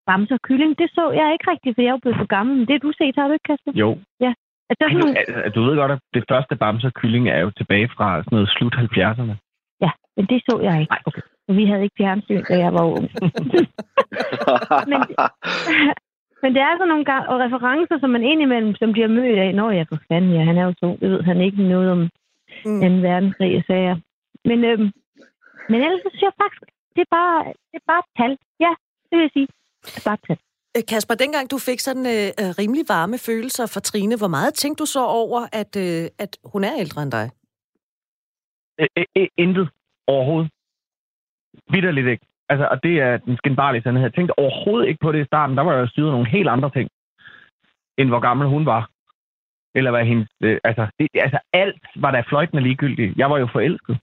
bamse 0.07 0.35
og 0.35 0.43
kylling, 0.49 0.79
det 0.79 0.91
så 0.91 1.11
jeg 1.11 1.33
ikke 1.33 1.51
rigtigt, 1.51 1.75
for 1.75 1.83
jeg 1.83 1.89
er 1.89 1.97
jo 1.97 2.05
blevet 2.05 2.19
for 2.19 2.31
gammel. 2.37 2.57
Men 2.57 2.67
det 2.69 2.83
du 2.83 2.93
set, 2.99 3.15
har 3.19 3.27
du 3.29 3.33
ikke, 3.33 3.49
Kasper? 3.51 3.73
Jo. 3.75 3.99
Ja. 4.21 4.33
Altså, 4.71 4.85
Ej, 4.85 4.93
nogle... 4.93 5.51
du, 5.55 5.61
ved 5.65 5.77
godt, 5.77 5.93
at 5.93 6.01
det 6.15 6.25
første 6.31 6.57
bamse 6.57 6.87
og 6.87 6.95
kylling 6.95 7.29
er 7.29 7.41
jo 7.41 7.51
tilbage 7.51 7.89
fra 7.97 8.09
sådan 8.23 8.37
noget 8.37 8.51
slut 8.57 8.75
70'erne. 8.75 9.35
Ja, 9.85 9.91
men 10.17 10.27
det 10.31 10.43
så 10.49 10.61
jeg 10.63 10.81
ikke. 10.81 10.93
Nej, 10.93 11.03
okay. 11.07 11.23
Vi 11.49 11.65
havde 11.67 11.83
ikke 11.83 12.01
fjernsyn, 12.03 12.45
da 12.51 12.55
jeg 12.59 12.73
var 12.75 12.85
ung. 12.97 13.07
men, 14.91 15.01
men 16.43 16.51
det 16.55 16.61
er 16.63 16.73
altså 16.73 16.87
nogle 16.93 17.05
gang, 17.05 17.29
og 17.29 17.41
referencer, 17.41 17.99
som 17.99 18.11
man 18.11 18.23
indimellem 18.23 18.75
som 18.75 18.93
bliver 18.93 19.09
mødt 19.09 19.39
af. 19.39 19.55
Nå 19.55 19.71
ja, 19.71 19.85
for 19.89 19.99
fanden, 20.09 20.33
ja, 20.33 20.43
han 20.45 20.59
er 20.59 20.65
jo 20.65 20.75
så, 20.81 20.97
det 21.01 21.11
ved 21.11 21.23
han 21.23 21.41
ikke 21.41 21.63
noget 21.63 21.91
om 21.91 22.01
mm. 22.65 22.81
2. 22.81 22.87
verdenskrig, 23.09 23.65
sager. 23.67 23.97
Men, 24.45 24.65
øhm, 24.65 24.89
men 25.71 25.79
ellers 25.85 26.01
så 26.05 26.09
synes 26.11 26.23
jeg 26.23 26.33
faktisk, 26.43 26.63
det 26.95 27.01
er 27.07 27.11
bare, 27.19 27.39
det 27.71 27.79
er 27.83 27.87
bare 27.93 28.05
tal. 28.19 28.33
Ja, 28.61 28.73
det 29.09 29.15
vil 29.17 29.25
jeg 29.27 29.35
sige. 29.39 29.49
Det 29.85 29.97
er 30.01 30.11
bare 30.11 30.21
tal. 30.27 30.39
Øh, 30.77 30.83
Kasper, 30.91 31.15
dengang 31.15 31.51
du 31.51 31.59
fik 31.69 31.81
sådan 31.81 32.07
øh, 32.07 32.29
øh, 32.41 32.51
rimelig 32.61 32.85
varme 32.89 33.19
følelser 33.29 33.67
for 33.73 33.81
Trine, 33.81 34.17
hvor 34.21 34.33
meget 34.37 34.55
tænkte 34.55 34.81
du 34.83 34.87
så 34.87 35.03
over, 35.23 35.41
at, 35.61 35.73
øh, 35.87 36.05
at 36.25 36.33
hun 36.53 36.65
er 36.65 36.75
ældre 36.83 37.03
end 37.03 37.13
dig? 37.19 37.27
Intet 39.45 39.69
overhovedet. 40.07 40.51
Vitterligt 41.71 42.09
ikke. 42.09 42.27
Altså, 42.49 42.67
og 42.73 42.83
det 42.83 42.95
er 43.01 43.17
den 43.17 43.37
skinbarlige 43.37 43.83
sandhed. 43.83 44.03
Jeg 44.03 44.15
tænkte 44.15 44.39
overhovedet 44.39 44.89
ikke 44.89 45.03
på 45.03 45.13
det 45.13 45.21
i 45.23 45.31
starten. 45.31 45.57
Der 45.57 45.63
var 45.63 45.75
jo 45.75 45.87
styret 45.87 46.13
nogle 46.13 46.29
helt 46.29 46.49
andre 46.49 46.71
ting, 46.71 46.89
end 47.99 48.09
hvor 48.09 48.21
gammel 48.21 48.49
hun 48.49 48.67
var. 48.67 48.91
Eller 49.75 49.91
hvad 49.91 50.05
hendes... 50.05 50.29
Øh, 50.43 50.59
altså, 50.65 50.87
det, 50.99 51.09
altså, 51.15 51.39
alt 51.53 51.83
var 51.97 52.11
da 52.11 52.21
fløjtende 52.21 52.63
ligegyldigt. 52.63 53.17
Jeg 53.17 53.31
var 53.31 53.39
jo 53.39 53.49
forelsket. 53.53 53.99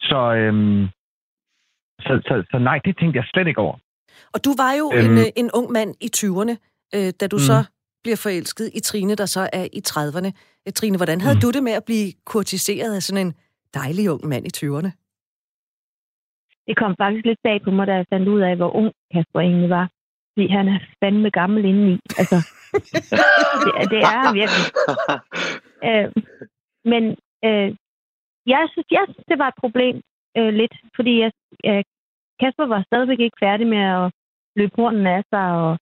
Så, 0.00 0.20
øhm, 0.40 0.88
så, 2.00 2.12
så, 2.28 2.44
så 2.50 2.58
nej, 2.58 2.78
det 2.84 2.98
tænkte 2.98 3.16
jeg 3.16 3.26
slet 3.26 3.46
ikke 3.46 3.60
over. 3.60 3.76
Og 4.34 4.44
du 4.44 4.50
var 4.62 4.72
jo 4.80 4.86
øhm, 4.94 5.04
en, 5.04 5.18
øh, 5.18 5.24
en 5.36 5.50
ung 5.58 5.72
mand 5.72 5.94
i 6.00 6.08
20'erne, 6.16 6.54
øh, 6.96 7.12
da 7.20 7.26
du 7.26 7.36
mm. 7.36 7.46
så 7.50 7.58
bliver 8.02 8.16
forelsket 8.16 8.70
i 8.74 8.80
Trine, 8.80 9.14
der 9.14 9.26
så 9.26 9.42
er 9.52 9.66
i 9.78 9.80
30'erne. 9.88 10.30
Øh, 10.66 10.72
Trine, 10.72 10.96
hvordan 10.96 11.20
havde 11.20 11.34
mm. 11.34 11.40
du 11.40 11.50
det 11.50 11.62
med 11.62 11.72
at 11.72 11.84
blive 11.84 12.12
kurtiseret 12.24 12.94
af 12.94 13.02
sådan 13.02 13.26
en 13.26 13.34
dejlig 13.74 14.10
ung 14.10 14.26
mand 14.26 14.44
i 14.46 14.52
20'erne? 14.56 14.90
Det 16.66 16.76
kom 16.76 16.94
faktisk 17.02 17.24
lidt 17.26 17.42
bag 17.42 17.58
på 17.64 17.70
mig, 17.70 17.86
da 17.86 17.94
jeg 17.94 18.06
fandt 18.12 18.28
ud 18.28 18.40
af, 18.40 18.56
hvor 18.56 18.70
ung 18.80 18.92
Kasper 19.12 19.40
egentlig 19.40 19.70
var. 19.70 19.86
Fordi 20.32 20.46
han 20.48 20.68
er 20.68 20.78
fandme 21.00 21.30
gammel 21.30 21.64
indeni. 21.64 21.98
Altså, 22.20 22.38
det, 23.64 23.72
det 23.92 23.98
er 24.10 24.18
han 24.24 24.34
virkelig. 24.40 24.64
Øh, 25.88 26.08
men 26.92 27.02
øh, 27.46 27.68
jeg, 28.46 28.62
synes, 28.72 28.88
jeg 28.90 29.04
synes, 29.08 29.26
det 29.30 29.38
var 29.38 29.48
et 29.48 29.62
problem 29.64 29.96
øh, 30.38 30.52
lidt, 30.60 30.74
fordi 30.96 31.12
jeg, 31.22 31.30
øh, 31.68 31.82
Kasper 32.42 32.66
var 32.74 32.82
stadigvæk 32.90 33.20
ikke 33.20 33.42
færdig 33.44 33.66
med 33.74 33.82
at 33.98 34.04
løbe 34.58 34.74
hornen 34.78 35.06
af 35.16 35.22
sig, 35.32 35.46
og 35.62 35.72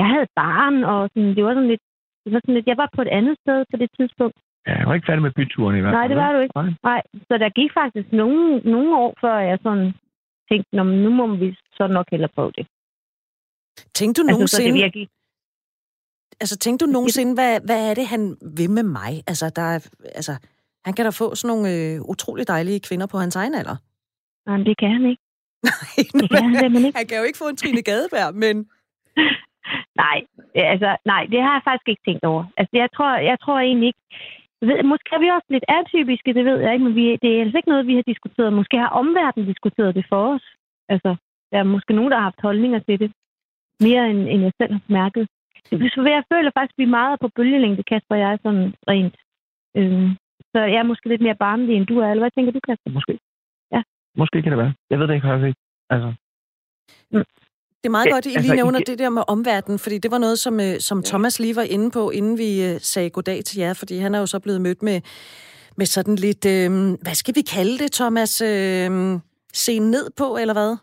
jeg 0.00 0.06
havde 0.12 0.28
barn, 0.42 0.76
og 0.92 1.00
sådan, 1.12 1.32
det 1.36 1.44
var 1.44 1.54
sådan 1.54 1.72
lidt, 1.72 1.84
det 2.24 2.32
var 2.32 2.40
sådan 2.42 2.54
lidt, 2.54 2.70
jeg 2.72 2.80
var 2.82 2.88
på 2.96 3.02
et 3.02 3.12
andet 3.18 3.36
sted 3.42 3.58
på 3.70 3.76
det 3.82 3.90
tidspunkt. 3.98 4.38
Ja, 4.66 4.74
jeg 4.80 4.86
var 4.88 4.94
ikke 4.94 5.08
færdig 5.10 5.22
med 5.22 5.36
byturen 5.38 5.76
i 5.76 5.80
hvert 5.80 5.92
fald. 5.92 6.00
Nej, 6.00 6.08
det 6.12 6.16
var 6.22 6.32
du 6.32 6.38
ikke. 6.44 6.56
Nej. 6.60 6.70
Nej. 6.90 7.02
Så 7.28 7.34
der 7.42 7.48
gik 7.60 7.70
faktisk 7.80 8.08
nogle, 8.12 8.58
nogle 8.74 8.90
år, 9.04 9.12
før 9.20 9.36
jeg 9.50 9.58
sådan 9.62 9.86
tænkte, 10.48 10.76
nu 11.04 11.10
må 11.10 11.24
vi 11.42 11.48
så 11.78 11.86
nok 11.86 12.06
hellere 12.10 12.32
prøve 12.36 12.52
det. 12.58 12.66
Tænkte 13.94 14.22
du 14.22 14.26
altså, 14.26 14.34
nogensinde... 14.34 14.72
Det 14.72 14.84
virkelig... 14.84 15.08
Altså, 16.40 16.56
tænkte 16.58 16.86
du 16.86 16.90
nogensinde, 16.90 17.34
hvad, 17.34 17.60
hvad 17.68 17.90
er 17.90 17.94
det, 17.94 18.06
han 18.06 18.22
vil 18.58 18.70
med 18.70 18.82
mig? 18.82 19.12
Altså, 19.30 19.46
der 19.56 19.66
er, 19.74 19.80
altså, 20.18 20.32
han 20.84 20.92
kan 20.94 21.04
da 21.04 21.10
få 21.10 21.34
sådan 21.34 21.48
nogle 21.52 21.64
øh, 21.74 22.00
utrolig 22.12 22.48
dejlige 22.48 22.80
kvinder 22.80 23.06
på 23.06 23.16
hans 23.18 23.36
egen 23.36 23.54
alder. 23.54 23.76
Nej, 24.46 24.56
det 24.68 24.78
kan 24.78 24.90
han 24.96 25.04
ikke. 25.10 25.23
Nej, 26.32 26.50
han, 26.62 26.76
ikke. 26.76 26.98
han 26.98 27.06
kan 27.08 27.18
jo 27.20 27.24
ikke 27.28 27.42
få 27.42 27.48
en 27.48 27.56
Trine 27.60 27.82
Gadeberg, 27.88 28.30
men... 28.44 28.56
nej, 30.02 30.18
altså, 30.72 30.90
nej, 31.12 31.22
det 31.32 31.40
har 31.44 31.52
jeg 31.56 31.66
faktisk 31.68 31.88
ikke 31.88 32.06
tænkt 32.08 32.24
over. 32.32 32.42
Altså, 32.60 32.74
jeg 32.82 32.88
tror, 32.96 33.10
jeg 33.30 33.36
tror 33.44 33.58
egentlig 33.58 33.86
ikke... 33.86 34.04
Ved, 34.68 34.82
måske 34.92 35.08
er 35.12 35.22
vi 35.24 35.28
også 35.36 35.50
lidt 35.50 35.66
atypiske, 35.78 36.34
det 36.38 36.44
ved 36.44 36.58
jeg 36.60 36.72
ikke, 36.72 36.84
men 36.84 36.94
vi, 37.00 37.04
det 37.22 37.30
er 37.30 37.40
altså 37.44 37.56
ikke 37.56 37.72
noget, 37.72 37.90
vi 37.90 37.94
har 37.94 38.06
diskuteret. 38.12 38.58
Måske 38.60 38.76
har 38.84 38.90
omverdenen 39.02 39.48
diskuteret 39.52 39.94
det 39.94 40.06
for 40.08 40.22
os. 40.34 40.44
Altså, 40.88 41.10
der 41.50 41.58
er 41.58 41.72
måske 41.74 41.92
nogen, 41.94 42.10
der 42.10 42.16
har 42.16 42.28
haft 42.30 42.46
holdninger 42.48 42.78
til 42.78 42.96
det. 43.02 43.10
Mere 43.80 44.10
end, 44.10 44.20
end 44.32 44.42
jeg 44.42 44.52
selv 44.60 44.72
har 44.72 44.80
mærket. 44.88 45.28
Så 45.68 46.00
jeg 46.16 46.24
føler 46.32 46.50
faktisk, 46.54 46.74
at 46.74 46.78
vi 46.82 46.82
er 46.82 46.98
meget 47.00 47.20
på 47.20 47.28
bølgelængde, 47.36 47.82
Kasper 47.82 48.14
og 48.14 48.20
jeg, 48.20 48.38
sådan 48.42 48.74
rent. 48.88 49.16
Øhm, 49.76 50.10
så 50.52 50.58
jeg 50.72 50.78
er 50.82 50.90
måske 50.90 51.08
lidt 51.08 51.22
mere 51.26 51.42
barnlig, 51.46 51.76
end 51.76 51.86
du 51.86 51.98
er. 51.98 52.08
Eller 52.10 52.22
hvad 52.22 52.34
tænker 52.34 52.52
du, 52.52 52.60
Kasper? 52.68 52.90
Måske. 52.90 53.18
Måske 54.16 54.42
kan 54.42 54.52
det 54.52 54.58
være. 54.58 54.74
Jeg 54.90 54.98
ved 54.98 55.08
det 55.08 55.14
ikke, 55.14 55.26
har 55.26 55.36
jeg 55.36 55.54
Altså. 55.90 56.14
Mm. 57.12 57.24
Det 57.84 57.88
er 57.88 57.90
meget 57.90 58.10
godt, 58.10 58.26
at 58.26 58.32
I 58.32 58.34
altså, 58.34 58.52
lige 58.52 58.62
nævner 58.62 58.80
det 58.80 58.98
der 58.98 59.10
med 59.10 59.22
omverdenen, 59.28 59.78
fordi 59.78 59.98
det 59.98 60.10
var 60.10 60.18
noget, 60.18 60.38
som, 60.38 60.60
øh, 60.60 60.80
som 60.80 61.02
Thomas 61.02 61.40
lige 61.40 61.56
var 61.56 61.62
inde 61.62 61.90
på, 61.90 62.10
inden 62.10 62.38
vi 62.38 62.64
øh, 62.64 62.80
sagde 62.80 63.10
goddag 63.10 63.44
til 63.44 63.58
jer, 63.58 63.74
fordi 63.74 63.96
han 63.98 64.14
er 64.14 64.18
jo 64.18 64.26
så 64.26 64.40
blevet 64.40 64.60
mødt 64.60 64.82
med, 64.82 65.00
med 65.76 65.86
sådan 65.86 66.16
lidt, 66.16 66.46
øh, 66.46 66.70
hvad 67.02 67.14
skal 67.14 67.34
vi 67.34 67.40
kalde 67.40 67.78
det, 67.78 67.92
Thomas? 67.92 68.40
Øh, 68.40 68.90
se 69.52 69.78
ned 69.78 70.10
på, 70.16 70.36
eller 70.36 70.54
hvad? 70.54 70.76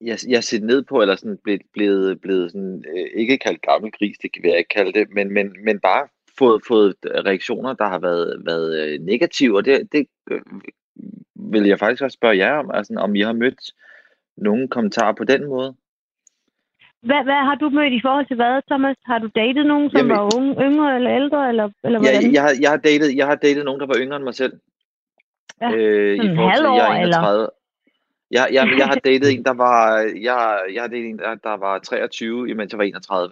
Jeg, 0.00 0.18
jeg 0.28 0.44
set 0.44 0.62
ned 0.62 0.82
på, 0.82 1.00
eller 1.00 1.16
sådan 1.16 1.38
blevet, 1.44 1.62
blevet, 1.72 2.20
blevet 2.20 2.52
sådan, 2.52 2.84
øh, 2.96 3.20
ikke 3.20 3.38
kaldt 3.38 3.62
gammel 3.62 3.92
gris, 3.92 4.16
det 4.22 4.32
kan 4.32 4.44
jeg 4.44 4.58
ikke 4.58 4.74
kalde 4.76 4.92
det, 4.92 5.06
men, 5.14 5.34
men, 5.34 5.56
men 5.64 5.80
bare 5.80 6.08
fået, 6.38 6.62
fået 6.68 6.94
reaktioner, 7.04 7.72
der 7.72 7.88
har 7.88 7.98
været, 7.98 8.42
været 8.44 9.00
negative, 9.00 9.56
og 9.56 9.64
det, 9.64 9.92
det 9.92 10.06
vil 11.34 11.64
jeg 11.66 11.78
faktisk 11.78 12.02
også 12.02 12.14
spørge 12.14 12.36
jer 12.36 12.52
om, 12.52 12.70
altså, 12.74 12.94
om 12.98 13.14
I 13.14 13.20
har 13.20 13.32
mødt 13.32 13.72
nogle 14.36 14.68
kommentarer 14.68 15.12
på 15.12 15.24
den 15.24 15.48
måde. 15.48 15.74
Hvad, 17.02 17.24
hvad 17.24 17.40
har 17.48 17.54
du 17.54 17.68
mødt 17.68 17.92
i 17.92 18.00
forhold 18.04 18.26
til 18.26 18.36
hvad, 18.36 18.62
Thomas? 18.70 18.96
Har 19.04 19.18
du 19.18 19.28
datet 19.34 19.66
nogen, 19.66 19.90
som 19.90 19.98
Jamen, 19.98 20.16
var 20.16 20.36
unge, 20.36 20.52
yngre 20.66 20.96
eller 20.96 21.10
ældre? 21.20 21.48
Eller, 21.48 21.70
eller 21.84 22.00
ja, 22.02 22.30
jeg, 22.32 22.42
har, 22.42 22.52
jeg, 22.60 22.70
har 22.70 22.76
datet, 22.76 23.16
jeg 23.16 23.26
har 23.26 23.34
datet 23.34 23.64
nogen, 23.64 23.80
der 23.80 23.86
var 23.86 23.98
yngre 23.98 24.16
end 24.16 24.24
mig 24.24 24.34
selv. 24.34 24.52
Ja, 25.60 25.70
øh, 25.74 26.14
i 26.24 26.28
forhold 26.36 26.56
til, 26.56 26.64
jeg 26.80 26.88
er 26.90 27.06
31. 27.06 27.34
Eller? 27.34 27.48
Jeg, 28.30 28.48
jeg, 28.52 28.78
jeg 28.78 28.86
har 28.86 29.00
datet 29.08 29.32
en, 29.34 29.44
der 29.44 29.54
var, 29.54 29.98
jeg, 30.28 30.40
jeg 30.74 30.82
har 30.82 30.88
datet 30.88 31.08
en, 31.10 31.18
der, 31.18 31.34
der 31.34 31.56
var 31.56 31.78
23, 31.78 32.50
imens 32.50 32.72
jeg 32.72 32.78
var 32.78 32.84
31. 32.84 33.30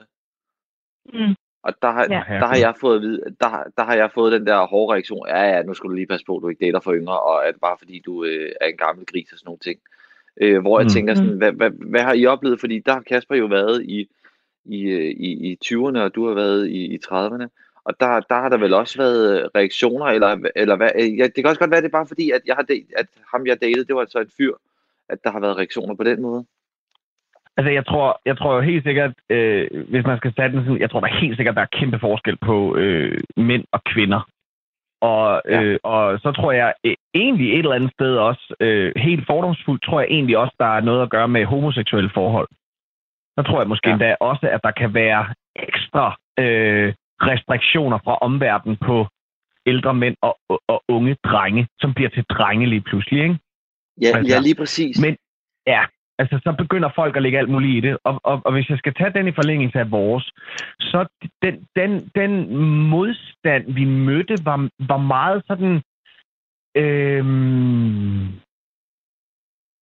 Mm. 1.12 1.34
Og 1.64 1.74
der 1.82 1.90
har, 1.90 2.06
ja. 2.10 2.22
der 2.40 2.46
har 2.46 2.56
jeg 2.56 2.74
fået 2.80 2.96
at 2.96 3.02
vide, 3.02 3.20
der, 3.40 3.64
der 3.76 3.84
har 3.84 3.94
jeg 3.94 4.10
fået 4.14 4.32
den 4.32 4.46
der 4.46 4.66
hårde 4.66 4.92
reaktion, 4.92 5.26
ja, 5.28 5.42
ja, 5.42 5.62
nu 5.62 5.74
skal 5.74 5.90
du 5.90 5.94
lige 5.94 6.06
passe 6.06 6.26
på, 6.26 6.36
at 6.36 6.42
du 6.42 6.48
ikke 6.48 6.66
dater 6.66 6.80
for 6.80 6.94
yngre, 6.94 7.20
og 7.20 7.48
at 7.48 7.54
bare 7.60 7.76
fordi 7.78 8.02
du 8.06 8.24
øh, 8.24 8.52
er 8.60 8.66
en 8.66 8.76
gammel 8.76 9.06
gris 9.06 9.32
og 9.32 9.38
sådan 9.38 9.46
nogle 9.46 9.58
ting. 9.58 9.78
Øh, 10.40 10.60
hvor 10.60 10.78
jeg 10.78 10.84
mm. 10.84 10.90
tænker 10.90 11.14
sådan, 11.14 11.30
mm. 11.30 11.38
hvad, 11.38 11.52
hvad, 11.52 11.70
hvad 11.70 12.02
har 12.02 12.12
I 12.12 12.26
oplevet? 12.26 12.60
Fordi 12.60 12.78
der 12.78 12.92
har 12.92 13.00
Kasper 13.00 13.36
jo 13.36 13.46
været 13.46 13.82
i, 13.84 14.08
i, 14.64 14.78
i, 15.28 15.50
i 15.50 15.58
20'erne, 15.64 15.98
og 15.98 16.14
du 16.14 16.26
har 16.26 16.34
været 16.34 16.68
i, 16.68 16.94
i 16.94 16.98
30'erne. 17.06 17.46
Og 17.84 18.00
der, 18.00 18.20
der 18.20 18.34
har 18.34 18.48
der 18.48 18.56
vel 18.56 18.74
også 18.74 18.98
været 18.98 19.50
reaktioner, 19.54 20.06
eller, 20.06 20.50
eller 20.56 20.76
hvad? 20.76 20.90
Ja, 20.94 21.24
det 21.24 21.34
kan 21.34 21.46
også 21.46 21.58
godt 21.58 21.70
være, 21.70 21.80
det 21.80 21.86
er 21.86 21.98
bare 21.98 22.06
fordi, 22.06 22.30
at, 22.30 22.40
jeg 22.46 22.56
har 22.56 22.62
det, 22.62 22.86
at 22.96 23.06
ham, 23.32 23.46
jeg 23.46 23.60
datede, 23.60 23.84
det 23.84 23.94
var 23.94 24.00
altså 24.00 24.20
et 24.20 24.32
fyr, 24.36 24.54
at 25.08 25.24
der 25.24 25.30
har 25.30 25.40
været 25.40 25.56
reaktioner 25.56 25.94
på 25.94 26.04
den 26.04 26.22
måde. 26.22 26.44
Altså, 27.56 27.70
jeg 27.72 27.86
tror, 27.86 28.20
jeg 28.24 28.38
tror 28.38 28.54
jo 28.54 28.60
helt 28.60 28.84
sikkert, 28.84 29.12
øh, 29.30 29.66
hvis 29.90 30.06
man 30.06 30.18
skal 30.18 30.32
sætte 30.36 30.56
den 30.56 30.64
sådan, 30.64 30.80
jeg 30.80 30.90
tror 30.90 31.00
der 31.00 31.08
er 31.08 31.20
helt 31.20 31.36
sikkert, 31.36 31.56
der 31.56 31.62
er 31.62 31.76
kæmpe 31.78 31.98
forskel 31.98 32.36
på 32.36 32.76
øh, 32.76 33.20
mænd 33.36 33.64
og 33.72 33.80
kvinder. 33.84 34.20
Og, 35.00 35.42
ja. 35.48 35.62
øh, 35.62 35.78
og 35.82 36.20
så 36.20 36.32
tror 36.32 36.52
jeg 36.52 36.74
øh, 36.84 36.94
egentlig 37.14 37.52
et 37.52 37.58
eller 37.58 37.74
andet 37.74 37.92
sted 37.92 38.16
også, 38.16 38.54
øh, 38.60 38.92
helt 38.96 39.26
fordomsfuldt, 39.26 39.82
tror 39.82 40.00
jeg 40.00 40.08
egentlig 40.10 40.38
også, 40.38 40.54
der 40.58 40.70
er 40.76 40.80
noget 40.80 41.02
at 41.02 41.10
gøre 41.10 41.28
med 41.28 41.44
homoseksuelle 41.44 42.10
forhold. 42.14 42.48
Så 43.38 43.42
tror 43.42 43.60
jeg 43.60 43.68
måske 43.68 43.88
ja. 43.88 43.92
endda 43.92 44.16
også, 44.20 44.48
at 44.52 44.60
der 44.64 44.70
kan 44.70 44.94
være 44.94 45.34
ekstra 45.56 46.16
øh, 46.38 46.94
restriktioner 47.20 47.98
fra 48.04 48.18
omverdenen 48.20 48.76
på 48.76 49.06
ældre 49.66 49.94
mænd 49.94 50.16
og, 50.22 50.38
og, 50.48 50.60
og 50.68 50.82
unge 50.88 51.16
drenge, 51.24 51.68
som 51.80 51.94
bliver 51.94 52.10
til 52.10 52.24
drenge 52.24 52.66
lige 52.66 52.80
pludselig, 52.80 53.22
ikke? 53.22 53.38
Ja, 54.02 54.06
altså, 54.16 54.34
ja 54.34 54.40
lige 54.40 54.54
præcis. 54.54 55.00
Men 55.04 55.16
ja, 55.66 55.82
altså 56.18 56.40
så 56.44 56.54
begynder 56.58 56.90
folk 56.94 57.16
at 57.16 57.22
lægge 57.22 57.38
alt 57.38 57.48
muligt 57.50 57.76
i 57.76 57.88
det. 57.88 57.98
Og, 58.04 58.20
og, 58.24 58.42
og 58.44 58.52
hvis 58.52 58.70
jeg 58.70 58.78
skal 58.78 58.94
tage 58.94 59.12
den 59.12 59.28
i 59.28 59.32
forlængelse 59.32 59.78
af 59.78 59.90
vores, 59.90 60.32
så 60.80 61.06
den, 61.42 61.68
den, 61.76 62.10
den 62.14 62.56
modstand, 62.88 63.72
vi 63.72 63.84
mødte, 63.84 64.36
var, 64.44 64.68
var 64.78 64.98
meget 64.98 65.42
sådan... 65.46 65.82
Øhm, 66.76 68.24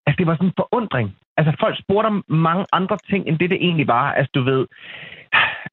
altså 0.07 0.17
det 0.19 0.27
var 0.27 0.35
sådan 0.35 0.49
en 0.49 0.61
forundring. 0.63 1.17
Altså 1.37 1.53
folk 1.61 1.79
spurgte 1.79 2.07
om 2.07 2.25
mange 2.29 2.67
andre 2.73 2.97
ting, 3.11 3.27
end 3.27 3.39
det 3.39 3.51
det 3.51 3.59
egentlig 3.61 3.89
var. 3.89 4.13
Altså 4.13 4.31
du 4.35 4.43
ved, 4.43 4.67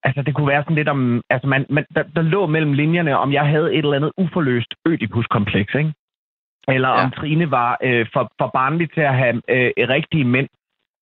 altså 0.03 0.21
det 0.21 0.35
kunne 0.35 0.47
være 0.47 0.63
sådan 0.63 0.75
lidt 0.75 0.89
om, 0.89 1.21
altså 1.29 1.47
man, 1.47 1.65
man, 1.69 1.85
der, 1.95 2.03
der 2.03 2.21
lå 2.21 2.47
mellem 2.47 2.73
linjerne, 2.73 3.17
om 3.17 3.33
jeg 3.33 3.47
havde 3.47 3.73
et 3.73 3.77
eller 3.77 3.95
andet 3.95 4.11
uforløst 4.17 4.73
ødipuskompleks, 4.87 5.73
ikke? 5.75 5.93
Eller 6.67 6.89
ja. 6.89 7.03
om 7.03 7.11
Trine 7.11 7.51
var 7.51 7.77
øh, 7.83 8.05
for, 8.13 8.31
for 8.37 8.49
barnlig 8.53 8.91
til 8.93 9.01
at 9.01 9.15
have 9.15 9.41
øh, 9.49 9.71
rigtige 9.77 10.23
mænd 10.23 10.49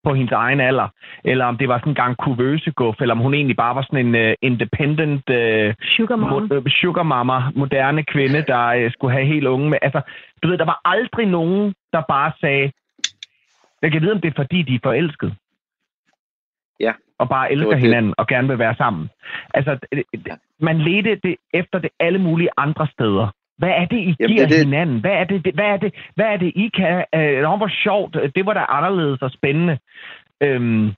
på 0.04 0.14
hendes 0.14 0.32
egen 0.32 0.60
alder, 0.60 0.88
eller 1.24 1.44
om 1.44 1.58
det 1.58 1.68
var 1.68 1.78
sådan 1.78 1.90
en 1.90 1.94
gang 1.94 2.16
kuvøseguff, 2.16 3.00
eller 3.00 3.14
om 3.14 3.20
hun 3.20 3.34
egentlig 3.34 3.56
bare 3.56 3.74
var 3.74 3.82
sådan 3.82 4.06
en 4.06 4.28
uh, 4.28 4.34
independent 4.42 5.30
uh, 5.30 5.74
sugar, 5.82 6.16
mama. 6.16 6.60
Mo- 6.60 6.80
sugar 6.80 7.02
mama, 7.02 7.50
moderne 7.54 8.02
kvinde, 8.02 8.42
der 8.42 8.84
uh, 8.84 8.92
skulle 8.92 9.12
have 9.12 9.26
helt 9.26 9.46
unge 9.46 9.70
med. 9.70 9.78
Altså, 9.82 10.00
du 10.42 10.48
ved, 10.48 10.58
der 10.58 10.64
var 10.64 10.80
aldrig 10.84 11.26
nogen, 11.26 11.74
der 11.92 12.02
bare 12.08 12.32
sagde, 12.40 12.72
jeg 13.82 13.92
kan 13.92 14.02
vide, 14.02 14.12
om 14.12 14.20
det 14.20 14.28
er 14.28 14.42
fordi, 14.42 14.62
de 14.62 14.74
er 14.74 14.78
forelskede. 14.82 15.34
Ja. 16.80 16.92
Og 17.18 17.28
bare 17.28 17.52
elsker 17.52 17.76
hinanden 17.76 18.14
og 18.18 18.26
gerne 18.26 18.48
vil 18.48 18.58
være 18.58 18.74
sammen. 18.74 19.10
Altså, 19.54 19.78
man 20.60 20.78
ledte 20.78 21.20
det 21.22 21.36
efter 21.54 21.78
det 21.78 21.90
alle 22.00 22.18
mulige 22.18 22.48
andre 22.56 22.86
steder. 22.86 23.28
Hvad 23.58 23.68
er 23.68 23.84
det, 23.84 23.96
I 23.96 24.14
Jamen, 24.20 24.36
giver 24.36 24.46
det, 24.46 24.56
det... 24.56 24.64
hinanden? 24.64 25.00
Hvad 25.00 25.10
er 25.10 25.24
det, 25.24 25.54
hvad 25.54 25.64
er 25.64 25.76
det, 25.76 25.94
hvad 26.14 26.26
er 26.26 26.36
det 26.36 26.52
I 26.56 26.70
kan? 26.74 27.04
Øh, 27.14 27.40
hvor 27.40 27.82
sjovt. 27.84 28.16
Det 28.34 28.46
var 28.46 28.54
da 28.54 28.64
anderledes 28.68 29.22
og 29.22 29.30
spændende. 29.30 29.78
Øhm, 30.40 30.92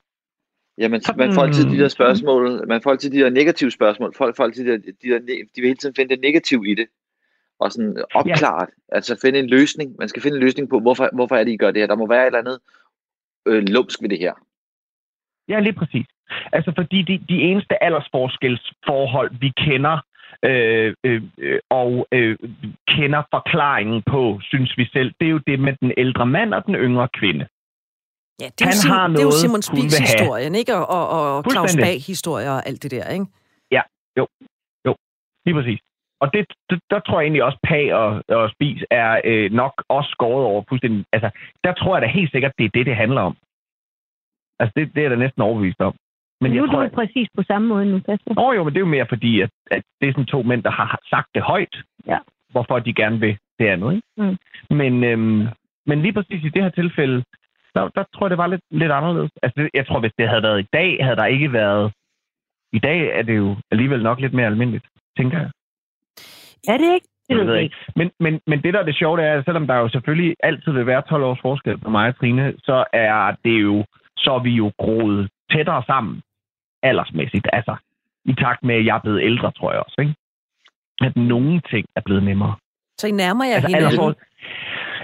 Jamen, 0.79 1.01
sådan... 1.01 1.19
man 1.19 1.35
får 1.35 1.43
altid 1.43 1.65
de 1.65 1.79
der 1.79 1.89
spørgsmål, 1.89 2.69
man 2.69 2.83
får 2.83 2.91
altid 2.91 3.11
de 3.11 3.19
der 3.19 3.31
negative 3.31 3.71
spørgsmål, 3.71 4.15
folk 4.17 4.37
får 4.37 4.45
altid 4.45 4.65
de 4.65 4.71
der, 4.71 4.79
de, 5.03 5.09
der, 5.09 5.19
de 5.57 5.61
vil 5.61 5.65
hele 5.65 5.77
tiden 5.77 5.95
finde 5.95 6.15
det 6.15 6.23
negative 6.23 6.71
i 6.71 6.75
det, 6.75 6.87
og 7.61 7.73
sådan 7.73 8.05
opklaret, 8.15 8.69
ja. 8.69 8.95
altså 8.97 9.19
finde 9.23 9.39
en 9.39 9.51
løsning, 9.51 9.97
man 9.99 10.09
skal 10.09 10.23
finde 10.23 10.37
en 10.37 10.43
løsning 10.43 10.69
på, 10.69 10.81
hvorfor, 10.81 11.09
hvorfor 11.13 11.37
er 11.37 11.45
det, 11.45 11.53
I 11.53 11.57
gør 11.57 11.71
det 11.71 11.83
her, 11.83 11.87
der 11.87 11.97
må 11.97 12.07
være 12.07 12.23
et 12.23 12.27
eller 12.27 12.39
andet 12.39 12.59
øh, 13.47 13.63
lumsk 13.63 14.03
ved 14.03 14.09
det 14.09 14.19
her. 14.19 14.33
Ja, 15.49 15.61
lige 15.61 15.73
præcis. 15.73 16.07
Altså, 16.53 16.73
fordi 16.77 17.03
de, 17.03 17.25
de 17.29 17.39
eneste 17.43 17.83
aldersforskelsforhold, 17.85 19.31
vi 19.41 19.53
kender, 19.57 19.99
øh, 20.45 20.95
øh, 21.05 21.23
og 21.71 22.07
øh, 22.13 22.39
kender 22.89 23.23
forklaringen 23.35 24.03
på, 24.13 24.41
synes 24.43 24.79
vi 24.79 24.85
selv, 24.93 25.13
det 25.21 25.27
er 25.27 25.31
jo 25.31 25.41
det 25.47 25.61
med 25.61 25.75
den 25.81 25.93
ældre 25.97 26.27
mand 26.27 26.55
og 26.55 26.67
den 26.67 26.75
yngre 26.75 27.09
kvinde. 27.09 27.47
Ja, 28.41 28.49
det 28.59 28.63
er, 28.63 28.67
Han 28.67 28.79
jo, 28.85 28.93
har 28.93 29.09
det 29.09 29.21
er 29.21 29.29
jo 29.31 29.41
Simon 29.43 29.63
Spies 29.63 29.99
historien, 29.99 30.55
ikke? 30.55 30.75
Og, 30.77 30.87
og, 30.97 31.37
og 31.37 31.45
Claus 31.53 31.77
Bag 31.77 31.97
historier 32.11 32.51
og 32.51 32.67
alt 32.69 32.83
det 32.83 32.91
der, 32.91 33.07
ikke? 33.17 33.27
Ja, 33.71 33.83
jo. 34.19 34.25
Jo, 34.87 34.93
lige 35.47 35.55
præcis. 35.55 35.81
Og 36.23 36.33
det, 36.35 36.47
det, 36.71 36.79
der 36.91 37.01
tror 37.01 37.21
jeg 37.21 37.25
egentlig 37.27 37.45
også, 37.45 37.59
Pag 37.71 37.95
og, 37.95 38.23
og 38.29 38.51
Spis 38.51 38.85
er 38.91 39.21
øh, 39.25 39.51
nok 39.53 39.75
også 39.89 40.11
skåret 40.11 40.45
over 40.47 40.63
fuldstændig. 40.69 41.05
Altså, 41.13 41.31
der 41.65 41.73
tror 41.75 41.97
jeg 41.97 42.03
da 42.03 42.07
helt 42.07 42.31
sikkert, 42.31 42.53
det 42.59 42.65
er 42.65 42.71
det, 42.75 42.87
det 42.87 42.97
handler 42.97 43.21
om. 43.21 43.37
Altså, 44.61 44.73
det, 44.77 44.95
det 44.95 44.99
er 44.99 45.03
jeg 45.03 45.11
da 45.11 45.17
næsten 45.17 45.43
overbevist 45.43 45.81
om. 45.81 45.95
Men 46.41 46.51
nu 46.51 46.57
jeg 46.57 46.75
er 46.75 46.89
du 46.89 46.95
præcis 46.95 47.29
på 47.37 47.43
samme 47.43 47.69
måde 47.69 47.87
nu, 47.87 48.01
Kasper. 48.01 48.35
Nå 48.35 48.53
jo, 48.53 48.65
men 48.65 48.73
det 48.73 48.79
er 48.79 48.87
jo 48.89 48.97
mere 48.97 49.07
fordi, 49.09 49.41
at, 49.41 49.51
at 49.71 49.83
det 50.01 50.09
er 50.09 50.13
sådan 50.13 50.27
to 50.27 50.43
mænd, 50.43 50.63
der 50.63 50.71
har 50.71 51.01
sagt 51.11 51.29
det 51.35 51.43
højt, 51.43 51.77
ja. 52.07 52.19
hvorfor 52.51 52.79
de 52.79 52.95
gerne 52.95 53.21
vil 53.21 53.39
det 53.59 53.67
andet. 53.67 53.95
Ikke? 53.95 54.07
Mm. 54.17 54.37
Men, 54.77 55.05
øhm, 55.05 55.49
men 55.87 56.03
lige 56.03 56.13
præcis 56.13 56.45
i 56.45 56.49
det 56.49 56.63
her 56.63 56.71
tilfælde, 56.71 57.25
der, 57.75 57.89
der 57.89 58.05
tror 58.15 58.27
jeg, 58.27 58.31
det 58.31 58.39
var 58.39 58.47
lidt, 58.47 58.63
lidt 58.71 58.93
anderledes. 58.93 59.31
Altså, 59.43 59.63
det, 59.63 59.71
jeg 59.75 59.87
tror, 59.87 60.01
hvis 60.01 60.13
det 60.19 60.29
havde 60.29 60.43
været 60.43 60.61
i 60.61 60.69
dag, 60.73 61.05
havde 61.05 61.17
der 61.17 61.27
ikke 61.27 61.53
været... 61.53 61.93
I 62.73 62.79
dag 62.79 63.19
er 63.19 63.23
det 63.23 63.37
jo 63.37 63.57
alligevel 63.71 64.03
nok 64.03 64.21
lidt 64.21 64.35
mere 64.35 64.47
almindeligt, 64.47 64.87
tænker 65.17 65.39
jeg. 65.39 65.51
Er 66.69 66.79
det 66.79 66.95
ikke? 66.95 67.09
Det 67.29 67.37
ved 67.37 67.55
jeg 67.55 67.63
ikke. 67.63 67.77
Men, 67.97 68.11
men, 68.21 68.41
men 68.47 68.63
det, 68.63 68.75
der 68.75 68.81
er 68.81 68.85
det 68.85 68.97
sjove, 68.97 69.17
det 69.17 69.27
er, 69.27 69.39
at 69.39 69.45
selvom 69.45 69.67
der 69.67 69.77
jo 69.77 69.89
selvfølgelig 69.89 70.37
altid 70.43 70.73
vil 70.73 70.87
være 70.87 71.03
12 71.03 71.25
års 71.25 71.41
forskel 71.41 71.79
på 71.79 71.91
mig 71.91 72.09
og 72.09 72.17
Trine, 72.17 72.55
så 72.59 72.85
er 72.93 73.35
det 73.45 73.63
jo, 73.63 73.85
så 74.17 74.33
er 74.33 74.43
vi 74.43 74.51
jo 74.51 74.73
groet 74.79 75.29
tættere 75.53 75.83
sammen 75.87 76.23
aldersmæssigt. 76.83 77.47
Altså, 77.53 77.77
i 78.25 78.35
takt 78.35 78.63
med, 78.65 78.75
at 78.75 78.85
jeg 78.87 78.97
er 78.97 79.01
blevet 79.01 79.23
ældre, 79.23 79.53
tror 79.53 79.73
jeg 79.73 79.81
også. 79.81 79.97
Ikke? 79.99 80.15
At 81.01 81.17
nogle 81.17 81.61
ting 81.71 81.87
er 81.97 82.01
blevet 82.01 82.23
nemmere. 82.23 82.55
Så 82.99 83.07
I 83.07 83.11
nærmer 83.11 83.45
jer 83.45 83.55
altså, 83.55 83.69
hinanden? 83.69 83.97
For... 83.97 84.15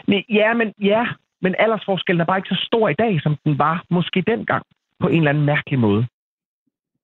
Nej, 0.07 0.25
ja, 0.29 0.55
men, 0.55 0.75
ja, 0.81 1.07
men 1.43 1.55
aldersforskellen 1.59 2.21
er 2.21 2.25
bare 2.25 2.39
ikke 2.39 2.49
så 2.49 2.63
stor 2.67 2.89
i 2.89 2.95
dag, 2.95 3.21
som 3.23 3.37
den 3.45 3.59
var 3.59 3.85
måske 3.91 4.23
dengang, 4.27 4.63
på 5.01 5.09
en 5.09 5.17
eller 5.19 5.31
anden 5.31 5.45
mærkelig 5.45 5.79
måde. 5.79 6.07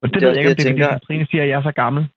Og 0.03 0.09
det, 0.09 0.15
det 0.15 0.23
ved 0.23 0.29
jeg 0.29 0.39
ikke, 0.39 0.51
om 0.51 0.57
det 0.57 0.65
er, 0.65 0.69
tænker... 0.69 0.89
fordi 0.93 1.07
Trine 1.07 1.27
siger, 1.31 1.43
at 1.43 1.49
jeg 1.49 1.59
er 1.59 1.63
så 1.63 1.73
gammel. 1.73 2.09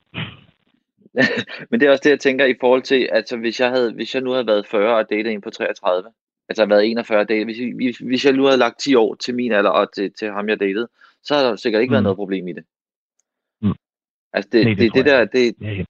men 1.69 1.79
det 1.79 1.87
er 1.87 1.91
også 1.91 2.01
det, 2.03 2.09
jeg 2.09 2.19
tænker 2.19 2.45
i 2.45 2.55
forhold 2.59 2.81
til, 2.81 3.09
altså 3.11 3.37
hvis 3.37 3.59
jeg, 3.59 3.69
havde, 3.69 3.93
hvis 3.93 4.15
jeg 4.15 4.23
nu 4.23 4.31
havde 4.31 4.47
været 4.47 4.67
40 4.67 4.95
og 4.95 5.09
datet 5.09 5.31
en 5.31 5.41
på 5.41 5.49
33, 5.49 6.09
altså 6.49 6.65
været 6.65 6.91
41 6.91 7.19
og 7.19 7.29
datet, 7.29 7.45
hvis, 7.45 7.97
hvis 7.97 8.25
jeg 8.25 8.33
nu 8.33 8.43
havde 8.43 8.57
lagt 8.57 8.79
10 8.79 8.95
år 8.95 9.15
til 9.15 9.35
min 9.35 9.51
alder 9.51 9.69
og 9.69 9.93
til, 9.93 10.11
til 10.19 10.31
ham, 10.31 10.49
jeg 10.49 10.59
datede, 10.59 10.87
så 11.25 11.35
har 11.35 11.43
der 11.43 11.55
sikkert 11.55 11.81
ikke 11.81 11.91
mm. 11.91 11.93
været 11.93 12.03
noget 12.03 12.17
problem 12.17 12.47
i 12.47 12.53
det. 12.53 12.65
Mm. 13.61 13.75
Altså 14.33 14.49
det, 14.51 14.65
Nej, 14.65 14.73
det, 14.73 14.79
det, 14.79 14.93
det 14.93 15.05
der, 15.05 15.25
det, 15.25 15.55
ja, 15.61 15.71
ja. 15.71 15.83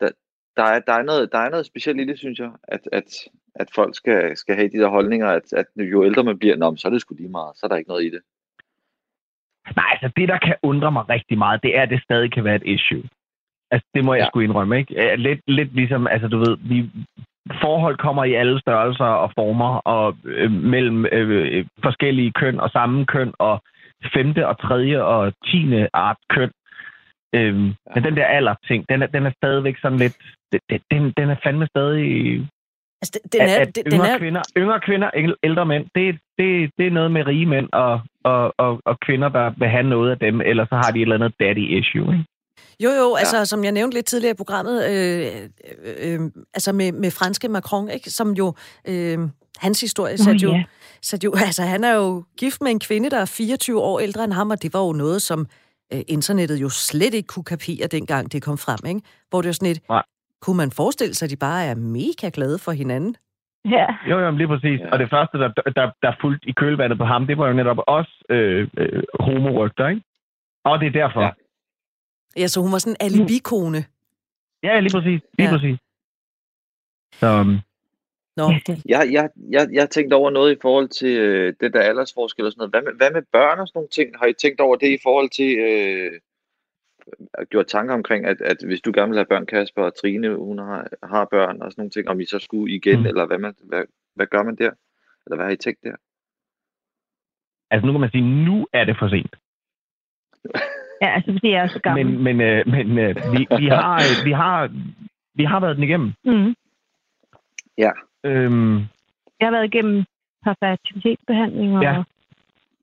Der, 0.00 0.10
der, 0.56 0.62
er, 0.62 0.80
der, 0.80 0.92
er 0.92 1.02
noget, 1.02 1.32
der 1.32 1.38
er 1.38 1.50
noget 1.50 1.66
specielt 1.66 2.00
i 2.00 2.06
det, 2.06 2.18
synes 2.18 2.38
jeg, 2.38 2.50
at, 2.62 2.80
at, 2.92 3.08
at 3.54 3.68
folk 3.74 3.96
skal, 3.96 4.36
skal 4.36 4.54
have 4.54 4.68
de 4.68 4.78
der 4.78 4.88
holdninger, 4.88 5.28
at, 5.28 5.52
at 5.52 5.66
jo 5.76 6.04
ældre 6.04 6.24
man 6.24 6.38
bliver, 6.38 6.56
nå, 6.56 6.76
så 6.76 6.88
er 6.88 6.92
det 6.92 7.00
sgu 7.00 7.14
lige 7.14 7.28
meget, 7.28 7.56
så 7.56 7.66
er 7.66 7.68
der 7.68 7.76
ikke 7.76 7.88
noget 7.88 8.04
i 8.04 8.10
det. 8.10 8.22
Nej, 9.76 9.90
altså 9.92 10.10
det, 10.16 10.28
der 10.28 10.38
kan 10.38 10.56
undre 10.62 10.92
mig 10.92 11.08
rigtig 11.08 11.38
meget, 11.38 11.62
det 11.62 11.76
er, 11.76 11.82
at 11.82 11.90
det 11.90 12.02
stadig 12.02 12.32
kan 12.32 12.44
være 12.44 12.56
et 12.56 12.66
issue. 12.66 13.02
Altså, 13.70 13.88
det 13.94 14.04
må 14.04 14.14
jeg 14.14 14.22
ja. 14.22 14.28
sgu 14.28 14.40
indrømme, 14.40 14.78
ikke? 14.78 15.16
Lidt, 15.16 15.40
lidt 15.46 15.74
ligesom, 15.74 16.06
altså 16.06 16.28
du 16.28 16.38
ved, 16.38 16.56
vi, 16.60 16.90
forhold 17.60 17.96
kommer 17.96 18.24
i 18.24 18.34
alle 18.34 18.60
størrelser 18.60 19.04
og 19.04 19.32
former, 19.34 19.76
og 19.76 20.16
øh, 20.24 20.50
mellem 20.50 21.06
øh, 21.06 21.66
forskellige 21.82 22.32
køn 22.32 22.60
og 22.60 22.70
samme 22.70 23.06
køn, 23.06 23.32
og 23.38 23.62
femte 24.14 24.48
og 24.48 24.60
tredje 24.60 25.02
og 25.02 25.32
tiende 25.44 25.88
art 25.92 26.16
køn. 26.30 26.50
Øhm, 27.34 27.66
ja. 27.66 27.72
Men 27.94 28.04
den 28.04 28.16
der 28.16 28.26
alder 28.26 28.54
ting, 28.68 28.84
den 28.88 29.02
er, 29.02 29.06
den 29.06 29.26
er 29.26 29.32
stadigvæk 29.36 29.76
sådan 29.82 29.98
lidt, 29.98 30.16
den, 30.90 31.12
den 31.16 31.30
er 31.30 31.36
fandme 31.44 31.66
stadig... 31.66 32.06
Altså, 33.02 33.20
den 33.32 33.40
er, 33.40 33.56
at, 33.60 33.78
at 33.78 33.92
yngre, 33.92 34.06
den 34.06 34.14
er... 34.14 34.18
Kvinder, 34.18 34.42
yngre 34.56 34.80
kvinder, 34.80 35.34
ældre 35.42 35.66
mænd, 35.66 35.84
det, 35.94 36.18
det, 36.38 36.70
det 36.78 36.86
er 36.86 36.90
noget 36.90 37.10
med 37.10 37.26
rige 37.26 37.46
mænd 37.46 37.68
og, 37.72 38.00
og, 38.24 38.54
og, 38.58 38.80
og 38.84 39.00
kvinder, 39.00 39.28
der 39.28 39.52
vil 39.58 39.68
have 39.68 39.82
noget 39.82 40.10
af 40.10 40.18
dem, 40.18 40.40
eller 40.40 40.66
så 40.66 40.74
har 40.74 40.90
de 40.90 40.98
et 40.98 41.02
eller 41.02 41.14
andet 41.14 41.34
daddy 41.40 41.78
issue, 41.78 42.12
ikke? 42.12 42.24
Jo, 42.84 42.90
jo, 42.90 43.14
altså 43.14 43.44
som 43.44 43.64
jeg 43.64 43.72
nævnte 43.72 43.96
lidt 43.96 44.06
tidligere 44.06 44.32
i 44.34 44.36
programmet, 44.36 44.76
øh, 44.90 45.26
øh, 45.84 46.14
øh, 46.14 46.20
altså 46.54 46.72
med, 46.72 46.92
med 46.92 47.10
franske 47.10 47.48
Macron, 47.48 47.90
ikke, 47.90 48.10
som 48.10 48.32
jo, 48.32 48.54
øh, 48.88 49.18
hans 49.58 49.80
historie 49.80 50.18
satte 50.18 50.44
jo, 50.44 50.60
sat 51.02 51.24
jo, 51.24 51.32
altså 51.46 51.62
han 51.62 51.84
er 51.84 51.94
jo 51.94 52.24
gift 52.38 52.60
med 52.60 52.70
en 52.70 52.80
kvinde, 52.80 53.10
der 53.10 53.20
er 53.20 53.24
24 53.24 53.80
år 53.80 54.00
ældre 54.00 54.24
end 54.24 54.32
ham, 54.32 54.50
og 54.50 54.62
det 54.62 54.74
var 54.74 54.80
jo 54.80 54.92
noget, 54.92 55.22
som 55.22 55.46
øh, 55.92 56.00
internettet 56.08 56.56
jo 56.60 56.68
slet 56.68 57.14
ikke 57.14 57.26
kunne 57.26 57.44
kapere, 57.44 57.86
dengang 57.86 58.32
det 58.32 58.42
kom 58.42 58.58
frem, 58.58 58.78
ikke? 58.88 59.00
Hvor 59.30 59.40
det 59.42 59.46
var 59.46 59.52
sådan 59.52 59.70
et, 59.70 59.80
Nej. 59.88 60.02
kunne 60.40 60.56
man 60.56 60.70
forestille 60.70 61.14
sig, 61.14 61.26
at 61.26 61.30
de 61.30 61.36
bare 61.36 61.64
er 61.64 61.74
mega 61.74 62.30
glade 62.32 62.58
for 62.58 62.72
hinanden? 62.72 63.16
Ja. 63.64 63.86
Jo, 64.10 64.18
jo, 64.18 64.30
lige 64.30 64.48
præcis. 64.48 64.80
Ja. 64.80 64.90
Og 64.92 64.98
det 64.98 65.10
første, 65.10 65.38
der, 65.38 65.48
der, 65.48 65.90
der 66.02 66.12
fulgte 66.20 66.48
i 66.48 66.52
kølvandet 66.52 66.98
på 66.98 67.04
ham, 67.04 67.26
det 67.26 67.38
var 67.38 67.46
jo 67.48 67.52
netop 67.52 67.78
også 67.86 68.24
øh, 68.30 68.68
øh, 68.76 69.02
homorygter, 69.20 69.88
ikke? 69.88 70.02
Og 70.64 70.80
det 70.80 70.86
er 70.86 70.92
derfor. 70.92 71.22
Ja. 71.22 71.30
Ja, 72.36 72.46
så 72.46 72.60
hun 72.60 72.72
var 72.72 72.78
sådan 72.78 72.96
en 73.00 73.06
alibi-kone. 73.06 73.84
Ja, 74.62 74.80
lige 74.80 74.92
præcis. 74.92 75.20
Lige 75.38 75.48
ja. 75.48 75.56
præcis. 75.56 75.78
Så, 77.12 77.58
Nå. 78.36 78.52
Jeg, 78.88 79.08
jeg, 79.12 79.30
jeg, 79.50 79.68
jeg 79.72 79.90
tænkte 79.90 80.14
over 80.14 80.30
noget 80.30 80.56
i 80.56 80.58
forhold 80.62 80.88
til 80.88 81.18
øh, 81.18 81.54
det 81.60 81.72
der 81.72 81.80
aldersforskel 81.80 82.46
og 82.46 82.52
sådan 82.52 82.60
noget. 82.60 82.72
Hvad 82.72 82.82
med, 82.82 82.92
hvad 82.92 83.10
med 83.10 83.22
børn 83.32 83.60
og 83.60 83.68
sådan 83.68 83.78
nogle 83.78 83.88
ting? 83.88 84.18
Har 84.18 84.26
I 84.26 84.32
tænkt 84.32 84.60
over 84.60 84.76
det 84.76 84.88
i 84.88 84.98
forhold 85.02 85.30
til... 85.30 85.58
Øh, 85.58 86.20
gjort 87.50 87.66
tanker 87.66 87.94
omkring, 87.94 88.26
at, 88.26 88.40
at 88.40 88.56
hvis 88.66 88.80
du 88.80 88.92
gerne 88.94 89.08
vil 89.08 89.18
have 89.18 89.26
børn, 89.26 89.46
Kasper 89.46 89.82
og 89.82 90.00
Trine, 90.00 90.36
hun 90.36 90.58
har, 90.58 90.88
har 91.02 91.24
børn 91.24 91.62
og 91.62 91.72
sådan 91.72 91.80
nogle 91.80 91.90
ting, 91.90 92.08
om 92.08 92.20
I 92.20 92.26
så 92.26 92.38
skulle 92.38 92.74
igen, 92.74 93.00
mm. 93.00 93.06
eller 93.06 93.26
hvad, 93.26 93.38
man, 93.38 93.54
hvad, 93.62 93.84
hvad 94.14 94.26
gør 94.26 94.42
man 94.42 94.56
der? 94.56 94.70
Eller 95.26 95.36
hvad 95.36 95.44
har 95.44 95.52
I 95.52 95.56
tænkt 95.56 95.82
der? 95.82 95.96
Altså 97.70 97.86
nu 97.86 97.92
kan 97.92 98.00
man 98.00 98.10
sige, 98.10 98.44
nu 98.44 98.66
er 98.72 98.84
det 98.84 98.96
for 98.98 99.08
sent. 99.08 99.34
Ja, 101.02 101.14
altså 101.14 101.32
fordi 101.32 101.48
jeg 101.50 101.62
er 101.62 101.68
så 101.68 101.78
gammel. 101.78 102.06
Men, 102.06 102.22
men, 102.22 102.40
øh, 102.40 102.66
men 102.66 102.98
øh, 102.98 103.16
vi, 103.16 103.46
vi, 103.58 103.66
har, 103.66 104.24
vi, 104.24 104.32
har, 104.32 104.70
vi 105.34 105.44
har 105.44 105.60
været 105.60 105.76
den 105.76 105.84
igennem. 105.84 106.12
Mm. 106.24 106.54
Ja. 107.78 107.90
Øhm, 108.24 108.76
jeg 109.40 109.46
har 109.46 109.50
været 109.50 109.74
igennem 109.74 110.04
fertilitetsbehandling 110.60 111.76
og 111.76 111.82
ja. 111.82 112.02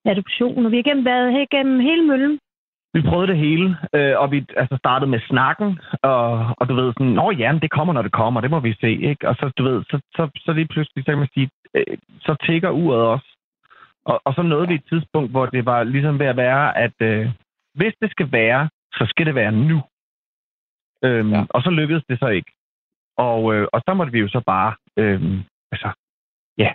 adoption, 0.06 0.66
og 0.66 0.72
vi 0.72 0.76
har 0.76 0.84
gennem 0.84 1.06
været 1.06 1.48
igennem 1.52 1.80
hele 1.80 2.04
møllen. 2.08 2.40
Vi 2.94 3.02
prøvede 3.02 3.28
det 3.28 3.38
hele, 3.38 3.78
øh, 3.94 4.20
og 4.20 4.32
vi 4.32 4.46
altså, 4.58 4.78
startede 4.78 5.12
med 5.12 5.20
snakken, 5.30 5.80
og, 6.02 6.56
og 6.58 6.70
du 6.70 6.74
ved 6.76 6.94
sådan, 6.94 7.14
nå 7.14 7.32
ja, 7.32 7.60
det 7.62 7.72
kommer, 7.72 7.94
når 7.94 8.02
det 8.02 8.12
kommer, 8.12 8.42
det 8.42 8.52
må 8.52 8.60
vi 8.60 8.74
se, 8.82 8.92
ikke? 8.92 9.30
Og 9.30 9.36
så, 9.36 9.52
du 9.58 9.64
ved, 9.64 9.84
så, 9.90 10.00
så, 10.16 10.30
så 10.46 10.54
lige 10.54 10.68
pludselig, 10.68 11.04
så 11.04 11.12
kan 11.12 11.18
man 11.18 11.34
sige, 11.34 11.50
øh, 11.74 11.98
så 12.22 12.36
tigger 12.46 12.70
uret 12.70 13.02
også. 13.02 13.38
Og, 14.06 14.22
og 14.26 14.34
så 14.34 14.42
nåede 14.42 14.68
vi 14.68 14.74
et 14.74 14.86
tidspunkt, 14.90 15.32
hvor 15.32 15.46
det 15.46 15.66
var 15.66 15.84
ligesom 15.84 16.20
ved 16.20 16.26
at 16.26 16.38
være, 16.38 16.78
at 16.78 16.94
øh, 17.00 17.30
hvis 17.74 17.94
det 18.02 18.12
skal 18.12 18.32
være, 18.32 18.70
så 18.94 19.06
skal 19.10 19.26
det 19.26 19.36
være 19.36 19.52
nu. 19.52 19.82
Øhm, 21.04 21.32
ja. 21.32 21.46
Og 21.50 21.62
så 21.62 21.70
lykkedes 21.70 22.04
det 22.10 22.20
så 22.20 22.28
ikke. 22.28 22.52
Og, 23.18 23.56
øh, 23.56 23.68
og 23.74 23.82
så 23.88 23.94
måtte 23.94 24.12
vi 24.12 24.20
jo 24.20 24.28
så 24.28 24.42
bare, 24.46 24.74
øh, 24.98 25.22
altså, 25.72 25.92
ja, 26.58 26.74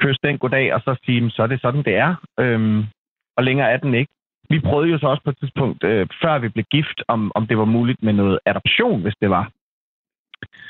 kysse 0.00 0.20
den 0.22 0.38
goddag, 0.38 0.74
og 0.74 0.80
så 0.80 0.96
sige, 1.04 1.30
så 1.30 1.42
er 1.42 1.46
det 1.46 1.60
sådan, 1.60 1.84
det 1.84 1.96
er. 1.96 2.14
Øhm, 2.40 2.84
og 3.36 3.44
længere 3.44 3.70
er 3.70 3.76
den 3.76 3.94
ikke. 3.94 4.12
Vi 4.50 4.60
prøvede 4.60 4.90
jo 4.90 4.98
så 4.98 5.06
også 5.06 5.22
på 5.24 5.30
et 5.30 5.38
tidspunkt, 5.38 5.84
øh, 5.84 6.06
før 6.22 6.38
vi 6.38 6.48
blev 6.48 6.64
gift, 6.64 7.02
om, 7.08 7.32
om 7.34 7.46
det 7.46 7.58
var 7.58 7.64
muligt 7.64 8.02
med 8.02 8.12
noget 8.12 8.38
adoption, 8.46 9.02
hvis 9.02 9.14
det 9.20 9.30
var. 9.30 9.50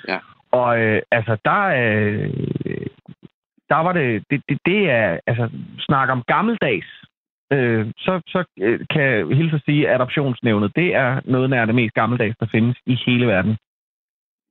Ja. 0.08 0.18
Og 0.52 0.80
øh, 0.80 1.02
altså, 1.10 1.36
der, 1.44 1.62
øh, 1.64 2.30
der 3.68 3.76
var 3.76 3.92
det, 3.92 4.24
det, 4.30 4.42
det, 4.48 4.58
det 4.66 4.90
er, 4.90 5.20
altså, 5.26 5.50
snak 5.78 6.08
om 6.08 6.22
gammeldags, 6.22 6.86
øh, 7.52 7.86
så, 7.98 8.20
så 8.26 8.44
øh, 8.60 8.80
kan 8.90 9.02
jeg 9.02 9.26
hilse 9.26 9.56
at 9.56 9.62
sige, 9.64 9.88
at 9.88 9.94
adoptionsnævnet, 9.94 10.76
det 10.76 10.94
er 10.94 11.20
noget 11.24 11.50
nær 11.50 11.64
det 11.64 11.74
mest 11.74 11.94
gammeldags, 11.94 12.36
der 12.40 12.46
findes 12.46 12.76
i 12.86 12.98
hele 13.06 13.26
verden. 13.26 13.56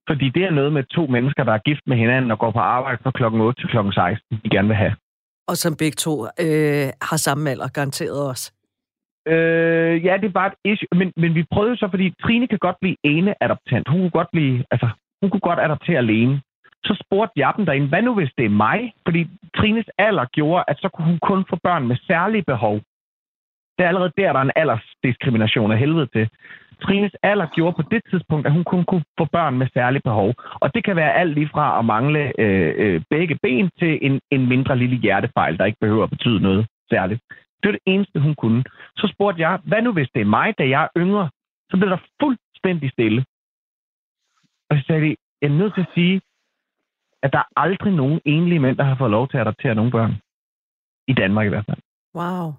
Fordi 0.07 0.29
det 0.29 0.43
er 0.43 0.51
noget 0.51 0.73
med 0.73 0.83
to 0.83 1.05
mennesker, 1.05 1.43
der 1.43 1.53
er 1.53 1.57
gift 1.57 1.81
med 1.87 1.97
hinanden 1.97 2.31
og 2.31 2.39
går 2.39 2.51
på 2.51 2.59
arbejde 2.59 2.99
fra 3.03 3.11
klokken 3.11 3.41
8 3.41 3.61
til 3.61 3.69
klokken 3.69 3.93
16, 3.93 4.39
de 4.43 4.49
gerne 4.49 4.67
vil 4.67 4.77
have. 4.77 4.95
Og 5.47 5.57
som 5.57 5.75
begge 5.75 5.95
to 5.95 6.13
øh, 6.25 6.87
har 7.09 7.17
samme 7.17 7.49
alder, 7.49 7.67
garanteret 7.67 8.29
også. 8.29 8.51
Øh, 9.27 10.05
ja, 10.05 10.13
det 10.21 10.27
er 10.27 10.39
bare 10.41 10.51
et 10.53 10.71
issue. 10.71 10.87
Men, 10.99 11.13
men 11.17 11.35
vi 11.35 11.43
prøvede 11.51 11.77
så, 11.77 11.87
fordi 11.89 12.13
Trine 12.21 12.47
kan 12.47 12.59
godt 12.59 12.77
blive 12.81 12.97
ene 13.03 13.43
adoptant. 13.43 13.87
Hun 13.89 13.99
kunne 13.99 14.17
godt 14.19 14.31
blive, 14.31 14.65
altså, 14.71 14.87
hun 15.21 15.29
kunne 15.29 15.47
godt 15.49 15.59
adoptere 15.59 15.97
alene. 15.97 16.41
Så 16.83 17.03
spurgte 17.03 17.39
jeg 17.39 17.53
dem 17.57 17.65
derinde, 17.65 17.87
hvad 17.87 18.01
nu 18.01 18.13
hvis 18.13 18.31
det 18.37 18.45
er 18.45 18.59
mig? 18.67 18.93
Fordi 19.05 19.21
Trines 19.57 19.89
alder 19.97 20.25
gjorde, 20.25 20.63
at 20.67 20.77
så 20.79 20.89
kunne 20.89 21.07
hun 21.11 21.19
kun 21.19 21.45
få 21.49 21.55
børn 21.63 21.87
med 21.87 21.97
særlige 22.07 22.43
behov. 22.47 22.75
Det 23.75 23.83
er 23.83 23.87
allerede 23.87 24.13
der, 24.17 24.33
der 24.33 24.39
er 24.39 24.43
en 24.43 24.59
diskrimination 25.09 25.71
af 25.71 25.77
helvede 25.77 26.07
til. 26.15 26.29
Trines 26.83 27.15
alder 27.23 27.47
gjorde 27.55 27.75
på 27.75 27.83
det 27.91 28.01
tidspunkt, 28.09 28.47
at 28.47 28.53
hun 28.53 28.63
kun 28.63 28.83
kunne 28.85 29.05
få 29.19 29.25
børn 29.25 29.57
med 29.57 29.67
særlige 29.73 30.07
behov. 30.09 30.29
Og 30.63 30.67
det 30.73 30.83
kan 30.83 30.95
være 30.95 31.13
alt 31.13 31.33
lige 31.33 31.49
fra 31.53 31.79
at 31.79 31.85
mangle 31.85 32.21
øh, 32.43 32.73
øh, 32.83 33.01
begge 33.09 33.35
ben 33.43 33.69
til 33.79 33.99
en, 34.01 34.19
en 34.31 34.49
mindre 34.49 34.77
lille 34.77 34.97
hjertefejl, 34.97 35.57
der 35.57 35.65
ikke 35.65 35.81
behøver 35.81 36.03
at 36.03 36.09
betyde 36.09 36.39
noget 36.39 36.67
særligt. 36.89 37.21
Det 37.59 37.65
var 37.67 37.71
det 37.71 37.93
eneste, 37.93 38.19
hun 38.19 38.35
kunne. 38.35 38.63
Så 38.97 39.11
spurgte 39.13 39.41
jeg, 39.41 39.59
hvad 39.63 39.81
nu 39.81 39.91
hvis 39.93 40.09
det 40.15 40.21
er 40.21 40.33
mig, 40.37 40.57
da 40.57 40.69
jeg 40.69 40.83
er 40.83 40.89
yngre? 40.97 41.29
Så 41.69 41.77
blev 41.77 41.89
der 41.89 41.97
fuldstændig 42.21 42.91
stille. 42.91 43.25
Og 44.69 44.77
så 44.77 44.83
sagde 44.87 45.01
de, 45.01 45.15
jeg 45.41 45.47
er 45.47 45.57
nødt 45.61 45.73
til 45.73 45.81
at 45.81 45.93
sige, 45.93 46.21
at 47.23 47.33
der 47.33 47.39
er 47.39 47.49
aldrig 47.55 47.93
nogen 47.93 48.19
enlige 48.25 48.59
mænd, 48.59 48.77
der 48.77 48.83
har 48.83 48.95
fået 48.95 49.11
lov 49.11 49.27
til 49.27 49.37
at 49.37 49.41
adoptere 49.41 49.75
nogle 49.75 49.91
børn. 49.91 50.15
I 51.07 51.13
Danmark 51.13 51.45
i 51.45 51.49
hvert 51.49 51.65
fald. 51.65 51.81
Wow. 52.15 52.53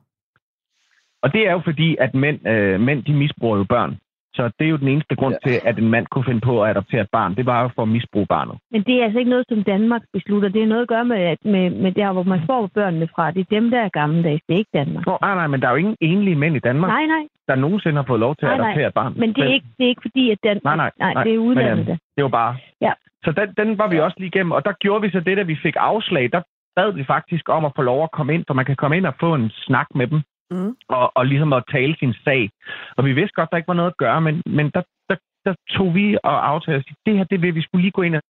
Og 1.22 1.32
det 1.32 1.48
er 1.48 1.52
jo 1.52 1.60
fordi, 1.64 1.96
at 2.00 2.14
mænd, 2.14 2.48
øh, 2.48 2.80
mænd 2.80 3.04
de 3.04 3.12
misbruger 3.12 3.58
jo 3.58 3.64
børn. 3.64 3.98
Så 4.38 4.42
det 4.58 4.64
er 4.66 4.70
jo 4.70 4.76
den 4.76 4.88
eneste 4.88 5.14
grund 5.16 5.34
ja. 5.34 5.48
til, 5.48 5.56
at 5.68 5.78
en 5.78 5.90
mand 5.90 6.06
kunne 6.06 6.24
finde 6.24 6.40
på 6.40 6.62
at 6.62 6.70
adoptere 6.70 7.00
et 7.00 7.10
barn. 7.12 7.34
Det 7.34 7.46
var 7.46 7.62
jo 7.62 7.68
for 7.74 7.82
at 7.82 7.88
misbruge 7.88 8.26
barnet. 8.26 8.56
Men 8.70 8.82
det 8.82 8.94
er 8.94 9.04
altså 9.04 9.18
ikke 9.18 9.30
noget, 9.30 9.46
som 9.48 9.62
Danmark 9.64 10.02
beslutter. 10.12 10.48
Det 10.48 10.62
er 10.62 10.66
noget 10.66 10.82
at 10.82 10.88
gøre 10.88 11.04
med, 11.04 11.36
med, 11.44 11.70
med 11.70 11.92
der, 11.92 12.12
hvor 12.12 12.22
man 12.22 12.40
får 12.46 12.70
børnene 12.74 13.08
fra. 13.14 13.30
Det 13.30 13.40
er 13.40 13.54
dem, 13.56 13.70
der 13.70 13.80
er 13.80 13.88
gammeldags. 13.88 14.42
Det 14.46 14.54
er 14.54 14.58
ikke 14.58 14.76
Danmark. 14.80 15.04
Oh, 15.06 15.18
nej, 15.20 15.34
nej, 15.34 15.46
men 15.46 15.60
der 15.60 15.66
er 15.66 15.70
jo 15.70 15.76
ingen 15.76 15.96
enlige 16.00 16.36
mænd 16.36 16.56
i 16.56 16.58
Danmark, 16.58 16.90
nej, 16.90 17.06
nej. 17.06 17.24
der 17.48 17.54
nogensinde 17.54 17.96
har 17.96 18.06
fået 18.06 18.20
lov 18.20 18.36
til 18.36 18.46
nej, 18.46 18.54
at 18.54 18.60
adoptere 18.60 18.82
nej. 18.82 18.88
et 18.88 18.94
barn. 18.94 19.12
Men 19.16 19.28
det 19.34 19.44
er, 19.44 19.52
ikke, 19.56 19.66
det 19.78 19.84
er 19.84 19.88
ikke 19.88 20.06
fordi, 20.08 20.30
at 20.30 20.38
den... 20.42 20.60
Nej, 20.64 20.76
nej, 20.76 20.90
nej, 20.98 21.14
nej 21.14 21.24
det 21.24 21.34
er 21.34 21.38
udlandet. 21.38 21.86
Men, 21.86 21.98
det 22.16 22.22
var 22.24 22.32
bare... 22.40 22.56
Ja. 22.80 22.92
Så 23.24 23.30
den, 23.32 23.48
den 23.60 23.78
var 23.78 23.88
vi 23.88 23.98
også 24.00 24.16
lige 24.18 24.30
igennem, 24.34 24.52
og 24.52 24.64
der 24.64 24.72
gjorde 24.80 25.02
vi 25.02 25.10
så 25.10 25.20
det, 25.20 25.36
da 25.36 25.42
vi 25.42 25.56
fik 25.62 25.76
afslag. 25.78 26.32
Der 26.32 26.40
bad 26.76 26.92
vi 26.92 27.04
faktisk 27.04 27.48
om 27.48 27.64
at 27.64 27.72
få 27.76 27.82
lov 27.82 28.02
at 28.02 28.10
komme 28.10 28.34
ind, 28.34 28.44
for 28.46 28.54
man 28.54 28.64
kan 28.64 28.76
komme 28.76 28.96
ind 28.96 29.06
og 29.06 29.14
få 29.20 29.34
en 29.34 29.50
snak 29.50 29.88
med 29.94 30.06
dem 30.06 30.20
mm. 30.50 30.76
og, 30.88 31.12
og 31.16 31.26
ligesom 31.26 31.52
at 31.52 31.64
tale 31.70 31.96
sin 31.98 32.14
sag. 32.24 32.50
Og 32.96 33.04
vi 33.04 33.12
vidste 33.12 33.34
godt, 33.34 33.50
der 33.50 33.56
ikke 33.56 33.68
var 33.68 33.80
noget 33.80 33.90
at 33.90 33.96
gøre, 33.96 34.20
men, 34.20 34.42
men 34.46 34.70
der, 34.74 34.82
der, 35.08 35.16
der 35.44 35.54
tog 35.70 35.94
vi 35.94 36.18
og 36.24 36.48
aftalte 36.48 36.90
at 36.90 36.96
det 37.06 37.16
her, 37.16 37.24
det 37.24 37.42
vil 37.42 37.54
vi 37.54 37.62
skulle 37.62 37.82
lige 37.82 37.98
gå 37.98 38.02
ind 38.02 38.16
og 38.16 38.22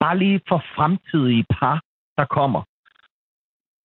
bare 0.00 0.18
lige 0.18 0.40
for 0.48 0.64
fremtidige 0.76 1.44
par, 1.50 1.80
der 2.18 2.24
kommer. 2.24 2.62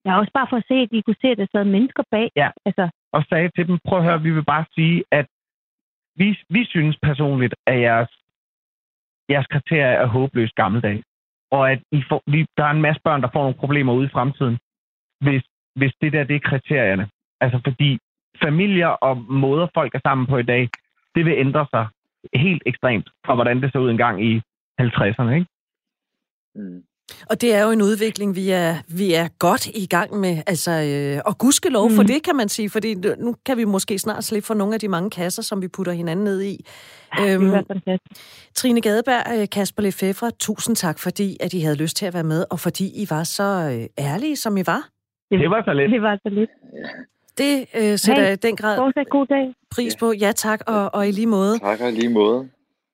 Ja, 0.05 0.19
også 0.19 0.31
bare 0.33 0.47
for 0.49 0.57
at 0.57 0.67
se, 0.67 0.73
at 0.73 0.91
de 0.91 1.01
kunne 1.01 1.21
se, 1.21 1.27
at 1.27 1.37
der 1.37 1.47
sad 1.51 1.65
mennesker 1.65 2.03
bag. 2.11 2.31
Ja, 2.35 2.49
altså. 2.65 2.89
og 3.11 3.23
sagde 3.29 3.49
til 3.55 3.67
dem, 3.67 3.79
prøv 3.87 3.97
at 3.99 4.05
høre, 4.05 4.21
vi 4.21 4.31
vil 4.31 4.45
bare 4.45 4.65
sige, 4.75 5.03
at 5.11 5.27
vi, 6.15 6.27
vi 6.49 6.65
synes 6.65 6.97
personligt, 7.01 7.55
at 7.65 7.81
jeres, 7.81 8.11
jeres 9.29 9.47
kriterier 9.47 9.97
er 10.03 10.05
håbløst 10.05 10.55
gammeldags. 10.55 11.03
Og 11.51 11.71
at 11.71 11.79
I 11.91 12.03
får, 12.09 12.21
vi, 12.27 12.45
der 12.57 12.63
er 12.63 12.71
en 12.71 12.81
masse 12.81 13.01
børn, 13.03 13.21
der 13.21 13.29
får 13.33 13.41
nogle 13.41 13.61
problemer 13.63 13.93
ude 13.93 14.05
i 14.05 14.15
fremtiden, 14.15 14.57
hvis, 15.21 15.43
hvis 15.75 15.93
det 16.01 16.13
der 16.13 16.23
det 16.23 16.35
er 16.35 16.49
kriterierne. 16.49 17.09
Altså 17.41 17.59
fordi 17.63 17.99
familier 18.43 18.88
og 18.88 19.17
måder, 19.29 19.67
folk 19.73 19.95
er 19.95 19.99
sammen 19.99 20.27
på 20.27 20.38
i 20.38 20.43
dag, 20.43 20.69
det 21.15 21.25
vil 21.25 21.33
ændre 21.38 21.67
sig 21.73 21.88
helt 22.33 22.63
ekstremt 22.65 23.09
fra, 23.25 23.35
hvordan 23.35 23.61
det 23.61 23.71
så 23.71 23.79
ud 23.79 23.89
engang 23.89 24.25
i 24.25 24.41
50'erne, 24.81 25.31
ikke? 25.31 25.47
Mm. 26.55 26.83
Og 27.29 27.41
det 27.41 27.53
er 27.53 27.63
jo 27.65 27.71
en 27.71 27.81
udvikling, 27.81 28.35
vi 28.35 28.49
er, 28.49 28.73
vi 28.97 29.13
er 29.13 29.27
godt 29.39 29.67
i 29.67 29.88
gang 29.89 30.19
med. 30.19 30.35
Altså, 30.47 30.71
øh, 30.71 31.21
og 31.25 31.38
gudskelov 31.38 31.89
mm. 31.89 31.95
for 31.95 32.03
det, 32.03 32.23
kan 32.23 32.35
man 32.35 32.49
sige, 32.49 32.69
fordi 32.69 32.93
nu 33.25 33.35
kan 33.45 33.57
vi 33.57 33.65
måske 33.65 33.99
snart 33.99 34.23
slippe 34.23 34.47
for 34.47 34.53
nogle 34.53 34.73
af 34.73 34.79
de 34.79 34.88
mange 34.88 35.09
kasser, 35.09 35.41
som 35.41 35.61
vi 35.61 35.67
putter 35.67 35.93
hinanden 35.93 36.23
ned 36.25 36.41
i. 36.41 36.65
Ja, 37.19 37.33
øhm, 37.33 37.51
Trine 38.55 38.81
Gadeberg, 38.81 39.41
øh, 39.41 39.47
Kasper 39.49 39.83
Lefebvre, 39.83 40.31
tusind 40.39 40.75
tak, 40.75 40.99
fordi 40.99 41.38
at 41.39 41.53
I 41.53 41.59
havde 41.59 41.77
lyst 41.77 41.97
til 41.97 42.05
at 42.05 42.13
være 42.13 42.23
med, 42.23 42.45
og 42.51 42.59
fordi 42.59 42.85
I 43.03 43.05
var 43.09 43.23
så 43.23 43.43
øh, 43.43 44.05
ærlige, 44.05 44.35
som 44.35 44.57
I 44.57 44.63
var. 44.65 44.81
Det 45.31 45.49
var 45.49 45.63
så 45.63 45.73
lidt. 45.73 45.91
Det 45.91 46.01
var 46.01 46.15
så 46.23 46.29
lidt. 46.29 46.49
Det 47.38 47.67
øh, 47.75 47.97
sætter 47.97 48.23
hey, 48.23 48.29
jeg 48.29 48.43
den 48.43 48.55
grad 48.55 48.77
fortsat 48.77 49.09
god 49.09 49.25
dag. 49.27 49.53
pris 49.71 49.95
på. 49.95 50.11
Ja, 50.11 50.31
tak, 50.31 50.61
og, 50.67 50.89
og 50.93 51.07
i 51.07 51.11
lige 51.11 51.27
måde. 51.27 51.59
Tak, 51.59 51.81
og 51.81 51.89
i 51.89 51.91
lige 51.91 52.09
måde. 52.09 52.49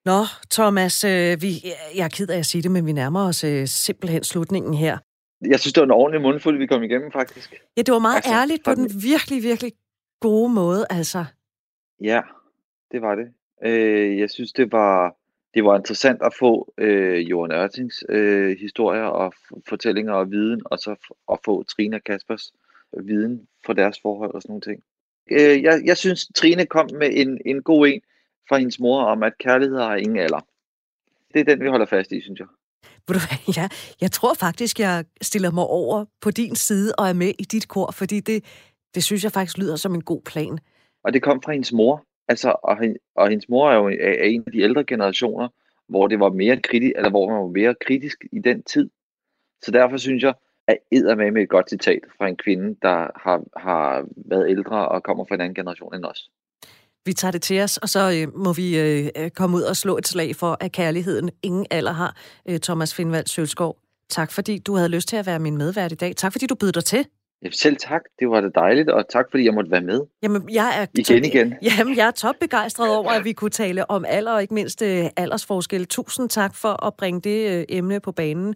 Nå, 0.05 0.19
Thomas, 0.51 1.03
øh, 1.03 1.41
vi, 1.41 1.51
jeg 1.95 2.05
er 2.05 2.09
ked 2.17 2.29
af 2.29 2.37
at 2.37 2.45
sige 2.45 2.61
det, 2.61 2.71
men 2.71 2.85
vi 2.85 2.91
nærmer 2.91 3.27
os 3.27 3.43
øh, 3.43 3.67
simpelthen 3.67 4.23
slutningen 4.23 4.73
her. 4.73 4.97
Jeg 5.45 5.59
synes, 5.59 5.73
det 5.73 5.81
var 5.81 5.85
en 5.85 5.91
ordentlig 5.91 6.21
mundfuld, 6.21 6.57
vi 6.57 6.67
kom 6.67 6.83
igennem, 6.83 7.11
faktisk. 7.11 7.53
Ja, 7.77 7.81
det 7.81 7.93
var 7.93 7.99
meget 7.99 8.15
altså, 8.15 8.31
ærligt 8.33 8.63
på 8.65 8.75
den 8.75 8.91
virkelig, 9.03 9.43
virkelig 9.43 9.71
gode 10.21 10.53
måde, 10.53 10.85
altså. 10.89 11.25
Ja, 12.01 12.21
det 12.91 13.01
var 13.01 13.15
det. 13.15 13.27
Øh, 13.65 14.19
jeg 14.19 14.29
synes, 14.29 14.53
det 14.53 14.71
var, 14.71 15.15
det 15.53 15.65
var 15.65 15.77
interessant 15.77 16.21
at 16.21 16.33
få 16.39 16.73
øh, 16.77 17.29
Johan 17.29 17.51
Ørtings 17.51 18.03
øh, 18.09 18.57
historier 18.59 19.03
og 19.03 19.33
fortællinger 19.69 20.13
og 20.13 20.31
viden, 20.31 20.61
og 20.65 20.79
så 20.79 20.95
at 21.31 21.39
få 21.45 21.63
Trina 21.63 21.99
Kaspers 21.99 22.53
viden 23.01 23.47
for 23.65 23.73
deres 23.73 23.99
forhold 24.01 24.33
og 24.33 24.41
sådan 24.41 24.51
nogle 24.51 24.61
ting. 24.61 24.83
Øh, 25.31 25.63
jeg, 25.63 25.81
jeg 25.85 25.97
synes, 25.97 26.27
Trine 26.35 26.65
kom 26.65 26.89
med 26.93 27.09
en, 27.11 27.41
en 27.45 27.63
god 27.63 27.87
en 27.87 28.01
fra 28.49 28.57
hendes 28.57 28.79
mor 28.79 29.03
om, 29.03 29.23
at 29.23 29.37
kærlighed 29.37 29.77
har 29.77 29.95
ingen 29.95 30.17
alder. 30.17 30.47
Det 31.33 31.39
er 31.39 31.43
den, 31.43 31.63
vi 31.63 31.67
holder 31.67 31.85
fast 31.85 32.11
i, 32.11 32.21
synes 32.21 32.39
jeg. 32.39 32.47
Ved 33.07 33.15
du 33.15 33.19
hvad, 33.27 33.53
jeg, 33.61 33.69
jeg 34.01 34.11
tror 34.11 34.33
faktisk, 34.33 34.79
jeg 34.79 35.05
stiller 35.21 35.51
mig 35.51 35.63
over 35.63 36.05
på 36.21 36.31
din 36.31 36.55
side 36.55 36.93
og 36.97 37.09
er 37.09 37.13
med 37.13 37.33
i 37.39 37.43
dit 37.43 37.67
kor, 37.67 37.91
fordi 37.91 38.19
det, 38.19 38.45
det 38.95 39.03
synes 39.03 39.23
jeg 39.23 39.31
faktisk 39.31 39.57
lyder 39.57 39.75
som 39.75 39.93
en 39.93 40.03
god 40.03 40.21
plan. 40.21 40.59
Og 41.03 41.13
det 41.13 41.21
kom 41.21 41.41
fra 41.41 41.51
hendes 41.51 41.73
mor. 41.73 42.05
Altså, 42.27 42.55
og, 42.63 42.77
og 43.15 43.29
hendes 43.29 43.49
mor 43.49 43.71
er 43.71 43.75
jo 43.75 43.87
er 43.87 44.23
en 44.23 44.43
af 44.47 44.51
de 44.51 44.61
ældre 44.61 44.83
generationer, 44.83 45.47
hvor 45.87 46.07
det 46.07 46.19
var 46.19 46.29
mere 46.29 46.61
kritisk, 46.61 46.93
eller 46.95 47.09
hvor 47.09 47.29
man 47.29 47.41
var 47.41 47.47
mere 47.47 47.75
kritisk 47.85 48.17
i 48.31 48.39
den 48.39 48.63
tid. 48.63 48.89
Så 49.61 49.71
derfor 49.71 49.97
synes 49.97 50.23
jeg, 50.23 50.33
æder 50.91 51.15
med 51.15 51.31
med 51.31 51.41
et 51.41 51.49
godt 51.49 51.69
citat 51.69 51.99
fra 52.17 52.27
en 52.27 52.35
kvinde, 52.35 52.75
der 52.81 53.07
har, 53.23 53.41
har 53.57 54.05
været 54.15 54.49
ældre 54.49 54.87
og 54.87 55.03
kommer 55.03 55.25
fra 55.25 55.35
en 55.35 55.41
anden 55.41 55.55
generation 55.55 55.95
end 55.95 56.05
os. 56.05 56.29
Vi 57.05 57.13
tager 57.13 57.31
det 57.31 57.41
til 57.41 57.61
os, 57.61 57.77
og 57.77 57.89
så 57.89 57.99
øh, 58.17 58.37
må 58.37 58.53
vi 58.53 58.79
øh, 58.79 59.29
komme 59.29 59.57
ud 59.57 59.61
og 59.61 59.75
slå 59.75 59.97
et 59.97 60.07
slag 60.07 60.35
for, 60.35 60.57
at 60.59 60.71
kærligheden 60.71 61.29
ingen 61.43 61.65
alder 61.71 61.91
har. 61.91 62.17
Øh, 62.49 62.59
Thomas 62.59 62.95
Findvald 62.95 63.27
Sølskov, 63.27 63.77
tak 64.09 64.31
fordi 64.31 64.57
du 64.57 64.75
havde 64.75 64.89
lyst 64.89 65.07
til 65.07 65.17
at 65.17 65.25
være 65.25 65.39
min 65.39 65.57
medvært 65.57 65.91
i 65.91 65.95
dag. 65.95 66.15
Tak 66.15 66.31
fordi 66.31 66.45
du 66.45 66.55
bød 66.55 66.71
dig 66.71 66.83
til. 66.83 67.05
Selv 67.51 67.77
tak. 67.77 68.01
Det 68.19 68.29
var 68.29 68.41
det 68.41 68.55
dejligt, 68.55 68.89
og 68.89 69.09
tak 69.09 69.25
fordi 69.31 69.45
jeg 69.45 69.53
måtte 69.53 69.71
være 69.71 69.81
med. 69.81 70.01
Jamen, 70.23 70.49
jeg 70.51 70.81
er 70.81 70.85
igen 70.99 71.25
igen. 71.25 71.53
Jamen, 71.77 71.97
jeg 71.97 72.07
er 72.07 72.11
topbegejstret 72.11 72.95
over, 72.95 73.11
at 73.11 73.25
vi 73.25 73.33
kunne 73.33 73.51
tale 73.51 73.89
om 73.89 74.05
alder, 74.07 74.31
og 74.31 74.41
ikke 74.41 74.53
mindst 74.53 74.81
øh, 74.81 75.05
aldersforskel. 75.17 75.85
Tusind 75.85 76.29
tak 76.29 76.55
for 76.55 76.85
at 76.85 76.93
bringe 76.93 77.21
det 77.21 77.51
øh, 77.51 77.65
emne 77.69 77.99
på 77.99 78.11
banen. 78.11 78.55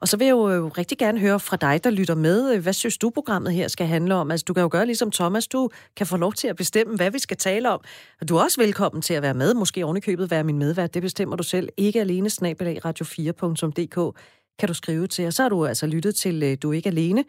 Og 0.00 0.08
så 0.08 0.16
vil 0.16 0.24
jeg 0.24 0.32
jo 0.32 0.50
øh, 0.50 0.64
rigtig 0.64 0.98
gerne 0.98 1.20
høre 1.20 1.40
fra 1.40 1.56
dig, 1.56 1.84
der 1.84 1.90
lytter 1.90 2.14
med. 2.14 2.54
Øh, 2.54 2.62
hvad 2.62 2.72
synes 2.72 2.98
du, 2.98 3.10
programmet 3.10 3.52
her 3.52 3.68
skal 3.68 3.86
handle 3.86 4.14
om? 4.14 4.30
Altså, 4.30 4.44
du 4.44 4.52
kan 4.52 4.60
jo 4.62 4.68
gøre 4.72 4.86
ligesom 4.86 5.10
Thomas. 5.10 5.46
Du 5.46 5.70
kan 5.96 6.06
få 6.06 6.16
lov 6.16 6.32
til 6.32 6.48
at 6.48 6.56
bestemme, 6.56 6.96
hvad 6.96 7.10
vi 7.10 7.18
skal 7.18 7.36
tale 7.36 7.70
om. 7.70 7.80
Og 8.20 8.28
du 8.28 8.36
er 8.36 8.42
også 8.42 8.60
velkommen 8.60 9.02
til 9.02 9.14
at 9.14 9.22
være 9.22 9.34
med. 9.34 9.54
Måske 9.54 9.84
ovenikøbet 9.84 10.30
være 10.30 10.44
min 10.44 10.58
medvært. 10.58 10.94
Det 10.94 11.02
bestemmer 11.02 11.36
du 11.36 11.42
selv. 11.42 11.68
Ikke 11.76 12.00
alene 12.00 12.30
snabelag 12.30 12.86
radio4.dk 12.86 14.18
kan 14.58 14.68
du 14.68 14.74
skrive 14.74 15.06
til. 15.06 15.26
Og 15.26 15.32
så 15.32 15.42
har 15.42 15.48
du 15.48 15.66
altså 15.66 15.86
lyttet 15.86 16.14
til 16.14 16.42
øh, 16.42 16.56
Du 16.62 16.70
er 16.70 16.74
ikke 16.74 16.88
alene 16.88 17.24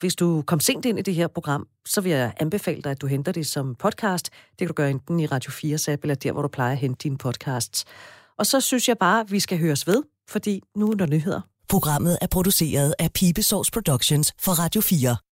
Hvis 0.00 0.14
du 0.14 0.42
kom 0.46 0.60
sent 0.60 0.84
ind 0.84 0.98
i 0.98 1.02
det 1.02 1.14
her 1.14 1.28
program, 1.28 1.66
så 1.86 2.00
vil 2.00 2.12
jeg 2.12 2.32
anbefale 2.40 2.82
dig, 2.82 2.90
at 2.90 3.00
du 3.00 3.06
henter 3.06 3.32
det 3.32 3.46
som 3.46 3.74
podcast. 3.74 4.30
Det 4.50 4.58
kan 4.58 4.68
du 4.68 4.72
gøre 4.72 4.90
enten 4.90 5.20
i 5.20 5.26
Radio 5.26 5.50
4-app, 5.50 6.02
eller 6.02 6.14
der, 6.14 6.32
hvor 6.32 6.42
du 6.42 6.48
plejer 6.48 6.72
at 6.72 6.78
hente 6.78 7.02
dine 7.02 7.18
podcasts. 7.18 7.84
Og 8.38 8.46
så 8.46 8.60
synes 8.60 8.88
jeg 8.88 8.98
bare, 8.98 9.20
at 9.20 9.32
vi 9.32 9.40
skal 9.40 9.58
høres 9.58 9.86
ved, 9.86 10.02
fordi 10.28 10.62
nu 10.76 10.90
er 10.90 10.94
der 10.94 11.06
nyheder. 11.06 11.53
Programmet 11.68 12.18
er 12.20 12.26
produceret 12.26 12.94
af 12.98 13.12
Pibesource 13.12 13.70
Productions 13.72 14.32
for 14.40 14.52
Radio 14.52 14.80
4. 14.80 15.24